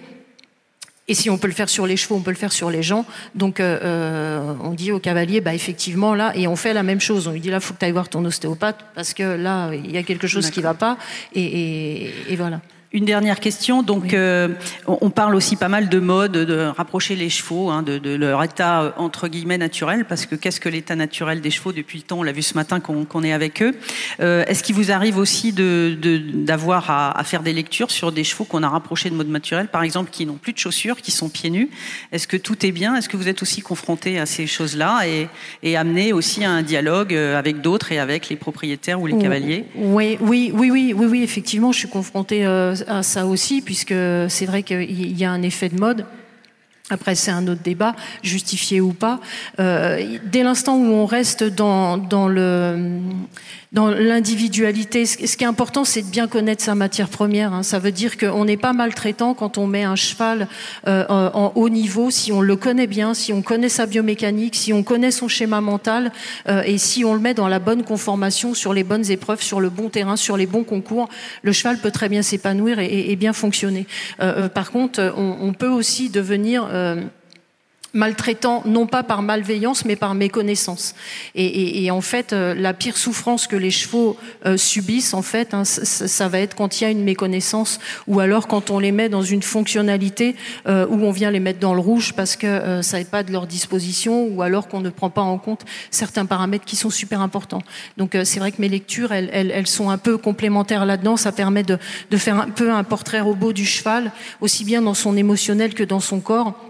Et 1.08 1.14
si 1.14 1.28
on 1.28 1.38
peut 1.38 1.48
le 1.48 1.54
faire 1.54 1.68
sur 1.68 1.88
les 1.88 1.96
chevaux, 1.96 2.14
on 2.14 2.20
peut 2.20 2.30
le 2.30 2.36
faire 2.36 2.52
sur 2.52 2.70
les 2.70 2.84
gens. 2.84 3.04
Donc, 3.34 3.58
euh, 3.58 3.80
euh, 3.82 4.54
on 4.62 4.74
dit 4.74 4.92
au 4.92 5.00
cavalier, 5.00 5.40
bah 5.40 5.54
effectivement 5.54 6.14
là, 6.14 6.32
et 6.36 6.46
on 6.46 6.54
fait 6.54 6.72
la 6.72 6.84
même 6.84 7.00
chose. 7.00 7.26
On 7.26 7.32
lui 7.32 7.40
dit 7.40 7.50
là, 7.50 7.58
faut 7.58 7.74
que 7.74 7.80
tu 7.80 7.84
ailles 7.84 7.92
voir 7.92 8.08
ton 8.08 8.24
ostéopathe 8.24 8.78
parce 8.94 9.12
que 9.12 9.24
là, 9.24 9.72
il 9.72 9.90
y 9.90 9.98
a 9.98 10.04
quelque 10.04 10.28
chose 10.28 10.50
qui 10.50 10.60
va 10.60 10.74
pas. 10.74 10.98
Et, 11.34 11.42
et, 11.42 12.14
et 12.28 12.36
voilà. 12.36 12.60
Une 12.92 13.04
dernière 13.04 13.38
question. 13.38 13.84
Donc, 13.84 14.14
euh, 14.14 14.48
on 14.88 15.10
parle 15.10 15.36
aussi 15.36 15.54
pas 15.54 15.68
mal 15.68 15.88
de 15.88 16.00
mode, 16.00 16.32
de 16.32 16.72
rapprocher 16.76 17.14
les 17.14 17.30
chevaux 17.30 17.70
hein, 17.70 17.84
de, 17.84 17.98
de, 17.98 18.16
leur 18.16 18.42
état 18.42 18.82
euh, 18.82 18.90
entre 18.96 19.28
guillemets 19.28 19.58
naturel, 19.58 20.06
parce 20.06 20.26
que 20.26 20.34
qu'est-ce 20.34 20.58
que 20.58 20.68
l'état 20.68 20.96
naturel 20.96 21.40
des 21.40 21.52
chevaux 21.52 21.70
depuis 21.70 21.98
le 21.98 22.02
temps 22.02 22.18
On 22.18 22.22
l'a 22.24 22.32
vu 22.32 22.42
ce 22.42 22.54
matin 22.54 22.80
qu'on 22.80 23.22
est 23.22 23.32
avec 23.32 23.62
eux. 23.62 23.76
Euh, 24.18 24.44
Est-ce 24.48 24.64
qu'il 24.64 24.74
vous 24.74 24.90
arrive 24.90 25.18
aussi 25.18 25.52
d'avoir 25.52 26.82
de, 26.82 26.90
à, 26.90 27.20
à, 27.20 27.22
faire 27.22 27.44
des 27.44 27.52
lectures 27.52 27.92
sur 27.92 28.10
des 28.10 28.24
chevaux 28.24 28.44
qu'on 28.44 28.64
a 28.64 28.68
rapprochés 28.68 29.08
de 29.08 29.14
mode 29.14 29.28
naturel, 29.28 29.68
par 29.68 29.84
exemple, 29.84 30.10
qui 30.10 30.26
n'ont 30.26 30.34
plus 30.34 30.52
de 30.52 30.58
chaussures, 30.58 30.96
qui 31.00 31.12
sont 31.12 31.28
pieds 31.28 31.50
nus? 31.50 31.70
Est-ce 32.10 32.26
que 32.26 32.36
tout 32.36 32.66
est 32.66 32.72
bien? 32.72 32.96
Est-ce 32.96 33.08
que 33.08 33.16
vous 33.16 33.28
êtes 33.28 33.40
aussi 33.40 33.60
confronté 33.60 34.18
à 34.18 34.26
ces 34.26 34.48
choses-là 34.48 35.06
et, 35.06 35.28
et 35.62 35.76
amené 35.76 36.12
aussi 36.12 36.44
à 36.44 36.50
un 36.50 36.62
dialogue 36.62 37.14
avec 37.14 37.60
d'autres 37.60 37.92
et 37.92 38.00
avec 38.00 38.28
les 38.30 38.36
propriétaires 38.36 39.00
ou 39.00 39.06
les 39.06 39.16
cavaliers? 39.16 39.66
Oui, 39.76 40.18
oui, 40.20 40.50
oui, 40.52 40.72
oui, 40.72 40.92
oui, 40.92 41.06
oui, 41.08 41.22
effectivement, 41.22 41.70
je 41.70 41.78
suis 41.78 41.88
confrontée. 41.88 42.44
Euh 42.44 42.74
à 42.88 43.02
ça 43.02 43.26
aussi, 43.26 43.62
puisque 43.62 43.94
c'est 44.28 44.46
vrai 44.46 44.62
qu'il 44.62 45.18
y 45.18 45.24
a 45.24 45.30
un 45.30 45.42
effet 45.42 45.68
de 45.68 45.78
mode. 45.78 46.04
Après, 46.90 47.14
c'est 47.14 47.30
un 47.30 47.46
autre 47.46 47.62
débat, 47.62 47.94
justifié 48.22 48.80
ou 48.80 48.92
pas. 48.92 49.20
Euh, 49.60 50.18
dès 50.24 50.42
l'instant 50.42 50.76
où 50.76 50.86
on 50.86 51.06
reste 51.06 51.44
dans, 51.44 51.96
dans 51.96 52.26
le 52.26 53.00
dans 53.72 53.88
l'individualité, 53.88 55.06
ce 55.06 55.36
qui 55.36 55.44
est 55.44 55.46
important, 55.46 55.84
c'est 55.84 56.02
de 56.02 56.08
bien 56.08 56.26
connaître 56.26 56.62
sa 56.62 56.74
matière 56.74 57.08
première. 57.08 57.52
Hein. 57.52 57.62
Ça 57.62 57.78
veut 57.78 57.92
dire 57.92 58.18
qu'on 58.18 58.44
n'est 58.44 58.56
pas 58.56 58.72
maltraitant 58.72 59.32
quand 59.32 59.58
on 59.58 59.68
met 59.68 59.84
un 59.84 59.94
cheval 59.94 60.48
euh, 60.88 61.04
en 61.08 61.52
haut 61.54 61.68
niveau, 61.68 62.10
si 62.10 62.32
on 62.32 62.40
le 62.40 62.56
connaît 62.56 62.88
bien, 62.88 63.14
si 63.14 63.32
on 63.32 63.42
connaît 63.42 63.68
sa 63.68 63.86
biomécanique, 63.86 64.56
si 64.56 64.72
on 64.72 64.82
connaît 64.82 65.12
son 65.12 65.28
schéma 65.28 65.60
mental, 65.60 66.10
euh, 66.48 66.62
et 66.66 66.78
si 66.78 67.04
on 67.04 67.14
le 67.14 67.20
met 67.20 67.32
dans 67.32 67.46
la 67.46 67.60
bonne 67.60 67.84
conformation, 67.84 68.54
sur 68.54 68.74
les 68.74 68.82
bonnes 68.82 69.08
épreuves, 69.08 69.40
sur 69.40 69.60
le 69.60 69.70
bon 69.70 69.88
terrain, 69.88 70.16
sur 70.16 70.36
les 70.36 70.46
bons 70.46 70.64
concours, 70.64 71.08
le 71.42 71.52
cheval 71.52 71.78
peut 71.78 71.92
très 71.92 72.08
bien 72.08 72.22
s'épanouir 72.22 72.80
et, 72.80 73.14
bien 73.14 73.32
fonctionner. 73.32 73.86
Euh, 74.20 74.48
par 74.48 74.72
contre, 74.72 75.14
on, 75.16 75.52
peut 75.52 75.68
aussi 75.68 76.08
devenir 76.08 76.66
maltraitant 77.92 78.62
non 78.66 78.86
pas 78.86 79.02
par 79.02 79.22
malveillance 79.22 79.84
mais 79.84 79.96
par 79.96 80.14
méconnaissance. 80.14 80.94
Et, 81.34 81.44
et, 81.44 81.84
et 81.84 81.90
en 81.90 82.00
fait 82.00 82.32
euh, 82.32 82.54
la 82.54 82.74
pire 82.74 82.96
souffrance 82.96 83.46
que 83.46 83.56
les 83.56 83.70
chevaux 83.70 84.16
euh, 84.46 84.56
subissent 84.56 85.14
en 85.14 85.22
fait 85.22 85.54
hein, 85.54 85.64
ça, 85.64 86.08
ça, 86.08 86.28
va 86.28 86.38
être 86.38 86.54
quand 86.54 86.80
il 86.80 86.84
y 86.84 86.86
a 86.86 86.90
une 86.90 87.04
méconnaissance 87.04 87.80
ou 88.06 88.20
alors 88.20 88.46
quand 88.46 88.70
on 88.70 88.78
les 88.78 88.92
met 88.92 89.08
dans 89.08 89.22
une 89.22 89.42
fonctionnalité 89.42 90.36
euh, 90.66 90.86
où 90.88 91.04
on 91.04 91.10
vient 91.10 91.30
les 91.30 91.40
mettre 91.40 91.58
dans 91.58 91.74
le 91.74 91.80
rouge 91.80 92.12
parce 92.14 92.36
que 92.36 92.46
euh, 92.46 92.82
ça 92.82 92.98
n'est 92.98 93.04
pas 93.04 93.22
de 93.22 93.32
leur 93.32 93.46
disposition 93.46 94.26
ou 94.26 94.42
alors 94.42 94.68
qu'on 94.68 94.80
ne 94.80 94.90
prend 94.90 95.10
pas 95.10 95.22
en 95.22 95.38
compte 95.38 95.64
certains 95.90 96.26
paramètres 96.26 96.64
qui 96.64 96.76
sont 96.76 96.90
super 96.90 97.20
importants. 97.20 97.62
Donc 97.96 98.14
euh, 98.14 98.24
c'est 98.24 98.40
vrai 98.40 98.52
que 98.52 98.60
mes 98.60 98.68
lectures 98.68 99.12
elles, 99.12 99.30
elles, 99.32 99.50
elles, 99.50 99.66
sont 99.66 99.90
un 99.90 99.98
peu 99.98 100.16
complémentaires 100.16 100.86
là-dedans. 100.86 101.16
Ça 101.16 101.32
permet 101.32 101.62
de, 101.62 101.78
de 102.10 102.16
faire 102.16 102.40
un 102.40 102.48
peu 102.48 102.72
un 102.72 102.84
portrait 102.84 103.20
robot 103.20 103.52
du 103.52 103.66
cheval 103.66 104.12
aussi 104.40 104.64
bien 104.64 104.82
dans 104.82 104.94
son 104.94 105.16
émotionnel 105.16 105.74
que 105.74 105.84
dans 105.84 106.00
son 106.00 106.20
corps 106.20 106.69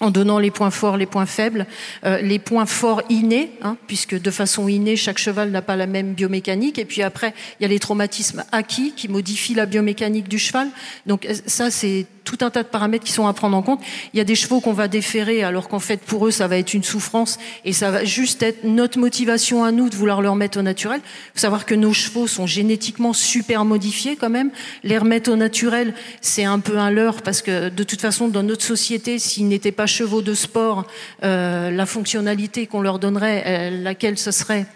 en 0.00 0.10
donnant 0.10 0.38
les 0.38 0.50
points 0.50 0.70
forts, 0.70 0.96
les 0.96 1.06
points 1.06 1.26
faibles, 1.26 1.66
euh, 2.04 2.20
les 2.20 2.38
points 2.38 2.66
forts 2.66 3.02
innés, 3.10 3.52
hein, 3.62 3.76
puisque 3.86 4.20
de 4.20 4.30
façon 4.30 4.66
innée, 4.68 4.96
chaque 4.96 5.18
cheval 5.18 5.50
n'a 5.50 5.62
pas 5.62 5.76
la 5.76 5.86
même 5.86 6.14
biomécanique, 6.14 6.78
et 6.78 6.84
puis 6.84 7.02
après, 7.02 7.32
il 7.58 7.62
y 7.62 7.66
a 7.66 7.68
les 7.68 7.78
traumatismes 7.78 8.44
acquis 8.50 8.92
qui 8.96 9.08
modifient 9.08 9.54
la 9.54 9.66
biomécanique 9.66 10.28
du 10.28 10.38
cheval. 10.38 10.68
Donc 11.06 11.26
euh, 11.26 11.34
ça, 11.46 11.70
c'est 11.70 12.06
tout 12.24 12.38
un 12.40 12.50
tas 12.50 12.62
de 12.62 12.68
paramètres 12.68 13.04
qui 13.04 13.12
sont 13.12 13.26
à 13.26 13.32
prendre 13.32 13.56
en 13.56 13.62
compte. 13.62 13.80
Il 14.12 14.18
y 14.18 14.20
a 14.20 14.24
des 14.24 14.34
chevaux 14.34 14.60
qu'on 14.60 14.72
va 14.72 14.88
déférer, 14.88 15.42
alors 15.44 15.68
qu'en 15.68 15.78
fait, 15.78 15.98
pour 15.98 16.26
eux, 16.26 16.30
ça 16.30 16.48
va 16.48 16.58
être 16.58 16.74
une 16.74 16.82
souffrance, 16.82 17.38
et 17.64 17.72
ça 17.72 17.90
va 17.90 18.04
juste 18.04 18.42
être 18.42 18.64
notre 18.64 18.98
motivation 18.98 19.64
à 19.64 19.72
nous 19.72 19.88
de 19.88 19.96
vouloir 19.96 20.22
leur 20.22 20.34
mettre 20.34 20.58
au 20.58 20.62
naturel. 20.62 21.00
Faut 21.34 21.40
savoir 21.40 21.66
que 21.66 21.74
nos 21.74 21.92
chevaux 21.92 22.26
sont 22.26 22.46
génétiquement 22.46 23.12
super 23.12 23.64
modifiés 23.64 24.16
quand 24.16 24.30
même. 24.30 24.50
Les 24.82 24.98
remettre 24.98 25.30
au 25.30 25.36
naturel, 25.36 25.94
c'est 26.20 26.44
un 26.44 26.58
peu 26.58 26.78
un 26.78 26.90
leurre, 26.90 27.22
parce 27.22 27.42
que 27.42 27.68
de 27.68 27.84
toute 27.84 28.00
façon, 28.00 28.28
dans 28.28 28.42
notre 28.42 28.64
société, 28.64 29.18
s'ils 29.18 29.48
n'étaient 29.48 29.72
pas 29.72 29.86
chevaux 29.86 30.22
de 30.22 30.34
sport, 30.34 30.86
euh, 31.22 31.70
la 31.70 31.86
fonctionnalité 31.86 32.66
qu'on 32.66 32.80
leur 32.80 32.98
donnerait, 32.98 33.44
euh, 33.46 33.82
laquelle 33.82 34.18
ce 34.18 34.30
serait? 34.30 34.66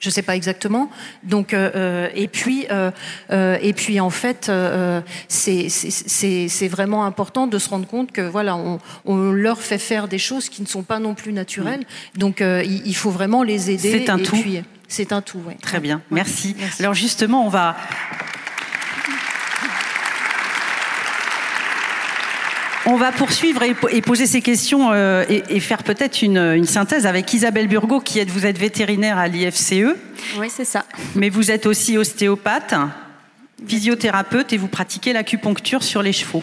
Je 0.00 0.10
sais 0.10 0.22
pas 0.22 0.36
exactement. 0.36 0.90
Donc 1.24 1.52
euh, 1.52 1.70
euh 1.74 2.08
et 2.14 2.28
puis 2.28 2.66
euh, 2.70 2.90
euh, 3.30 3.58
et 3.60 3.72
puis 3.72 4.00
en 4.00 4.10
fait 4.10 4.48
euh, 4.48 5.00
c'est 5.28 5.68
c'est 5.68 6.68
vraiment 6.68 7.04
important 7.04 7.46
de 7.46 7.58
se 7.58 7.68
rendre 7.68 7.86
compte 7.86 8.12
que 8.12 8.20
voilà 8.20 8.56
on, 8.56 8.78
on 9.04 9.16
leur 9.32 9.60
fait 9.60 9.78
faire 9.78 10.08
des 10.08 10.18
choses 10.18 10.48
qui 10.48 10.62
ne 10.62 10.66
sont 10.66 10.82
pas 10.82 10.98
non 10.98 11.14
plus 11.14 11.32
naturelles. 11.32 11.84
Donc 12.16 12.40
il, 12.40 12.82
il, 12.84 12.96
faut 12.96 13.10
vraiment 13.10 13.42
les 13.42 13.70
aider. 13.70 14.04
C'est 14.04 14.10
un 14.10 14.18
et 14.18 14.22
tout. 14.22 14.36
C'est 14.88 15.12
un 15.12 15.20
tout. 15.20 15.40
Ouais. 15.46 15.56
Très 15.60 15.80
bien. 15.80 16.00
Merci. 16.10 16.54
Merci. 16.58 16.82
Alors 16.82 16.94
justement 16.94 17.44
on 17.44 17.48
va 17.48 17.76
On 22.90 22.96
va 22.96 23.12
poursuivre 23.12 23.62
et, 23.62 23.76
et 23.90 24.00
poser 24.00 24.26
ces 24.26 24.40
questions 24.40 24.92
euh, 24.92 25.22
et, 25.28 25.44
et, 25.50 25.60
faire 25.60 25.82
peut-être 25.82 26.22
une, 26.22 26.38
une, 26.38 26.64
synthèse 26.64 27.04
avec 27.04 27.30
Isabelle 27.34 27.68
Burgot, 27.68 28.00
qui 28.00 28.18
êtes, 28.18 28.30
vous 28.30 28.46
êtes 28.46 28.56
vétérinaire 28.56 29.18
à 29.18 29.28
l'IFCE. 29.28 29.94
Oui, 30.38 30.48
c'est 30.48 30.64
ça. 30.64 30.86
Mais 31.14 31.28
vous 31.28 31.50
êtes 31.50 31.66
aussi 31.66 31.98
ostéopathe, 31.98 32.74
physiothérapeute 33.66 34.54
et 34.54 34.56
vous 34.56 34.68
pratiquez 34.68 35.12
l'acupuncture 35.12 35.82
sur 35.82 36.02
les 36.02 36.14
chevaux. 36.14 36.42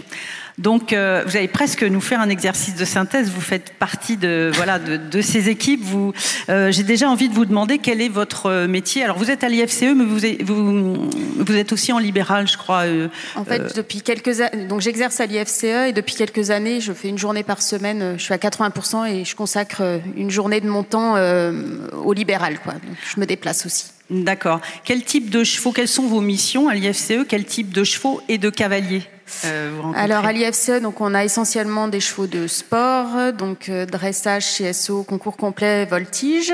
Donc, 0.58 0.94
euh, 0.94 1.24
vous 1.26 1.36
allez 1.36 1.50
presque 1.50 1.84
nous 1.84 2.00
faire 2.00 2.22
un 2.22 2.30
exercice 2.30 2.76
de 2.76 2.86
synthèse. 2.86 3.30
Vous 3.30 3.42
faites 3.42 3.74
partie 3.74 4.16
de 4.16 4.52
voilà 4.54 4.80
de, 4.80 4.96
de 4.96 5.22
ces 5.22 5.50
équipes. 5.50 5.84
Vous, 5.84 6.14
euh, 6.50 6.72
j'ai 6.72 6.84
déjà 6.84 7.10
envie 7.10 7.28
de 7.28 7.34
vous 7.34 7.46
demander 7.46 7.78
quel 7.78 8.02
est 8.02 8.10
votre 8.10 8.66
métier. 8.66 9.04
Alors, 9.04 9.18
vous 9.18 9.30
êtes 9.30 9.44
à 9.44 9.50
l'IFCE, 9.50 9.94
mais 9.96 10.06
vous 10.06 10.26
êtes, 10.26 10.42
vous, 10.44 11.10
vous 11.38 11.56
êtes 11.56 11.74
aussi 11.74 11.92
en 11.92 12.00
libéral, 12.00 12.48
je 12.48 12.58
crois. 12.58 12.84
Euh, 12.84 13.10
en 13.36 13.44
fait, 13.44 13.76
depuis 13.76 14.02
quelques 14.02 14.40
années, 14.40 14.66
donc 14.66 14.80
j'exerce 14.80 15.20
à 15.20 15.26
l'IFCE 15.26 15.64
et 15.64 15.94
depuis 15.94 16.16
quelques 16.16 16.52
années, 16.52 16.80
je 16.80 16.94
fais 16.94 17.10
une 17.10 17.18
journée 17.18 17.44
par 17.44 17.62
semaine. 17.62 18.16
Je 18.18 18.24
suis 18.24 18.34
à 18.34 18.38
80% 18.38 19.12
et 19.12 19.26
je 19.26 19.36
consacre 19.36 19.82
une 20.16 20.32
journée 20.32 20.62
de 20.62 20.70
mon 20.70 20.84
temps 20.84 21.16
euh, 21.18 21.52
au 22.04 22.14
libéral. 22.14 22.60
Quoi. 22.60 22.74
Donc, 22.74 22.96
je 23.14 23.20
me 23.20 23.26
déplace 23.26 23.66
aussi. 23.66 23.88
D'accord. 24.10 24.62
Quel 24.84 25.04
type 25.04 25.30
de 25.30 25.44
chevaux 25.44 25.72
Quelles 25.72 25.88
sont 25.88 26.08
vos 26.08 26.22
missions 26.22 26.70
à 26.70 26.76
l'IFCE? 26.76 27.26
Quel 27.28 27.44
type 27.44 27.74
de 27.74 27.84
chevaux 27.84 28.22
et 28.30 28.38
de 28.38 28.50
cavaliers? 28.50 29.04
Euh, 29.44 29.82
Alors 29.96 30.26
à 30.26 30.32
l'IFCE, 30.32 30.82
donc 30.82 31.02
on 31.02 31.14
a 31.14 31.24
essentiellement 31.24 31.88
des 31.88 32.00
chevaux 32.00 32.28
de 32.28 32.48
sport, 32.48 33.34
donc 33.34 33.70
euh, 33.70 33.86
dressage, 33.86 34.46
CSO, 34.46 35.04
concours 35.04 35.38
complet, 35.38 35.86
voltige. 35.86 36.54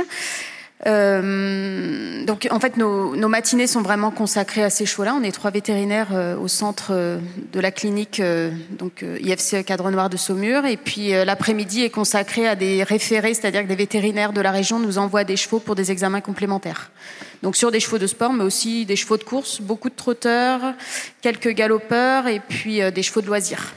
Euh, 0.87 2.25
donc 2.25 2.47
en 2.49 2.59
fait 2.59 2.75
nos, 2.75 3.27
matinées 3.27 3.67
sont 3.67 3.83
vraiment 3.83 4.09
consacrées 4.09 4.63
à 4.63 4.71
ces 4.71 4.87
chevaux-là. 4.87 5.15
On 5.15 5.23
est 5.23 5.31
trois 5.31 5.51
vétérinaires 5.51 6.09
au 6.41 6.47
centre 6.47 6.91
de 6.91 7.59
la 7.59 7.69
clinique 7.69 8.19
donc 8.71 9.05
IFC 9.21 9.63
Cadre 9.63 9.91
Noir 9.91 10.09
de 10.09 10.17
Saumur 10.17 10.65
et 10.65 10.77
puis 10.77 11.11
l'après-midi 11.11 11.83
est 11.83 11.91
consacré 11.91 12.47
à 12.47 12.55
des 12.55 12.81
référés, 12.81 13.35
c'est-à-dire 13.35 13.61
que 13.61 13.67
des 13.67 13.75
vétérinaires 13.75 14.33
de 14.33 14.41
la 14.41 14.49
région 14.49 14.79
nous 14.79 14.97
envoient 14.97 15.23
des 15.23 15.37
chevaux 15.37 15.59
pour 15.59 15.75
des 15.75 15.91
examens 15.91 16.21
complémentaires. 16.21 16.89
Donc 17.43 17.55
sur 17.55 17.71
des 17.71 17.79
chevaux 17.79 17.97
de 17.97 18.07
sport, 18.07 18.33
mais 18.33 18.43
aussi 18.43 18.85
des 18.85 18.95
chevaux 18.95 19.17
de 19.17 19.23
course, 19.23 19.61
beaucoup 19.61 19.89
de 19.89 19.95
trotteurs, 19.95 20.73
quelques 21.21 21.49
galopeurs 21.49 22.27
et 22.27 22.39
puis 22.39 22.79
des 22.91 23.03
chevaux 23.03 23.21
de 23.21 23.27
loisirs. 23.27 23.73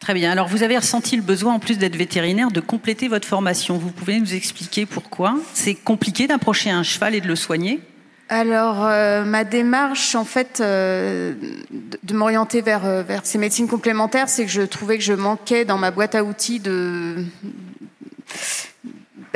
Très 0.00 0.14
bien. 0.14 0.30
Alors, 0.30 0.48
vous 0.48 0.62
avez 0.62 0.76
ressenti 0.76 1.16
le 1.16 1.22
besoin, 1.22 1.54
en 1.54 1.58
plus 1.58 1.78
d'être 1.78 1.96
vétérinaire, 1.96 2.50
de 2.50 2.60
compléter 2.60 3.08
votre 3.08 3.28
formation. 3.28 3.78
Vous 3.78 3.90
pouvez 3.90 4.18
nous 4.18 4.34
expliquer 4.34 4.86
pourquoi? 4.86 5.36
C'est 5.52 5.74
compliqué 5.74 6.26
d'approcher 6.26 6.70
un 6.70 6.82
cheval 6.82 7.14
et 7.14 7.20
de 7.20 7.28
le 7.28 7.36
soigner? 7.36 7.80
Alors, 8.28 8.84
euh, 8.84 9.24
ma 9.24 9.44
démarche, 9.44 10.14
en 10.14 10.24
fait, 10.24 10.60
euh, 10.60 11.34
de, 11.70 11.98
de 12.02 12.14
m'orienter 12.14 12.62
vers, 12.62 12.86
euh, 12.86 13.02
vers 13.02 13.24
ces 13.24 13.38
médecines 13.38 13.68
complémentaires, 13.68 14.28
c'est 14.28 14.46
que 14.46 14.50
je 14.50 14.62
trouvais 14.62 14.96
que 14.96 15.04
je 15.04 15.12
manquais 15.12 15.64
dans 15.64 15.78
ma 15.78 15.90
boîte 15.90 16.14
à 16.14 16.24
outils 16.24 16.60
de, 16.60 17.24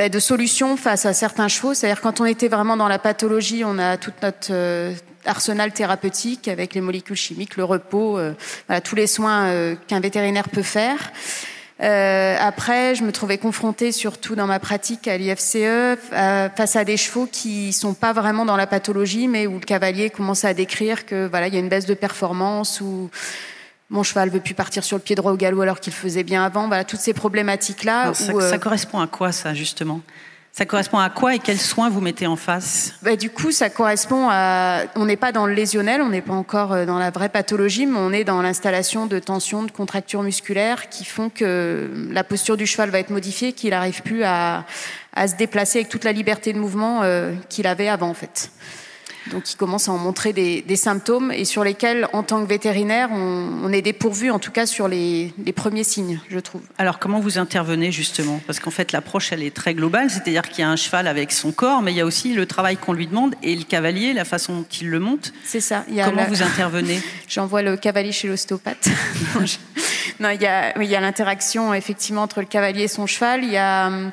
de 0.07 0.19
solutions 0.19 0.77
face 0.77 1.05
à 1.05 1.13
certains 1.13 1.49
chevaux. 1.49 1.73
C'est-à-dire, 1.73 1.99
quand 1.99 2.21
on 2.21 2.25
était 2.25 2.47
vraiment 2.47 2.77
dans 2.77 2.87
la 2.87 2.99
pathologie, 2.99 3.63
on 3.65 3.77
a 3.77 3.97
toute 3.97 4.21
notre 4.21 4.47
euh, 4.51 4.93
arsenal 5.25 5.71
thérapeutique 5.71 6.47
avec 6.47 6.73
les 6.73 6.81
molécules 6.81 7.15
chimiques, 7.15 7.57
le 7.57 7.63
repos, 7.63 8.17
euh, 8.17 8.33
voilà, 8.67 8.81
tous 8.81 8.95
les 8.95 9.07
soins 9.07 9.47
euh, 9.47 9.75
qu'un 9.87 9.99
vétérinaire 9.99 10.49
peut 10.49 10.63
faire. 10.63 11.11
Euh, 11.81 12.35
après, 12.39 12.95
je 12.95 13.03
me 13.03 13.11
trouvais 13.13 13.37
confrontée, 13.37 13.93
surtout 13.93 14.35
dans 14.35 14.47
ma 14.47 14.59
pratique 14.59 15.07
à 15.07 15.17
l'IFCE, 15.17 15.97
face 16.11 16.75
à 16.75 16.83
des 16.83 16.97
chevaux 16.97 17.25
qui 17.25 17.71
sont 17.71 17.93
pas 17.93 18.11
vraiment 18.11 18.43
dans 18.43 18.57
la 18.57 18.67
pathologie, 18.67 19.29
mais 19.29 19.47
où 19.47 19.53
le 19.53 19.65
cavalier 19.65 20.09
commence 20.09 20.43
à 20.43 20.53
décrire 20.53 21.05
que 21.05 21.27
voilà, 21.27 21.47
il 21.47 21.53
y 21.53 21.57
a 21.57 21.61
une 21.61 21.69
baisse 21.69 21.85
de 21.85 21.93
performance 21.93 22.81
ou 22.81 23.09
mon 23.89 24.03
cheval 24.03 24.29
veut 24.29 24.39
plus 24.39 24.53
partir 24.53 24.83
sur 24.83 24.97
le 24.97 25.01
pied 25.01 25.15
droit 25.15 25.31
au 25.31 25.37
galop 25.37 25.61
alors 25.61 25.79
qu'il 25.79 25.93
faisait 25.93 26.23
bien 26.23 26.43
avant. 26.43 26.67
Voilà, 26.67 26.83
toutes 26.83 26.99
ces 26.99 27.13
problématiques 27.13 27.83
là. 27.83 28.13
Ça, 28.13 28.33
euh... 28.33 28.49
ça 28.49 28.57
correspond 28.57 28.99
à 28.99 29.07
quoi 29.07 29.31
ça 29.31 29.53
justement? 29.53 30.01
Ça 30.51 30.65
correspond 30.65 30.97
à 30.97 31.09
quoi 31.09 31.35
et 31.35 31.39
quels 31.39 31.59
soins 31.59 31.89
vous 31.89 32.01
mettez 32.01 32.25
en 32.27 32.35
face? 32.35 32.95
Bah, 33.03 33.15
Du 33.15 33.29
coup, 33.29 33.51
ça 33.51 33.69
correspond 33.69 34.27
à. 34.29 34.81
On 34.95 35.05
n'est 35.05 35.15
pas 35.15 35.31
dans 35.31 35.45
le 35.45 35.53
lésionnel, 35.53 36.01
on 36.01 36.09
n'est 36.09 36.21
pas 36.21 36.33
encore 36.33 36.73
euh, 36.73 36.85
dans 36.85 36.97
la 36.97 37.11
vraie 37.11 37.29
pathologie, 37.29 37.85
mais 37.85 37.99
on 37.99 38.11
est 38.11 38.23
dans 38.23 38.41
l'installation 38.41 39.05
de 39.05 39.19
tensions, 39.19 39.63
de 39.63 39.71
contractures 39.71 40.23
musculaires 40.23 40.89
qui 40.89 41.05
font 41.05 41.29
que 41.29 41.89
la 42.11 42.23
posture 42.23 42.57
du 42.57 42.65
cheval 42.65 42.89
va 42.89 42.99
être 42.99 43.11
modifiée, 43.11 43.53
qu'il 43.53 43.69
n'arrive 43.69 44.01
plus 44.01 44.23
à, 44.23 44.65
à, 45.15 45.27
se 45.27 45.35
déplacer 45.35 45.79
avec 45.79 45.89
toute 45.89 46.03
la 46.03 46.11
liberté 46.11 46.51
de 46.51 46.59
mouvement 46.59 47.03
euh, 47.03 47.31
qu'il 47.47 47.67
avait 47.67 47.87
avant, 47.87 48.09
en 48.09 48.15
fait. 48.15 48.51
Donc 49.31 49.43
qui 49.43 49.55
commencent 49.55 49.89
à 49.89 49.91
en 49.91 49.97
montrer 49.97 50.33
des, 50.33 50.75
symptômes 50.75 51.31
et 51.31 51.45
sur 51.45 51.63
lesquels, 51.63 52.07
en 52.13 52.23
tant 52.23 52.41
que 52.41 52.47
vétérinaire, 52.47 53.09
on, 53.11 53.71
est 53.71 53.81
dépourvu, 53.81 54.31
en 54.31 54.39
tout 54.39 54.51
cas 54.51 54.65
sur 54.65 54.87
les, 54.87 55.33
premiers 55.55 55.83
signes, 55.83 56.19
je 56.29 56.39
trouve. 56.39 56.61
Alors, 56.77 56.99
comment 56.99 57.19
vous 57.19 57.37
intervenez 57.37 57.91
justement? 57.91 58.39
Parce 58.47 58.59
qu'en 58.59 58.71
fait, 58.71 58.91
l'approche, 58.91 59.31
elle 59.31 59.43
est 59.43 59.53
très 59.53 59.73
globale, 59.73 60.09
c'est-à-dire 60.09 60.43
qu'il 60.43 60.59
y 60.59 60.63
a 60.63 60.69
un 60.69 60.75
cheval 60.75 61.07
avec 61.07 61.31
son 61.31 61.51
corps, 61.51 61.81
mais 61.81 61.91
il 61.91 61.97
y 61.97 62.01
a 62.01 62.05
aussi 62.05 62.33
le 62.33 62.45
travail 62.45 62.77
qu'on 62.77 62.93
lui 62.93 63.07
demande 63.07 63.35
et 63.43 63.55
le 63.55 63.63
cavalier, 63.63 64.13
la 64.13 64.25
façon 64.25 64.53
dont 64.53 64.65
il 64.81 64.89
le 64.89 64.99
monte. 64.99 65.33
C'est 65.43 65.61
ça. 65.61 65.85
comment 66.05 66.25
vous 66.25 66.43
intervenez? 66.43 67.01
J'envoie 67.27 67.61
le 67.61 67.77
cavalier 67.77 68.11
chez 68.11 68.27
l'ostéopathe. 68.27 68.89
non, 70.19 70.29
il 70.29 70.41
y 70.41 70.45
a, 70.45 70.79
il 70.81 70.89
y 70.89 70.95
a 70.95 71.01
l'interaction 71.01 71.73
effectivement 71.73 72.23
entre 72.23 72.39
le 72.39 72.45
cavalier 72.45 72.83
et 72.83 72.87
son 72.87 73.05
cheval. 73.05 73.43
Il 73.43 73.51
y 73.51 73.57
a 73.57 73.87
hum, 73.87 74.11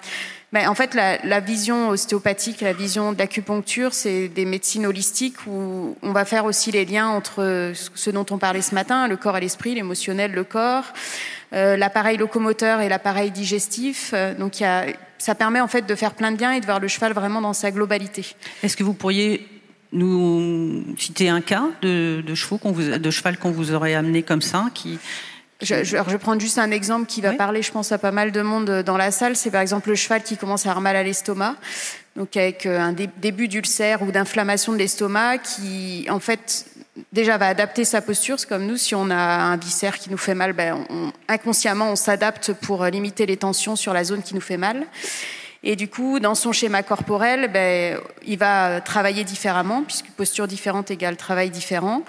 en 0.55 0.75
fait, 0.75 0.95
la, 0.95 1.41
vision 1.41 1.91
ostéopathique, 1.91 2.61
la 2.61 2.73
vision 2.73 3.13
d'acupuncture, 3.13 3.93
c'est 3.93 4.29
des 4.29 4.45
médecines 4.45 4.87
holistiques 4.87 5.47
où 5.47 5.97
on 6.03 6.13
va 6.13 6.25
faire 6.25 6.45
aussi 6.45 6.71
les 6.71 6.85
liens 6.85 7.09
entre 7.09 7.73
ce 7.75 8.11
dont 8.11 8.27
on 8.31 8.39
parlait 8.39 8.63
ce 8.63 8.75
matin, 8.75 9.09
le 9.09 9.17
corps 9.17 9.37
et 9.37 9.41
l'esprit, 9.41 9.75
l'émotionnel, 9.75 10.33
le 10.33 10.45
corps, 10.45 10.85
euh, 11.53 11.77
l'appareil 11.77 12.17
locomoteur 12.17 12.81
et 12.81 12.89
l'appareil 12.89 13.31
digestif. 13.31 14.13
Euh, 14.15 14.35
donc, 14.35 14.63
ça 15.19 15.35
permet 15.35 15.61
en 15.61 15.69
fait 15.69 15.87
de 15.87 15.95
faire 15.95 16.15
plein 16.15 16.33
de 16.33 16.41
liens 16.41 16.53
et 16.53 16.61
de 16.61 16.67
voir 16.67 16.81
le 16.81 16.89
cheval 16.89 17.13
vraiment 17.13 17.41
dans 17.41 17.53
sa 17.53 17.71
globalité. 17.71 18.25
Est-ce 18.63 18.77
que 18.77 18.85
vous 18.85 18.95
pourriez 18.95 19.47
nous 19.93 20.85
citer 20.99 21.29
un 21.29 21.41
cas 21.41 21.65
de, 21.83 22.23
de, 22.27 22.99
de 22.99 23.11
cheval 23.11 23.39
qu'on 23.39 23.51
vous 23.51 23.73
aurait 23.73 23.95
amené 23.95 24.23
comme 24.23 24.43
ça, 24.43 24.67
qui, 24.75 24.99
je, 25.63 25.85
je, 25.85 25.97
je, 25.97 26.03
vais 26.03 26.19
prendre 26.19 26.41
juste 26.41 26.59
un 26.59 26.71
exemple 26.71 27.07
qui 27.07 27.21
va 27.21 27.33
parler, 27.33 27.63
je 27.63 27.73
pense, 27.73 27.91
à 27.93 27.99
pas 27.99 28.11
mal 28.11 28.31
de 28.31 28.43
monde 28.43 28.69
euh, 28.69 28.83
dans 28.83 28.97
la 28.97 29.11
salle. 29.11 29.37
C'est 29.37 29.51
par 29.51 29.63
exemple 29.63 29.89
le 29.89 29.95
cheval 29.95 30.23
qui 30.23 30.37
commence 30.37 30.67
à 30.67 30.71
avoir 30.71 30.83
mal 30.83 30.97
à 30.97 31.03
l'estomac, 31.03 31.57
donc 32.15 32.37
avec 32.37 32.67
euh, 32.67 32.79
un 32.79 32.93
début 32.93 33.49
d'ulcère 33.49 34.03
ou 34.03 34.13
d'inflammation 34.13 34.73
de 34.73 34.79
l'estomac, 34.79 35.39
qui 35.39 36.07
en 36.11 36.21
fait 36.21 36.67
déjà 37.13 37.39
va 37.39 37.49
adapter 37.49 37.85
sa 37.85 38.03
posture. 38.03 38.39
C'est 38.39 38.49
comme 38.49 38.67
nous, 38.67 38.77
si 38.77 38.95
on 38.95 39.11
a 39.11 39.17
un 39.17 39.57
viscère 39.57 39.99
qui 39.99 40.11
nous 40.11 40.19
fait 40.19 40.35
mal, 40.35 40.53
ben, 40.53 40.85
inconsciemment 41.29 41.91
on 41.91 41.97
s'adapte 41.97 42.53
pour 42.53 42.85
euh, 42.85 42.91
limiter 42.91 43.25
les 43.25 43.39
tensions 43.39 43.77
sur 43.77 43.95
la 43.95 44.05
zone 44.05 44.23
qui 44.23 44.35
nous 44.35 44.41
fait 44.43 44.59
mal. 44.59 44.87
Et 45.69 45.75
du 45.75 45.89
coup, 45.89 46.21
dans 46.21 46.37
son 46.37 46.53
schéma 46.53 46.85
corporel, 46.85 47.51
ben, 47.53 47.99
il 48.25 48.39
va 48.39 48.81
travailler 48.81 49.25
différemment, 49.25 49.83
puisque 49.83 50.07
posture 50.11 50.47
différente 50.47 50.93
égale 50.93 51.17
travail 51.17 51.51
différent. 51.51 52.05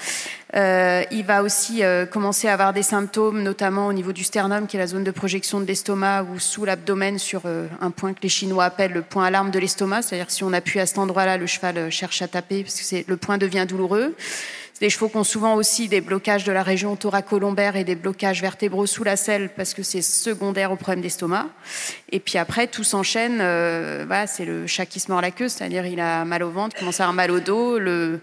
Euh, 0.55 1.01
il 1.09 1.25
va 1.25 1.41
aussi 1.41 1.83
euh, 1.83 2.05
commencer 2.05 2.47
à 2.47 2.53
avoir 2.53 2.71
des 2.71 2.83
symptômes, 2.83 3.41
notamment 3.41 3.87
au 3.87 3.93
niveau 3.93 4.13
du 4.13 4.23
sternum, 4.23 4.67
qui 4.67 4.77
est 4.77 4.79
la 4.79 4.85
zone 4.85 5.03
de 5.03 5.09
projection 5.09 5.59
de 5.59 5.65
l'estomac, 5.65 6.27
ou 6.31 6.37
sous 6.37 6.65
l'abdomen, 6.65 7.17
sur 7.17 7.41
euh, 7.45 7.65
un 7.81 7.89
point 7.89 8.13
que 8.13 8.21
les 8.21 8.29
Chinois 8.29 8.65
appellent 8.65 8.93
le 8.93 9.01
point 9.01 9.25
alarme 9.25 9.49
de 9.49 9.57
l'estomac. 9.57 10.03
C'est-à-dire 10.03 10.27
que 10.27 10.33
si 10.33 10.43
on 10.43 10.53
appuie 10.53 10.79
à 10.79 10.85
cet 10.85 10.99
endroit-là, 10.99 11.37
le 11.37 11.47
cheval 11.47 11.89
cherche 11.89 12.21
à 12.21 12.27
taper, 12.27 12.61
parce 12.61 12.79
que 12.79 12.97
le 13.07 13.17
point 13.17 13.39
devient 13.39 13.65
douloureux. 13.67 14.15
Des 14.79 14.91
chevaux 14.91 15.09
qui 15.09 15.17
ont 15.17 15.23
souvent 15.23 15.55
aussi 15.55 15.87
des 15.87 16.01
blocages 16.01 16.43
de 16.43 16.51
la 16.51 16.61
région 16.61 16.95
thoracolombaire 16.95 17.75
et 17.75 17.83
des 17.83 17.95
blocages 17.95 18.41
vertébraux 18.41 18.85
sous 18.85 19.03
la 19.03 19.15
selle 19.15 19.49
parce 19.49 19.73
que 19.73 19.81
c'est 19.81 20.03
secondaire 20.03 20.71
au 20.71 20.75
problème 20.75 21.01
d'estomac. 21.01 21.47
Et 22.11 22.19
puis 22.19 22.37
après, 22.37 22.67
tout 22.67 22.83
s'enchaîne. 22.83 23.39
Euh, 23.41 24.03
voilà, 24.05 24.27
c'est 24.27 24.45
le 24.45 24.67
chat 24.67 24.85
qui 24.85 24.99
se 24.99 25.11
mord 25.11 25.21
la 25.21 25.31
queue, 25.31 25.49
c'est-à-dire 25.49 25.85
il 25.87 25.99
a 25.99 26.25
mal 26.25 26.43
au 26.43 26.51
ventre, 26.51 26.77
commence 26.77 26.99
à 26.99 27.03
avoir 27.05 27.15
mal 27.15 27.31
au 27.31 27.39
dos. 27.39 27.79
Le, 27.79 28.21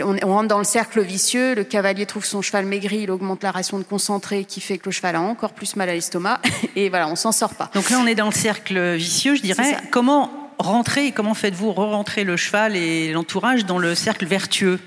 on, 0.00 0.16
on, 0.22 0.28
rentre 0.28 0.48
dans 0.48 0.58
le 0.58 0.64
cercle 0.64 1.02
vicieux. 1.02 1.54
Le 1.54 1.64
cavalier 1.64 2.06
trouve 2.06 2.24
son 2.24 2.40
cheval 2.40 2.64
maigri, 2.64 3.00
il 3.02 3.10
augmente 3.10 3.42
la 3.42 3.50
ration 3.50 3.78
de 3.78 3.84
concentré 3.84 4.44
qui 4.44 4.60
fait 4.60 4.78
que 4.78 4.86
le 4.86 4.92
cheval 4.92 5.16
a 5.16 5.20
encore 5.20 5.52
plus 5.52 5.76
mal 5.76 5.90
à 5.90 5.92
l'estomac. 5.92 6.40
Et 6.76 6.88
voilà, 6.88 7.08
on 7.08 7.16
s'en 7.16 7.32
sort 7.32 7.54
pas. 7.54 7.70
Donc 7.74 7.90
là, 7.90 7.98
on 8.02 8.06
est 8.06 8.14
dans 8.14 8.26
le 8.26 8.32
cercle 8.32 8.94
vicieux, 8.94 9.34
je 9.34 9.42
dirais. 9.42 9.76
Comment 9.90 10.30
rentrer 10.58 11.06
et 11.06 11.12
comment 11.12 11.34
faites-vous 11.34 11.72
re-rentrer 11.72 12.22
le 12.24 12.36
cheval 12.36 12.76
et 12.76 13.12
l'entourage 13.12 13.66
dans 13.66 13.78
le 13.78 13.94
cercle 13.94 14.26
vertueux? 14.26 14.78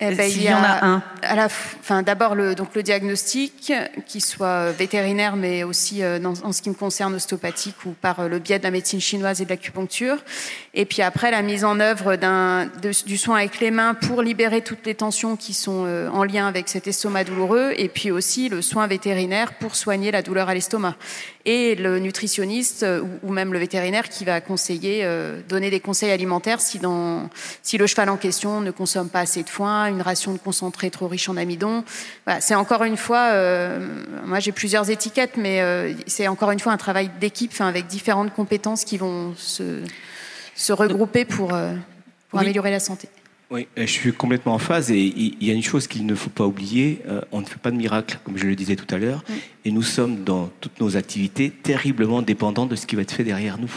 Eh 0.00 0.12
ben, 0.12 0.28
il 0.28 0.42
y, 0.42 0.52
en 0.52 0.56
a 0.56 0.84
un. 0.84 1.02
À 1.22 1.36
la 1.36 1.48
fin, 1.48 2.02
d'abord 2.02 2.34
le, 2.34 2.56
donc 2.56 2.74
le 2.74 2.82
diagnostic, 2.82 3.72
qui 4.06 4.20
soit 4.20 4.72
vétérinaire, 4.72 5.36
mais 5.36 5.62
aussi 5.62 6.02
euh, 6.02 6.18
dans, 6.18 6.34
en 6.42 6.52
ce 6.52 6.62
qui 6.62 6.68
me 6.68 6.74
concerne 6.74 7.14
ostéopathique 7.14 7.76
ou 7.86 7.90
par 8.00 8.18
euh, 8.18 8.28
le 8.28 8.40
biais 8.40 8.58
de 8.58 8.64
la 8.64 8.72
médecine 8.72 9.00
chinoise 9.00 9.40
et 9.40 9.44
de 9.44 9.50
l'acupuncture. 9.50 10.16
Et 10.74 10.84
puis 10.84 11.00
après 11.00 11.30
la 11.30 11.42
mise 11.42 11.64
en 11.64 11.78
œuvre 11.78 12.16
d'un, 12.16 12.68
du 13.06 13.16
soin 13.16 13.38
avec 13.38 13.60
les 13.60 13.70
mains 13.70 13.94
pour 13.94 14.22
libérer 14.22 14.62
toutes 14.62 14.84
les 14.84 14.96
tensions 14.96 15.36
qui 15.36 15.54
sont 15.54 15.84
euh, 15.86 16.08
en 16.10 16.24
lien 16.24 16.48
avec 16.48 16.68
cet 16.68 16.88
estomac 16.88 17.22
douloureux. 17.22 17.72
Et 17.76 17.88
puis 17.88 18.10
aussi 18.10 18.48
le 18.48 18.62
soin 18.62 18.88
vétérinaire 18.88 19.54
pour 19.54 19.76
soigner 19.76 20.10
la 20.10 20.22
douleur 20.22 20.48
à 20.48 20.54
l'estomac. 20.54 20.96
Et 21.46 21.74
le 21.74 21.98
nutritionniste 21.98 22.84
ou, 22.84 23.28
ou 23.28 23.32
même 23.32 23.52
le 23.52 23.58
vétérinaire 23.58 24.08
qui 24.08 24.24
va 24.24 24.40
conseiller, 24.40 25.06
donner 25.48 25.70
des 25.70 25.80
conseils 25.80 26.10
alimentaires 26.10 26.60
si, 26.60 26.78
dans, 26.78 27.28
si 27.62 27.76
le 27.76 27.86
cheval 27.86 28.08
en 28.08 28.16
question 28.16 28.60
ne 28.60 28.70
consomme 28.70 29.10
pas 29.10 29.20
assez 29.20 29.42
de 29.42 29.50
foin 29.50 29.74
une 29.88 30.02
ration 30.02 30.32
de 30.32 30.38
concentré 30.38 30.90
trop 30.90 31.08
riche 31.08 31.28
en 31.28 31.36
amidon. 31.36 31.84
c'est 32.40 32.54
encore 32.54 32.84
une 32.84 32.96
fois, 32.96 33.30
euh, 33.32 34.04
moi 34.24 34.40
j'ai 34.40 34.52
plusieurs 34.52 34.90
étiquettes, 34.90 35.36
mais 35.36 35.60
euh, 35.60 35.92
c'est 36.06 36.28
encore 36.28 36.50
une 36.50 36.60
fois 36.60 36.72
un 36.72 36.76
travail 36.76 37.10
d'équipe 37.20 37.52
avec 37.60 37.86
différentes 37.86 38.32
compétences 38.34 38.84
qui 38.84 38.98
vont 38.98 39.34
se, 39.36 39.82
se 40.54 40.72
regrouper 40.72 41.24
pour, 41.24 41.54
euh, 41.54 41.74
pour 42.30 42.40
améliorer 42.40 42.70
la 42.70 42.80
santé. 42.80 43.08
Oui, 43.54 43.68
je 43.76 43.84
suis 43.84 44.12
complètement 44.12 44.54
en 44.54 44.58
phase 44.58 44.90
et 44.90 44.98
il 44.98 45.36
y 45.40 45.48
a 45.52 45.54
une 45.54 45.62
chose 45.62 45.86
qu'il 45.86 46.06
ne 46.06 46.16
faut 46.16 46.28
pas 46.28 46.44
oublier, 46.44 47.02
on 47.30 47.40
ne 47.40 47.46
fait 47.46 47.60
pas 47.60 47.70
de 47.70 47.76
miracle, 47.76 48.18
comme 48.24 48.36
je 48.36 48.46
le 48.46 48.56
disais 48.56 48.74
tout 48.74 48.92
à 48.92 48.98
l'heure, 48.98 49.22
et 49.64 49.70
nous 49.70 49.84
sommes 49.84 50.24
dans 50.24 50.50
toutes 50.60 50.80
nos 50.80 50.96
activités 50.96 51.50
terriblement 51.50 52.20
dépendants 52.20 52.66
de 52.66 52.74
ce 52.74 52.84
qui 52.84 52.96
va 52.96 53.02
être 53.02 53.12
fait 53.12 53.22
derrière 53.22 53.58
nous. 53.58 53.70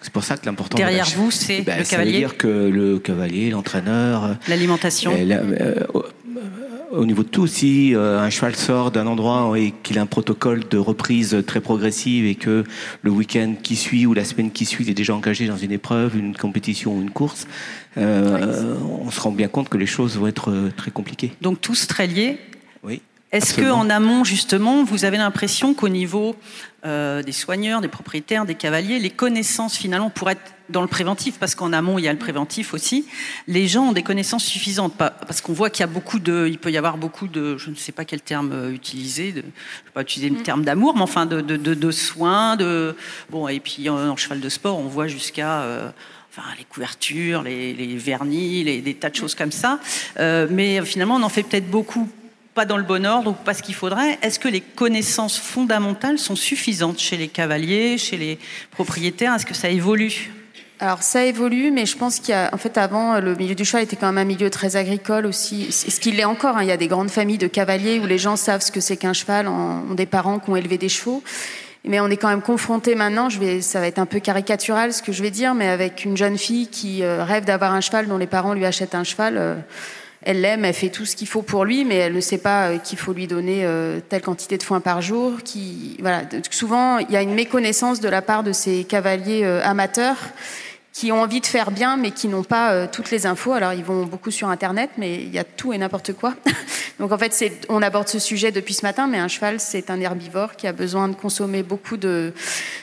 C'est 0.00 0.12
pour 0.12 0.22
ça 0.22 0.36
que 0.36 0.46
l'important 0.46 0.76
derrière 0.76 1.06
vous, 1.16 1.30
c'est 1.30 1.58
eh 1.58 1.62
ben, 1.62 1.78
le 1.78 1.84
cavalier. 1.84 2.12
Ça 2.12 2.18
veut 2.18 2.18
dire 2.18 2.36
que 2.36 2.46
le 2.46 2.98
cavalier, 2.98 3.50
l'entraîneur, 3.50 4.36
l'alimentation. 4.48 5.12
Euh, 5.14 5.74
au 6.90 7.06
niveau 7.06 7.22
de 7.22 7.28
tout, 7.28 7.46
si 7.46 7.94
euh, 7.94 8.18
un 8.18 8.30
cheval 8.30 8.56
sort 8.56 8.90
d'un 8.90 9.06
endroit 9.06 9.58
et 9.58 9.72
qu'il 9.82 9.98
a 9.98 10.02
un 10.02 10.06
protocole 10.06 10.68
de 10.68 10.78
reprise 10.78 11.42
très 11.46 11.60
progressive 11.60 12.26
et 12.26 12.34
que 12.34 12.64
le 13.02 13.10
week-end 13.10 13.54
qui 13.62 13.76
suit 13.76 14.06
ou 14.06 14.14
la 14.14 14.24
semaine 14.24 14.50
qui 14.50 14.64
suit 14.64 14.84
il 14.84 14.90
est 14.90 14.94
déjà 14.94 15.14
engagé 15.14 15.46
dans 15.46 15.56
une 15.56 15.72
épreuve, 15.72 16.16
une 16.16 16.36
compétition 16.36 16.96
ou 16.96 17.00
une 17.00 17.10
course, 17.10 17.46
euh, 17.96 18.74
on 19.04 19.10
se 19.10 19.20
rend 19.20 19.32
bien 19.32 19.48
compte 19.48 19.68
que 19.68 19.78
les 19.78 19.86
choses 19.86 20.16
vont 20.16 20.26
être 20.26 20.70
très 20.76 20.90
compliquées. 20.90 21.32
Donc 21.40 21.60
tous 21.60 21.86
très 21.86 22.06
liés. 22.06 22.38
Oui. 22.82 23.00
Est-ce 23.32 23.60
qu'en 23.60 23.88
amont, 23.90 24.24
justement, 24.24 24.82
vous 24.82 25.04
avez 25.04 25.16
l'impression 25.16 25.72
qu'au 25.72 25.88
niveau 25.88 26.34
euh, 26.84 27.22
des 27.22 27.32
soigneurs, 27.32 27.80
des 27.80 27.88
propriétaires, 27.88 28.44
des 28.44 28.56
cavaliers, 28.56 28.98
les 28.98 29.10
connaissances 29.10 29.76
finalement 29.76 30.10
pour 30.10 30.30
être 30.30 30.40
dans 30.70 30.82
le 30.82 30.88
préventif, 30.88 31.38
parce 31.38 31.54
qu'en 31.54 31.72
amont 31.72 31.98
il 31.98 32.04
y 32.04 32.08
a 32.08 32.12
le 32.12 32.18
préventif 32.18 32.74
aussi, 32.74 33.06
les 33.46 33.68
gens 33.68 33.88
ont 33.88 33.92
des 33.92 34.02
connaissances 34.02 34.44
suffisantes, 34.44 34.94
parce 34.96 35.40
qu'on 35.40 35.52
voit 35.52 35.70
qu'il 35.70 35.80
y 35.80 35.84
a 35.84 35.88
beaucoup 35.88 36.18
de, 36.18 36.46
il 36.48 36.58
peut 36.58 36.70
y 36.70 36.76
avoir 36.76 36.96
beaucoup 36.96 37.28
de, 37.28 37.56
je 37.58 37.70
ne 37.70 37.74
sais 37.74 37.92
pas 37.92 38.04
quel 38.04 38.20
terme 38.20 38.52
euh, 38.52 38.72
utiliser, 38.72 39.32
de, 39.32 39.40
je 39.40 39.46
ne 39.46 39.50
vais 39.86 39.92
pas 39.94 40.02
utiliser 40.02 40.30
le 40.30 40.40
mm. 40.40 40.42
terme 40.42 40.64
d'amour, 40.64 40.94
mais 40.94 41.02
enfin 41.02 41.26
de, 41.26 41.40
de, 41.40 41.56
de, 41.56 41.90
soins, 41.90 42.56
de 42.56 42.96
bon 43.30 43.48
et 43.48 43.60
puis 43.60 43.88
en, 43.88 44.16
cheval 44.16 44.40
de 44.40 44.48
sport 44.48 44.78
on 44.78 44.88
voit 44.88 45.08
jusqu'à 45.08 45.62
euh, 45.62 45.90
enfin 46.30 46.46
les 46.58 46.64
couvertures, 46.64 47.42
les, 47.42 47.72
les 47.72 47.96
vernis, 47.96 48.64
les, 48.64 48.80
des 48.80 48.94
tas 48.94 49.10
de 49.10 49.16
choses 49.16 49.34
comme 49.34 49.52
ça. 49.52 49.80
Euh, 50.18 50.46
mais 50.50 50.84
finalement, 50.84 51.16
on 51.16 51.22
en 51.22 51.28
fait 51.28 51.42
peut-être 51.42 51.70
beaucoup 51.70 52.08
pas 52.54 52.64
dans 52.64 52.76
le 52.76 52.82
bon 52.82 53.06
ordre 53.06 53.30
ou 53.30 53.34
pas 53.34 53.54
ce 53.54 53.62
qu'il 53.62 53.74
faudrait. 53.74 54.18
Est-ce 54.22 54.38
que 54.38 54.48
les 54.48 54.60
connaissances 54.60 55.38
fondamentales 55.38 56.18
sont 56.18 56.36
suffisantes 56.36 56.98
chez 56.98 57.16
les 57.16 57.28
cavaliers, 57.28 57.98
chez 57.98 58.16
les 58.16 58.38
propriétaires? 58.70 59.34
Est-ce 59.34 59.46
que 59.46 59.54
ça 59.54 59.70
évolue? 59.70 60.30
Alors 60.80 61.02
ça 61.02 61.24
évolue, 61.24 61.70
mais 61.70 61.84
je 61.84 61.96
pense 61.96 62.20
qu'il 62.20 62.30
y 62.30 62.36
a, 62.36 62.50
en 62.52 62.56
fait, 62.56 62.78
avant, 62.78 63.20
le 63.20 63.34
milieu 63.34 63.54
du 63.54 63.64
cheval 63.64 63.84
était 63.84 63.96
quand 63.96 64.06
même 64.06 64.18
un 64.18 64.24
milieu 64.24 64.48
très 64.48 64.76
agricole 64.76 65.26
aussi. 65.26 65.70
Ce 65.72 66.00
qu'il 66.00 66.18
est 66.18 66.24
encore. 66.24 66.56
Hein. 66.56 66.62
Il 66.62 66.68
y 66.68 66.72
a 66.72 66.78
des 66.78 66.88
grandes 66.88 67.10
familles 67.10 67.38
de 67.38 67.46
cavaliers 67.46 68.00
où 68.00 68.06
les 68.06 68.18
gens 68.18 68.36
savent 68.36 68.62
ce 68.62 68.72
que 68.72 68.80
c'est 68.80 68.96
qu'un 68.96 69.12
cheval, 69.12 69.46
ont 69.46 69.94
des 69.94 70.06
parents 70.06 70.38
qui 70.38 70.48
ont 70.48 70.56
élevé 70.56 70.78
des 70.78 70.88
chevaux. 70.88 71.22
Mais 71.84 72.00
on 72.00 72.08
est 72.08 72.16
quand 72.16 72.28
même 72.28 72.42
confronté 72.42 72.94
maintenant. 72.94 73.28
Je 73.30 73.38
vais, 73.38 73.60
ça 73.62 73.80
va 73.80 73.86
être 73.86 73.98
un 73.98 74.06
peu 74.06 74.20
caricatural 74.20 74.92
ce 74.92 75.02
que 75.02 75.12
je 75.12 75.22
vais 75.22 75.30
dire, 75.30 75.54
mais 75.54 75.68
avec 75.68 76.04
une 76.04 76.16
jeune 76.16 76.36
fille 76.36 76.68
qui 76.68 77.02
euh, 77.02 77.24
rêve 77.24 77.44
d'avoir 77.44 77.72
un 77.72 77.80
cheval 77.80 78.06
dont 78.06 78.18
les 78.18 78.26
parents 78.26 78.52
lui 78.52 78.66
achètent 78.66 78.94
un 78.94 79.04
cheval. 79.04 79.36
Euh, 79.38 79.54
elle 80.22 80.42
l'aime, 80.42 80.66
elle 80.66 80.74
fait 80.74 80.90
tout 80.90 81.06
ce 81.06 81.16
qu'il 81.16 81.26
faut 81.26 81.40
pour 81.40 81.64
lui, 81.64 81.86
mais 81.86 81.96
elle 81.96 82.12
ne 82.12 82.20
sait 82.20 82.36
pas 82.36 82.68
euh, 82.68 82.78
qu'il 82.78 82.98
faut 82.98 83.14
lui 83.14 83.26
donner 83.26 83.66
telle 84.10 84.20
quantité 84.20 84.58
de 84.58 84.62
foin 84.62 84.80
par 84.80 85.00
jour. 85.00 85.42
Qui, 85.42 85.96
voilà. 86.00 86.22
Souvent, 86.50 86.98
il 86.98 87.10
y 87.10 87.16
a 87.16 87.22
une 87.22 87.34
méconnaissance 87.34 88.00
de 88.00 88.08
la 88.10 88.20
part 88.20 88.42
de 88.42 88.52
ces 88.52 88.84
cavaliers 88.84 89.44
amateurs 89.64 90.18
qui 90.92 91.12
ont 91.12 91.20
envie 91.22 91.40
de 91.40 91.46
faire 91.46 91.70
bien, 91.70 91.96
mais 91.96 92.10
qui 92.10 92.26
n'ont 92.26 92.42
pas 92.42 92.72
euh, 92.72 92.86
toutes 92.90 93.10
les 93.10 93.26
infos. 93.26 93.52
Alors, 93.52 93.72
ils 93.72 93.84
vont 93.84 94.04
beaucoup 94.06 94.30
sur 94.30 94.48
Internet, 94.48 94.90
mais 94.98 95.14
il 95.14 95.30
y 95.30 95.38
a 95.38 95.44
tout 95.44 95.72
et 95.72 95.78
n'importe 95.78 96.12
quoi. 96.14 96.34
Donc, 96.98 97.12
en 97.12 97.18
fait, 97.18 97.64
on 97.68 97.80
aborde 97.80 98.08
ce 98.08 98.18
sujet 98.18 98.50
depuis 98.50 98.74
ce 98.74 98.84
matin, 98.84 99.06
mais 99.06 99.18
un 99.18 99.28
cheval, 99.28 99.60
c'est 99.60 99.88
un 99.90 100.00
herbivore 100.00 100.56
qui 100.56 100.66
a 100.66 100.72
besoin 100.72 101.08
de 101.08 101.14
consommer 101.14 101.62
beaucoup 101.62 101.96
de, 101.96 102.34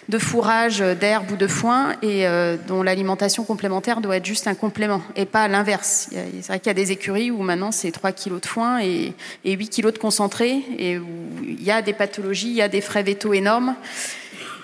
de 0.07 0.17
fourrage, 0.17 0.79
d'herbe 0.79 1.31
ou 1.31 1.35
de 1.35 1.47
foin, 1.47 1.95
et 2.01 2.25
euh, 2.25 2.55
dont 2.67 2.81
l'alimentation 2.81 3.43
complémentaire 3.43 3.99
doit 3.99 4.17
être 4.17 4.25
juste 4.25 4.47
un 4.47 4.55
complément, 4.55 5.01
et 5.15 5.25
pas 5.25 5.47
l'inverse. 5.47 6.09
C'est 6.11 6.47
vrai 6.47 6.59
qu'il 6.59 6.67
y 6.67 6.71
a 6.71 6.73
des 6.73 6.91
écuries 6.91 7.29
où 7.29 7.43
maintenant, 7.43 7.71
c'est 7.71 7.91
3 7.91 8.13
kilos 8.13 8.41
de 8.41 8.47
foin 8.47 8.79
et, 8.79 9.13
et 9.43 9.53
8 9.53 9.67
kilos 9.69 9.93
de 9.93 9.99
concentré, 9.99 10.63
et 10.79 10.97
où 10.97 11.05
il 11.43 11.61
y 11.61 11.71
a 11.71 11.81
des 11.81 11.93
pathologies, 11.93 12.49
il 12.49 12.55
y 12.55 12.61
a 12.61 12.69
des 12.69 12.81
frais 12.81 13.03
vétos 13.03 13.33
énormes. 13.33 13.75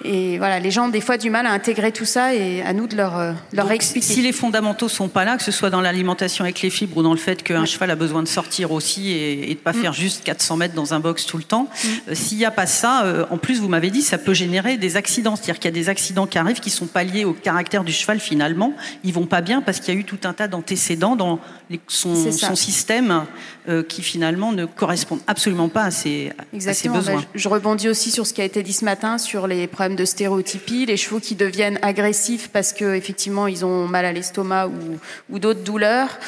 Et 0.05 0.37
voilà, 0.37 0.59
les 0.59 0.69
gens 0.71 0.85
ont 0.87 0.89
des 0.89 1.01
fois 1.01 1.17
du 1.17 1.29
mal 1.29 1.45
à 1.45 1.51
intégrer 1.51 1.91
tout 1.91 2.05
ça 2.05 2.33
et 2.33 2.61
à 2.61 2.73
nous 2.73 2.87
de 2.87 2.95
leur, 2.97 3.17
euh, 3.17 3.31
leur 3.53 3.65
Donc, 3.67 3.75
expliquer. 3.75 4.05
Si 4.13 4.21
les 4.21 4.31
fondamentaux 4.33 4.89
sont 4.89 5.07
pas 5.07 5.23
là, 5.25 5.37
que 5.37 5.43
ce 5.43 5.51
soit 5.51 5.69
dans 5.69 5.81
l'alimentation 5.81 6.43
avec 6.43 6.61
les 6.61 6.69
fibres 6.69 6.97
ou 6.97 7.03
dans 7.03 7.13
le 7.13 7.17
fait 7.19 7.41
qu'un 7.43 7.65
cheval 7.65 7.89
a 7.91 7.95
besoin 7.95 8.21
de 8.21 8.27
sortir 8.27 8.71
aussi 8.71 9.11
et, 9.11 9.51
et 9.51 9.55
de 9.55 9.59
pas 9.59 9.71
Mm. 9.73 9.81
faire 9.81 9.93
juste 9.93 10.23
400 10.23 10.57
mètres 10.57 10.73
dans 10.75 10.93
un 10.93 10.99
box 10.99 11.25
tout 11.25 11.37
le 11.37 11.43
temps, 11.43 11.69
euh, 12.09 12.15
s'il 12.15 12.37
n'y 12.37 12.45
a 12.45 12.51
pas 12.51 12.65
ça, 12.65 13.05
euh, 13.05 13.25
en 13.31 13.37
plus 13.37 13.59
vous 13.59 13.69
m'avez 13.69 13.89
dit, 13.91 14.01
ça 14.01 14.17
peut 14.17 14.33
générer 14.33 14.77
des 14.77 14.97
accidents. 14.97 15.35
C'est-à-dire 15.35 15.55
qu'il 15.55 15.65
y 15.65 15.73
a 15.73 15.79
des 15.79 15.89
accidents 15.89 16.27
qui 16.27 16.37
arrivent 16.37 16.59
qui 16.59 16.69
sont 16.69 16.85
pas 16.87 17.03
liés 17.03 17.25
au 17.25 17.33
caractère 17.33 17.83
du 17.83 17.91
cheval 17.93 18.19
finalement. 18.19 18.73
Ils 19.03 19.13
vont 19.13 19.25
pas 19.25 19.41
bien 19.41 19.61
parce 19.61 19.79
qu'il 19.79 19.93
y 19.93 19.97
a 19.97 19.99
eu 19.99 20.03
tout 20.03 20.19
un 20.25 20.33
tas 20.33 20.47
d'antécédents 20.47 21.15
dans 21.15 21.39
les- 21.69 21.79
son 21.87 22.55
système 22.55 23.23
euh, 23.69 23.81
qui 23.83 24.01
finalement 24.01 24.51
ne 24.51 24.65
correspondent 24.65 25.21
absolument 25.27 25.69
pas 25.69 25.83
à 25.83 25.91
ses 25.91 26.31
Exactement. 26.53 26.95
besoins. 26.97 27.15
Bah, 27.21 27.27
je 27.33 27.47
rebondis 27.47 27.87
aussi 27.87 28.11
sur 28.11 28.27
ce 28.27 28.33
qui 28.33 28.41
a 28.41 28.43
été 28.45 28.61
dit 28.63 28.73
ce 28.73 28.83
matin 28.83 29.17
sur 29.17 29.47
les 29.47 29.67
problèmes 29.67 29.95
de 29.95 30.05
stéréotypie, 30.05 30.85
les 30.85 30.97
chevaux 30.97 31.19
qui 31.19 31.35
deviennent 31.35 31.79
agressifs 31.81 32.49
parce 32.49 32.73
que 32.73 32.93
effectivement 32.95 33.47
ils 33.47 33.63
ont 33.63 33.87
mal 33.87 34.03
à 34.05 34.11
l'estomac 34.11 34.67
ou, 34.67 34.99
ou 35.29 35.39
d'autres 35.39 35.63
douleurs, 35.63 36.19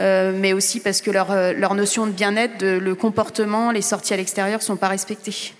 euh, 0.00 0.32
mais 0.34 0.52
aussi 0.52 0.80
parce 0.80 1.00
que 1.02 1.10
leur, 1.10 1.30
euh, 1.30 1.52
leur 1.52 1.74
notion 1.74 2.06
de 2.06 2.12
bien-être, 2.12 2.58
de- 2.58 2.78
le 2.78 2.94
comportement, 2.94 3.70
les 3.70 3.82
sorties 3.82 4.14
à 4.14 4.16
l'extérieur 4.16 4.62
sont 4.62 4.76
pas 4.76 4.88
respectées. 4.88 5.52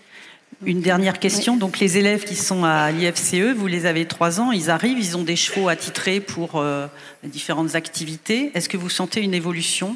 Une 0.65 0.81
dernière 0.81 1.21
question. 1.21 1.57
Donc, 1.57 1.79
les 1.79 1.99
élèves 1.99 2.25
qui 2.25 2.35
sont 2.35 2.65
à 2.65 2.91
l'IFCE, 2.91 3.55
vous 3.57 3.69
les 3.69 3.87
avez 3.87 4.07
trois 4.07 4.41
ans, 4.41 4.51
ils 4.51 4.71
arrivent, 4.71 4.99
ils 4.99 5.17
ont 5.17 5.23
des 5.23 5.37
chevaux 5.37 5.69
attitrés 5.69 6.19
pour 6.19 6.57
euh, 6.57 6.89
différentes 7.23 7.77
activités. 7.77 8.51
Est-ce 8.55 8.69
que 8.69 8.77
vous 8.77 8.89
sentez 8.91 9.21
une 9.21 9.35
évolution 9.35 9.95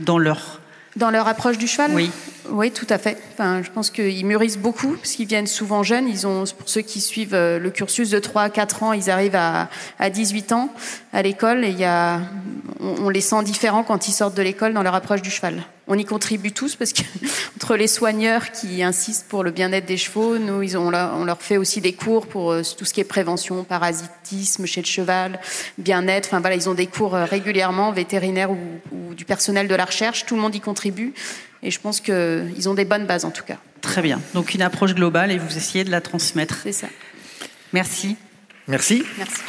dans 0.00 0.18
leur. 0.18 0.60
Dans 0.96 1.10
leur 1.10 1.28
approche 1.28 1.56
du 1.56 1.68
cheval? 1.68 1.92
Oui. 1.94 2.10
Oui, 2.50 2.72
tout 2.72 2.86
à 2.90 2.98
fait. 2.98 3.16
Enfin, 3.32 3.62
je 3.62 3.70
pense 3.70 3.90
qu'ils 3.90 4.26
mûrissent 4.26 4.58
beaucoup, 4.58 4.94
parce 4.96 5.12
qu'ils 5.12 5.28
viennent 5.28 5.46
souvent 5.46 5.82
jeunes. 5.82 6.08
Ils 6.08 6.26
ont, 6.26 6.44
pour 6.58 6.68
ceux 6.68 6.80
qui 6.80 7.00
suivent 7.00 7.34
euh, 7.34 7.58
le 7.58 7.70
cursus 7.70 8.10
de 8.10 8.18
3 8.18 8.42
à 8.42 8.50
4 8.50 8.82
ans, 8.82 8.92
ils 8.92 9.08
arrivent 9.08 9.36
à, 9.36 9.68
à 9.98 10.10
18 10.10 10.52
ans 10.52 10.68
à 11.12 11.22
l'école. 11.22 11.64
Et 11.64 11.68
il 11.68 11.78
y 11.78 11.84
a, 11.84 12.20
on, 12.80 13.08
les 13.08 13.20
sent 13.20 13.42
différents 13.44 13.84
quand 13.84 14.08
ils 14.08 14.12
sortent 14.12 14.36
de 14.36 14.42
l'école 14.42 14.72
dans 14.74 14.82
leur 14.82 14.94
approche 14.96 15.22
du 15.22 15.30
cheval. 15.30 15.62
On 15.86 15.96
y 15.96 16.04
contribue 16.04 16.50
tous, 16.52 16.74
parce 16.74 16.92
que 16.92 17.02
entre 17.56 17.76
les 17.76 17.86
soigneurs 17.86 18.50
qui 18.50 18.82
insistent 18.82 19.26
pour 19.28 19.44
le 19.44 19.52
bien-être 19.52 19.86
des 19.86 19.96
chevaux, 19.96 20.36
nous, 20.38 20.76
on 20.76 20.90
leur- 20.90 21.42
fait 21.42 21.56
aussi 21.56 21.80
des 21.80 21.92
cours 21.92 22.26
pour 22.26 22.50
euh, 22.50 22.62
tout 22.76 22.84
ce 22.84 22.92
qui 22.92 23.00
est 23.00 23.04
prévention, 23.04 23.62
parasitisme 23.62 24.66
chez 24.66 24.80
le 24.80 24.86
cheval, 24.86 25.38
bien-être. 25.78 26.26
Enfin, 26.26 26.40
voilà, 26.40 26.56
ils 26.56 26.68
ont 26.68 26.74
des 26.74 26.86
cours 26.86 27.14
euh, 27.14 27.24
régulièrement, 27.26 27.92
vétérinaires 27.92 28.50
ou 28.50 29.14
du 29.14 29.24
personnel 29.24 29.68
de 29.68 29.74
la 29.76 29.84
recherche. 29.84 30.26
Tout 30.26 30.34
le 30.34 30.40
monde 30.40 30.54
y 30.54 30.60
contribue. 30.60 31.12
Et 31.62 31.70
je 31.70 31.80
pense 31.80 32.00
qu'ils 32.00 32.68
ont 32.68 32.74
des 32.74 32.84
bonnes 32.84 33.06
bases 33.06 33.24
en 33.24 33.30
tout 33.30 33.44
cas. 33.44 33.56
Très 33.80 34.02
bien. 34.02 34.20
Donc, 34.34 34.54
une 34.54 34.62
approche 34.62 34.94
globale 34.94 35.30
et 35.30 35.38
vous 35.38 35.56
essayez 35.56 35.84
de 35.84 35.90
la 35.90 36.00
transmettre. 36.00 36.58
C'est 36.62 36.72
ça. 36.72 36.88
Merci. 37.72 38.16
Merci. 38.68 39.04
Merci. 39.18 39.40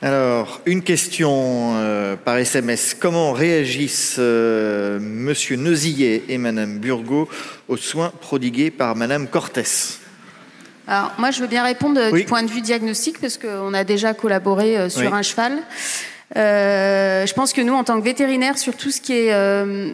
Alors, 0.00 0.60
une 0.66 0.82
question 0.82 1.74
euh, 1.76 2.16
par 2.16 2.36
SMS. 2.36 2.96
Comment 2.98 3.32
réagissent 3.32 4.16
euh, 4.18 4.98
Monsieur 5.00 5.54
Neusillet 5.56 6.24
et 6.28 6.38
Madame 6.38 6.78
Burgot 6.78 7.28
aux 7.68 7.76
soins 7.76 8.12
prodigués 8.20 8.72
par 8.72 8.96
Madame 8.96 9.28
Cortès 9.28 10.00
Alors 10.88 11.12
moi 11.18 11.30
je 11.30 11.40
veux 11.40 11.46
bien 11.46 11.62
répondre 11.62 12.00
euh, 12.00 12.10
Oui. 12.10 12.22
du 12.22 12.26
point 12.26 12.42
de 12.42 12.50
vue 12.50 12.62
diagnostic 12.62 13.20
parce 13.20 13.38
qu'on 13.38 13.72
a 13.74 13.84
déjà 13.84 14.12
collaboré 14.12 14.76
euh, 14.76 14.88
sur 14.88 15.02
Oui. 15.02 15.06
un 15.12 15.22
cheval. 15.22 15.52
Euh, 16.36 17.26
je 17.26 17.34
pense 17.34 17.52
que 17.52 17.60
nous 17.60 17.74
en 17.74 17.84
tant 17.84 17.98
que 17.98 18.04
vétérinaires 18.04 18.58
sur 18.58 18.76
tout 18.76 18.90
ce 18.90 19.00
qui 19.00 19.12
est 19.12 19.32
euh, 19.32 19.92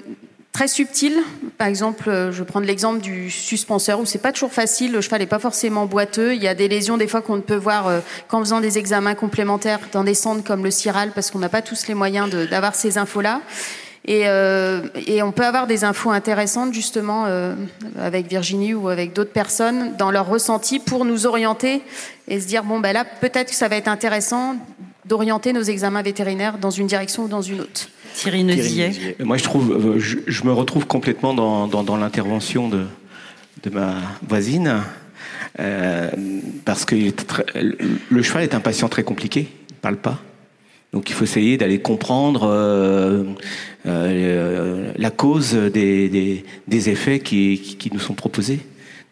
très 0.52 0.68
subtil, 0.68 1.14
par 1.56 1.66
exemple 1.66 2.08
euh, 2.08 2.30
je 2.30 2.38
vais 2.38 2.44
prendre 2.44 2.66
l'exemple 2.66 3.00
du 3.00 3.28
suspenseur 3.30 3.98
où 3.98 4.06
c'est 4.06 4.22
pas 4.22 4.32
toujours 4.32 4.52
facile, 4.52 4.92
le 4.92 5.00
cheval 5.00 5.20
n'est 5.20 5.26
pas 5.26 5.40
forcément 5.40 5.86
boiteux, 5.86 6.34
il 6.34 6.42
y 6.42 6.48
a 6.48 6.54
des 6.54 6.68
lésions 6.68 6.96
des 6.96 7.08
fois 7.08 7.22
qu'on 7.22 7.36
ne 7.36 7.42
peut 7.42 7.56
voir 7.56 8.02
qu'en 8.28 8.40
faisant 8.40 8.60
des 8.60 8.78
examens 8.78 9.14
complémentaires 9.14 9.80
dans 9.92 10.04
des 10.04 10.14
centres 10.14 10.44
comme 10.44 10.62
le 10.62 10.70
CIRAL 10.70 11.10
parce 11.12 11.30
qu'on 11.30 11.40
n'a 11.40 11.48
pas 11.48 11.62
tous 11.62 11.88
les 11.88 11.94
moyens 11.94 12.30
d'avoir 12.48 12.74
ces 12.74 12.98
infos-là. 12.98 13.40
Et, 14.06 14.26
on 15.22 15.32
peut 15.32 15.44
avoir 15.44 15.66
des 15.66 15.84
infos 15.84 16.10
intéressantes 16.10 16.72
justement 16.72 17.26
avec 18.00 18.26
Virginie 18.26 18.72
ou 18.72 18.88
avec 18.88 19.12
d'autres 19.12 19.32
personnes 19.32 19.96
dans 19.98 20.10
leur 20.10 20.26
ressenti 20.26 20.78
pour 20.78 21.04
nous 21.04 21.26
orienter 21.26 21.82
et 22.26 22.40
se 22.40 22.46
dire 22.46 22.64
bon 22.64 22.78
ben 22.78 22.92
là 22.92 23.04
peut-être 23.04 23.50
que 23.50 23.54
ça 23.54 23.68
va 23.68 23.76
être 23.76 23.88
intéressant 23.88 24.56
d'orienter 25.08 25.52
nos 25.52 25.62
examens 25.62 26.02
vétérinaires 26.02 26.58
dans 26.58 26.70
une 26.70 26.86
direction 26.86 27.24
ou 27.24 27.28
dans 27.28 27.42
une 27.42 27.60
autre. 27.60 27.88
Thierry 28.14 28.44
Neusillet. 28.44 29.16
Moi, 29.20 29.36
je 29.36 29.44
trouve, 29.44 29.72
euh, 29.72 29.98
je, 29.98 30.18
je 30.26 30.44
me 30.44 30.52
retrouve 30.52 30.86
complètement 30.86 31.34
dans, 31.34 31.66
dans, 31.66 31.82
dans 31.82 31.96
l'intervention 31.96 32.68
de, 32.68 32.84
de 33.62 33.70
ma 33.70 33.94
voisine, 34.28 34.82
euh, 35.60 36.10
parce 36.64 36.84
que 36.84 36.94
le 38.10 38.22
cheval 38.22 38.42
est 38.42 38.54
un 38.54 38.60
patient 38.60 38.88
très 38.88 39.02
compliqué, 39.02 39.48
il 39.70 39.74
ne 39.74 39.80
parle 39.80 39.96
pas. 39.96 40.18
Donc 40.92 41.10
il 41.10 41.12
faut 41.12 41.24
essayer 41.24 41.58
d'aller 41.58 41.80
comprendre 41.80 42.48
euh, 42.50 43.24
euh, 43.86 44.90
la 44.96 45.10
cause 45.10 45.52
des, 45.52 46.08
des, 46.08 46.44
des 46.66 46.88
effets 46.88 47.20
qui, 47.20 47.60
qui, 47.62 47.76
qui 47.76 47.90
nous 47.92 48.00
sont 48.00 48.14
proposés. 48.14 48.60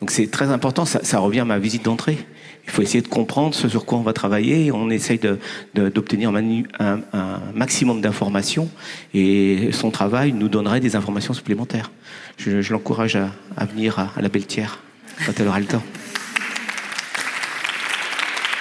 Donc 0.00 0.10
c'est 0.10 0.30
très 0.30 0.48
important, 0.48 0.84
ça, 0.86 1.00
ça 1.02 1.18
revient 1.18 1.40
à 1.40 1.44
ma 1.44 1.58
visite 1.58 1.84
d'entrée. 1.84 2.18
Il 2.66 2.72
faut 2.72 2.82
essayer 2.82 3.00
de 3.00 3.08
comprendre 3.08 3.54
ce 3.54 3.68
sur 3.68 3.84
quoi 3.86 3.98
on 3.98 4.02
va 4.02 4.12
travailler. 4.12 4.72
On 4.72 4.90
essaye 4.90 5.18
de- 5.18 5.38
de- 5.74 5.88
d'obtenir 5.88 6.30
un, 6.30 7.00
un 7.12 7.40
maximum 7.54 8.00
d'informations 8.00 8.68
et 9.14 9.70
son 9.72 9.90
travail 9.90 10.32
nous 10.32 10.48
donnerait 10.48 10.80
des 10.80 10.96
informations 10.96 11.32
supplémentaires. 11.32 11.90
Je, 12.38 12.60
je 12.60 12.72
l'encourage 12.72 13.16
à, 13.16 13.30
à 13.56 13.64
venir 13.66 13.98
à, 13.98 14.12
à 14.16 14.20
la 14.20 14.28
Belletière 14.28 14.80
quand 15.24 15.32
elle 15.38 15.46
aura 15.48 15.60
le 15.60 15.66
temps. 15.66 15.82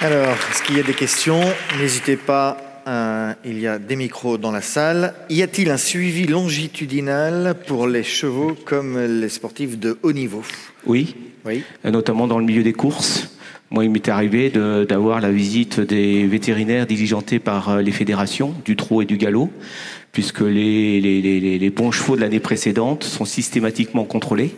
Alors, 0.00 0.36
est-ce 0.50 0.62
qu'il 0.62 0.76
y 0.76 0.80
a 0.80 0.82
des 0.82 0.94
questions 0.94 1.40
N'hésitez 1.78 2.16
pas, 2.16 2.82
euh, 2.86 3.32
il 3.44 3.58
y 3.58 3.66
a 3.66 3.78
des 3.78 3.96
micros 3.96 4.36
dans 4.38 4.52
la 4.52 4.60
salle. 4.60 5.14
Y 5.30 5.42
a-t-il 5.42 5.70
un 5.70 5.78
suivi 5.78 6.26
longitudinal 6.26 7.56
pour 7.66 7.86
les 7.86 8.02
chevaux 8.04 8.54
comme 8.66 8.98
les 9.20 9.28
sportifs 9.30 9.78
de 9.78 9.98
haut 10.02 10.12
niveau? 10.12 10.42
Oui, 10.84 11.16
Oui. 11.44 11.64
euh, 11.84 11.90
notamment 11.90 12.26
dans 12.26 12.38
le 12.38 12.44
milieu 12.44 12.62
des 12.62 12.74
courses. 12.74 13.30
Moi, 13.70 13.84
il 13.84 13.90
m'était 13.90 14.12
arrivé 14.12 14.50
d'avoir 14.50 15.20
la 15.20 15.32
visite 15.32 15.80
des 15.80 16.26
vétérinaires 16.26 16.86
diligentés 16.86 17.40
par 17.40 17.70
euh, 17.70 17.82
les 17.82 17.90
fédérations 17.90 18.54
du 18.64 18.76
trot 18.76 19.02
et 19.02 19.06
du 19.06 19.16
galop, 19.16 19.50
puisque 20.12 20.40
les, 20.40 21.72
bons 21.74 21.90
chevaux 21.90 22.14
de 22.14 22.20
l'année 22.20 22.38
précédente 22.38 23.02
sont 23.02 23.24
systématiquement 23.24 24.04
contrôlés. 24.04 24.54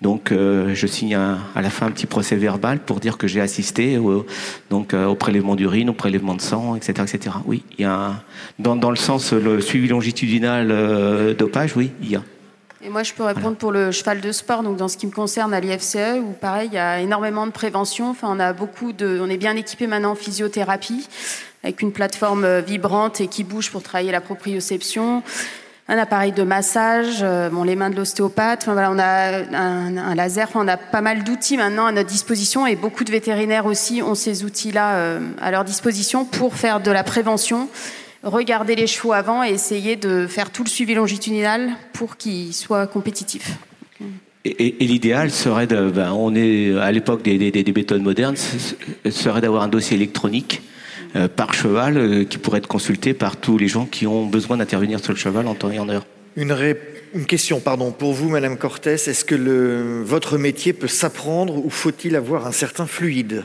Donc, 0.00 0.32
euh, 0.32 0.74
je 0.74 0.86
signe 0.86 1.14
à 1.14 1.38
la 1.54 1.68
fin 1.68 1.84
un 1.86 1.90
petit 1.90 2.06
procès 2.06 2.34
verbal 2.34 2.78
pour 2.78 3.00
dire 3.00 3.18
que 3.18 3.28
j'ai 3.28 3.42
assisté 3.42 3.98
au, 3.98 4.24
donc, 4.70 4.94
euh, 4.94 5.04
au 5.04 5.14
prélèvement 5.14 5.54
d'urine, 5.54 5.90
au 5.90 5.92
prélèvement 5.92 6.34
de 6.34 6.40
sang, 6.40 6.76
etc. 6.76 6.92
etc. 7.02 7.36
Oui, 7.44 7.62
il 7.78 7.82
y 7.82 7.84
a 7.84 8.24
dans, 8.58 8.90
le 8.90 8.96
sens 8.96 9.34
le 9.34 9.60
suivi 9.60 9.88
longitudinal 9.88 11.34
dopage, 11.36 11.76
oui, 11.76 11.90
il 12.02 12.12
y 12.12 12.16
a. 12.16 12.22
Et 12.82 12.88
moi, 12.88 13.02
je 13.02 13.12
peux 13.12 13.24
répondre 13.24 13.56
pour 13.56 13.72
le 13.72 13.92
cheval 13.92 14.22
de 14.22 14.32
sport. 14.32 14.62
Donc, 14.62 14.78
dans 14.78 14.88
ce 14.88 14.96
qui 14.96 15.06
me 15.06 15.12
concerne 15.12 15.52
à 15.52 15.60
l'IFCE, 15.60 16.18
où 16.22 16.32
pareil, 16.32 16.70
il 16.72 16.74
y 16.74 16.78
a 16.78 17.00
énormément 17.00 17.46
de 17.46 17.52
prévention. 17.52 18.08
Enfin, 18.08 18.28
on 18.30 18.40
a 18.40 18.54
beaucoup 18.54 18.94
de, 18.94 19.20
on 19.20 19.28
est 19.28 19.36
bien 19.36 19.54
équipé 19.54 19.86
maintenant 19.86 20.12
en 20.12 20.14
physiothérapie, 20.14 21.06
avec 21.62 21.82
une 21.82 21.92
plateforme 21.92 22.44
euh, 22.46 22.62
vibrante 22.62 23.20
et 23.20 23.26
qui 23.26 23.44
bouge 23.44 23.70
pour 23.70 23.82
travailler 23.82 24.12
la 24.12 24.22
proprioception. 24.22 25.22
Un 25.88 25.98
appareil 25.98 26.32
de 26.32 26.42
massage, 26.42 27.18
euh, 27.20 27.50
bon, 27.50 27.64
les 27.64 27.76
mains 27.76 27.90
de 27.90 27.96
l'ostéopathe. 27.96 28.62
Enfin, 28.62 28.72
voilà, 28.72 28.90
on 28.90 28.98
a 28.98 29.58
un, 29.58 30.14
laser. 30.14 30.48
Enfin, 30.48 30.60
on 30.64 30.68
a 30.68 30.78
pas 30.78 31.02
mal 31.02 31.22
d'outils 31.22 31.58
maintenant 31.58 31.84
à 31.84 31.92
notre 31.92 32.08
disposition 32.08 32.66
et 32.66 32.76
beaucoup 32.76 33.04
de 33.04 33.10
vétérinaires 33.10 33.66
aussi 33.66 34.00
ont 34.00 34.14
ces 34.14 34.42
outils-là 34.42 34.94
euh, 34.94 35.20
à 35.42 35.50
leur 35.50 35.64
disposition 35.64 36.24
pour 36.24 36.54
faire 36.54 36.80
de 36.80 36.90
la 36.90 37.04
prévention 37.04 37.68
regarder 38.22 38.74
les 38.76 38.86
chevaux 38.86 39.12
avant 39.12 39.42
et 39.44 39.50
essayer 39.50 39.96
de 39.96 40.26
faire 40.26 40.50
tout 40.50 40.64
le 40.64 40.68
suivi 40.68 40.94
longitudinal 40.94 41.70
pour 41.92 42.16
qu'ils 42.16 42.52
soient 42.54 42.86
compétitifs. 42.86 43.52
Et, 44.44 44.50
et- 44.50 44.84
et 44.84 44.86
l'idéal 44.86 45.30
serait 45.30 45.66
de, 45.66 45.90
ben, 45.90 46.12
on 46.12 46.34
est 46.34 46.78
à 46.78 46.90
l'époque 46.92 47.22
des, 47.22 47.36
des, 47.38 47.50
des 47.50 47.72
méthodes 47.72 48.02
modernes, 48.02 48.36
serait 49.10 49.40
d'avoir 49.40 49.62
un 49.62 49.68
dossier 49.68 49.96
électronique 49.96 50.62
euh, 51.16 51.28
par 51.28 51.52
cheval 51.54 51.96
euh, 51.98 52.24
qui 52.24 52.38
pourrait 52.38 52.58
être 52.58 52.66
consulté 52.68 53.12
par 53.14 53.36
tous 53.36 53.58
les 53.58 53.68
gens 53.68 53.84
qui 53.84 54.06
ont 54.06 54.26
besoin 54.26 54.56
d'intervenir 54.56 55.00
sur 55.00 55.12
le 55.12 55.18
cheval 55.18 55.46
en 55.46 55.54
temps 55.54 55.70
et 55.70 55.78
en 55.78 55.88
heure. 55.88 56.06
Une, 56.36 56.52
ré- 56.52 56.80
une 57.14 57.26
question, 57.26 57.58
pardon, 57.60 57.90
pour 57.90 58.12
vous, 58.12 58.28
Madame 58.30 58.56
Cortès. 58.56 59.08
Est-ce 59.08 59.24
que 59.24 59.34
le, 59.34 60.02
votre 60.04 60.38
métier 60.38 60.72
peut 60.72 60.86
s'apprendre 60.88 61.62
ou 61.62 61.68
faut-il 61.68 62.14
avoir 62.16 62.46
un 62.46 62.52
certain 62.52 62.86
fluide? 62.86 63.44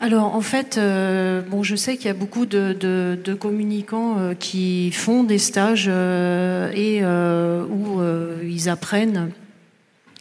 Alors 0.00 0.34
en 0.36 0.40
fait, 0.40 0.78
euh, 0.78 1.42
bon, 1.42 1.62
je 1.64 1.74
sais 1.74 1.96
qu'il 1.96 2.06
y 2.06 2.10
a 2.10 2.14
beaucoup 2.14 2.46
de, 2.46 2.72
de- 2.72 3.34
communicants 3.34 4.18
euh, 4.18 4.34
qui 4.34 4.92
font 4.92 5.24
des 5.24 5.38
stages 5.38 5.86
euh, 5.88 6.70
et 6.72 7.02
où 7.04 8.00
ils 8.44 8.68
apprennent 8.68 9.30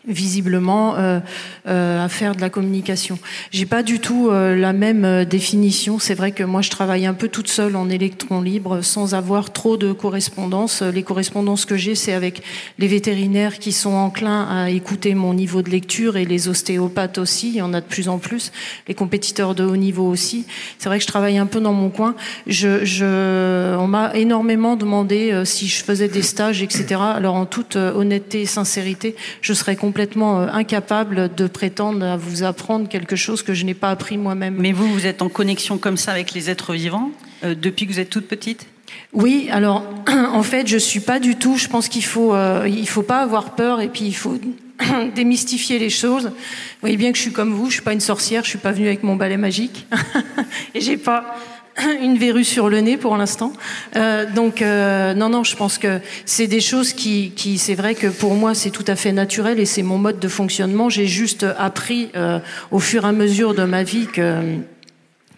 visiblement 0.08 0.96
euh, 0.96 1.20
euh, 1.68 2.04
à 2.04 2.08
faire 2.08 2.36
de 2.36 2.42
la 2.42 2.50
communication. 2.50 3.20
J'ai 3.52 3.66
pas 3.66 3.84
du 3.84 4.00
tout 4.00 4.30
euh, 4.30 4.56
la 4.56 4.72
même 4.72 5.04
euh, 5.04 5.26
définition. 5.26 6.00
C'est 6.00 6.14
vrai 6.14 6.32
que 6.32 6.44
moi 6.44 6.62
je 6.62 6.70
travaille 6.70 7.06
un 7.06 7.14
peu 7.14 7.28
toute 7.28 7.50
seule 7.50 7.76
en 7.76 7.90
électron 7.90 8.42
libre 8.42 8.82
sans 8.82 9.16
avoir 9.16 9.52
trop 9.52 9.76
de 9.76 9.92
correspondance. 9.92 10.82
Les 10.82 11.04
correspondances 11.04 11.66
que 11.66 11.76
j'ai, 11.76 11.96
c'est 11.96 12.14
avec 12.14 12.42
les 12.80 12.88
vétérinaires 12.88 13.60
qui 13.60 13.74
sont 13.74 13.94
enclins 13.94 14.48
à 14.50 14.70
écouter 14.70 15.14
mon 15.14 15.34
niveau 15.34 15.62
de 15.62 15.70
lecture 15.70 16.16
et 16.16 16.26
les 16.26 16.48
ostéopathes 16.48 17.18
aussi. 17.18 17.50
Il 17.50 17.56
y 17.56 17.62
en 17.62 17.74
a 17.74 17.82
de 17.82 17.86
plus 17.86 18.08
en 18.08 18.18
plus. 18.18 18.54
Les 18.88 18.94
compétiteurs 18.94 19.56
de 19.56 19.66
haut 19.66 19.78
niveau 19.78 20.08
aussi. 20.08 20.46
C'est 20.78 20.88
vrai 20.88 21.00
que 21.00 21.04
je 21.04 21.08
travaille 21.08 21.38
un 21.38 21.48
peu 21.48 21.60
dans 21.60 21.74
mon 21.74 21.90
coin. 21.90 22.16
Je, 22.48 22.86
je, 22.86 23.76
on 23.76 23.88
m'a 23.88 24.16
énormément 24.16 24.78
demandé 24.78 25.42
si 25.44 25.68
je 25.68 25.84
faisais 25.84 26.08
des 26.08 26.22
stages, 26.22 26.62
etc. 26.62 27.02
Alors 27.02 27.36
en 27.36 27.46
toute 27.46 27.76
honnêteté 27.76 28.44
et 28.44 28.46
sincérité, 28.46 29.16
je 29.42 29.54
serais 29.54 29.76
complètement 29.76 29.97
complètement 29.98 30.42
euh, 30.42 30.48
incapable 30.54 31.34
de 31.36 31.48
prétendre 31.48 32.06
à 32.06 32.18
vous 32.18 32.44
apprendre 32.44 32.88
quelque 32.88 33.16
chose 33.16 33.42
que 33.42 33.56
je 33.56 33.66
n'ai 33.66 33.74
pas 33.74 33.90
appris 33.90 34.16
moi-même. 34.16 34.56
Mais 34.60 34.72
vous, 34.72 34.88
vous 34.94 35.08
êtes 35.08 35.24
en 35.24 35.28
connexion 35.28 35.80
comme 35.80 35.98
ça 35.98 36.12
avec 36.12 36.34
les 36.34 36.52
êtres 36.52 36.74
vivants 36.74 37.10
euh, 37.44 37.56
depuis 37.56 37.88
que 37.88 37.94
vous 37.94 38.00
êtes 38.00 38.12
toute 38.12 38.28
petite? 38.28 38.68
Oui, 39.12 39.48
alors 39.52 39.84
en 40.08 40.44
fait, 40.44 40.68
je 40.68 40.78
suis 40.78 41.00
pas 41.00 41.20
du 41.20 41.36
tout. 41.36 41.58
Je 41.58 41.68
pense 41.68 41.90
qu'il 41.90 42.06
faut, 42.06 42.36
euh, 42.36 42.68
il 42.68 42.88
faut 42.88 43.02
pas 43.02 43.24
avoir 43.24 43.56
peur 43.56 43.82
et 43.82 43.88
puis 43.88 44.06
il 44.06 44.14
faut 44.14 44.38
démystifier 45.16 45.80
les 45.80 45.90
choses. 45.90 46.26
Vous 46.26 46.82
voyez 46.82 46.98
bien 46.98 47.12
que 47.12 47.18
je 47.18 47.24
suis 47.24 47.34
comme 47.34 47.54
vous. 47.54 47.72
Je 47.72 47.74
suis 47.74 47.82
pas 47.82 47.94
une 47.94 48.00
sorcière. 48.00 48.44
Je 48.44 48.50
suis 48.50 48.60
pas 48.60 48.74
venue 48.74 48.86
avec 48.86 49.02
mon 49.02 49.16
balai 49.16 49.38
magique 49.38 49.88
et 50.76 50.82
j'ai 50.82 50.98
pas 50.98 51.36
une 52.02 52.18
verrue 52.18 52.44
sur 52.44 52.70
le 52.70 52.82
nez 52.82 52.98
pour 52.98 53.18
l'instant. 53.18 53.54
Euh, 53.96 54.26
donc 54.34 54.62
euh, 54.62 55.14
non, 55.14 55.30
non, 55.30 55.44
je 55.44 55.56
pense 55.56 55.78
que 55.78 56.00
c'est 56.26 56.48
des 56.48 56.62
choses 56.62 56.94
qui, 56.94 57.32
qui 57.36 57.58
c'est 57.58 57.76
vrai 57.76 57.96
que 57.96 58.08
pour 58.08 58.34
moi 58.34 58.54
c'est 58.54 58.72
tout 58.72 58.86
à 58.88 58.96
fait 58.96 59.12
naturel 59.12 59.60
et 59.60 59.66
c'est 59.66 59.84
mon 59.84 59.98
mode 59.98 60.20
de 60.20 60.28
fonctionnement. 60.28 60.90
J'ai 60.90 61.08
juste 61.08 61.46
appris 61.58 62.10
euh, 62.16 62.40
au 62.72 62.80
fur 62.80 63.06
et 63.06 63.08
à 63.08 63.12
mesure 63.12 63.54
de 63.54 63.64
ma 63.64 63.84
vie 63.84 64.08
que 64.08 64.58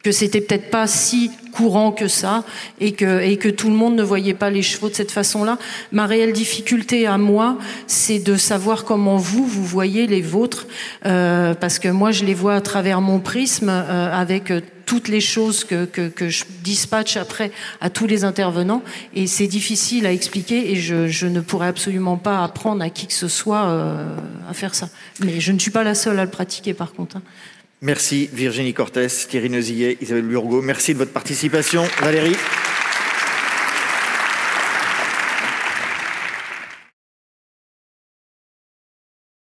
que 0.04 0.14
c'était 0.14 0.40
peut-être 0.40 0.70
pas 0.70 0.88
si 0.88 1.30
courant 1.60 1.92
que 1.92 2.08
ça 2.08 2.46
et 2.80 2.94
que, 2.94 3.50
tout 3.50 3.68
le 3.68 3.76
monde 3.76 3.96
ne 3.96 4.04
voyait 4.04 4.34
pas 4.34 4.50
les 4.50 4.62
chevaux 4.62 4.88
de 4.88 4.94
cette 4.94 5.12
façon-là. 5.12 5.58
Ma 5.92 6.06
réelle 6.06 6.32
difficulté 6.32 7.06
à 7.06 7.18
moi, 7.18 7.58
c'est 7.86 8.20
de 8.20 8.38
savoir 8.38 8.86
comment 8.86 9.18
vous, 9.18 9.46
vous 9.46 9.66
voyez 9.66 10.08
les 10.08 10.22
vôtres, 10.22 10.68
euh, 11.06 11.54
parce 11.54 11.78
que 11.78 11.90
moi, 11.90 12.12
je 12.12 12.24
les 12.24 12.34
vois 12.34 12.56
à 12.56 12.62
travers 12.62 13.02
mon 13.02 13.20
prisme, 13.20 13.68
euh, 13.68 14.10
avec 14.10 14.54
toutes 14.86 15.10
les 15.10 15.20
choses 15.20 15.66
que, 15.66 15.88
je 16.18 16.46
dispatche 16.64 17.18
après 17.18 17.52
à 17.82 17.90
tous 17.90 18.08
les 18.08 18.24
intervenants, 18.24 18.82
et 19.14 19.28
c'est 19.28 19.48
difficile 19.48 20.06
à 20.06 20.14
expliquer, 20.14 20.72
et 20.72 20.78
je, 20.78 21.28
ne 21.28 21.42
pourrais 21.42 21.68
absolument 21.68 22.16
pas 22.16 22.42
apprendre 22.42 22.82
à 22.82 22.90
qui 22.90 23.06
que 23.06 23.14
ce 23.14 23.28
soit 23.28 23.66
euh, 23.66 24.16
à 24.50 24.54
faire 24.54 24.74
ça. 24.74 24.88
Mais 25.20 25.42
je 25.42 25.52
ne 25.52 25.60
suis 25.60 25.72
pas 25.72 25.84
la 25.84 25.94
seule 25.94 26.18
à 26.20 26.24
le 26.24 26.32
pratiquer, 26.32 26.74
par 26.74 26.94
contre. 26.94 27.18
Hein. 27.18 27.22
Merci 27.82 28.30
Virginie 28.34 28.74
Cortès, 28.74 29.28
Thierry 29.30 29.50
Neusillet, 29.50 29.98
Isabelle 30.02 30.26
Burgot. 30.26 30.62
Merci 30.62 30.94
de 30.94 31.00
votre 31.00 31.12
participation. 31.12 31.84
Valérie 32.02 32.36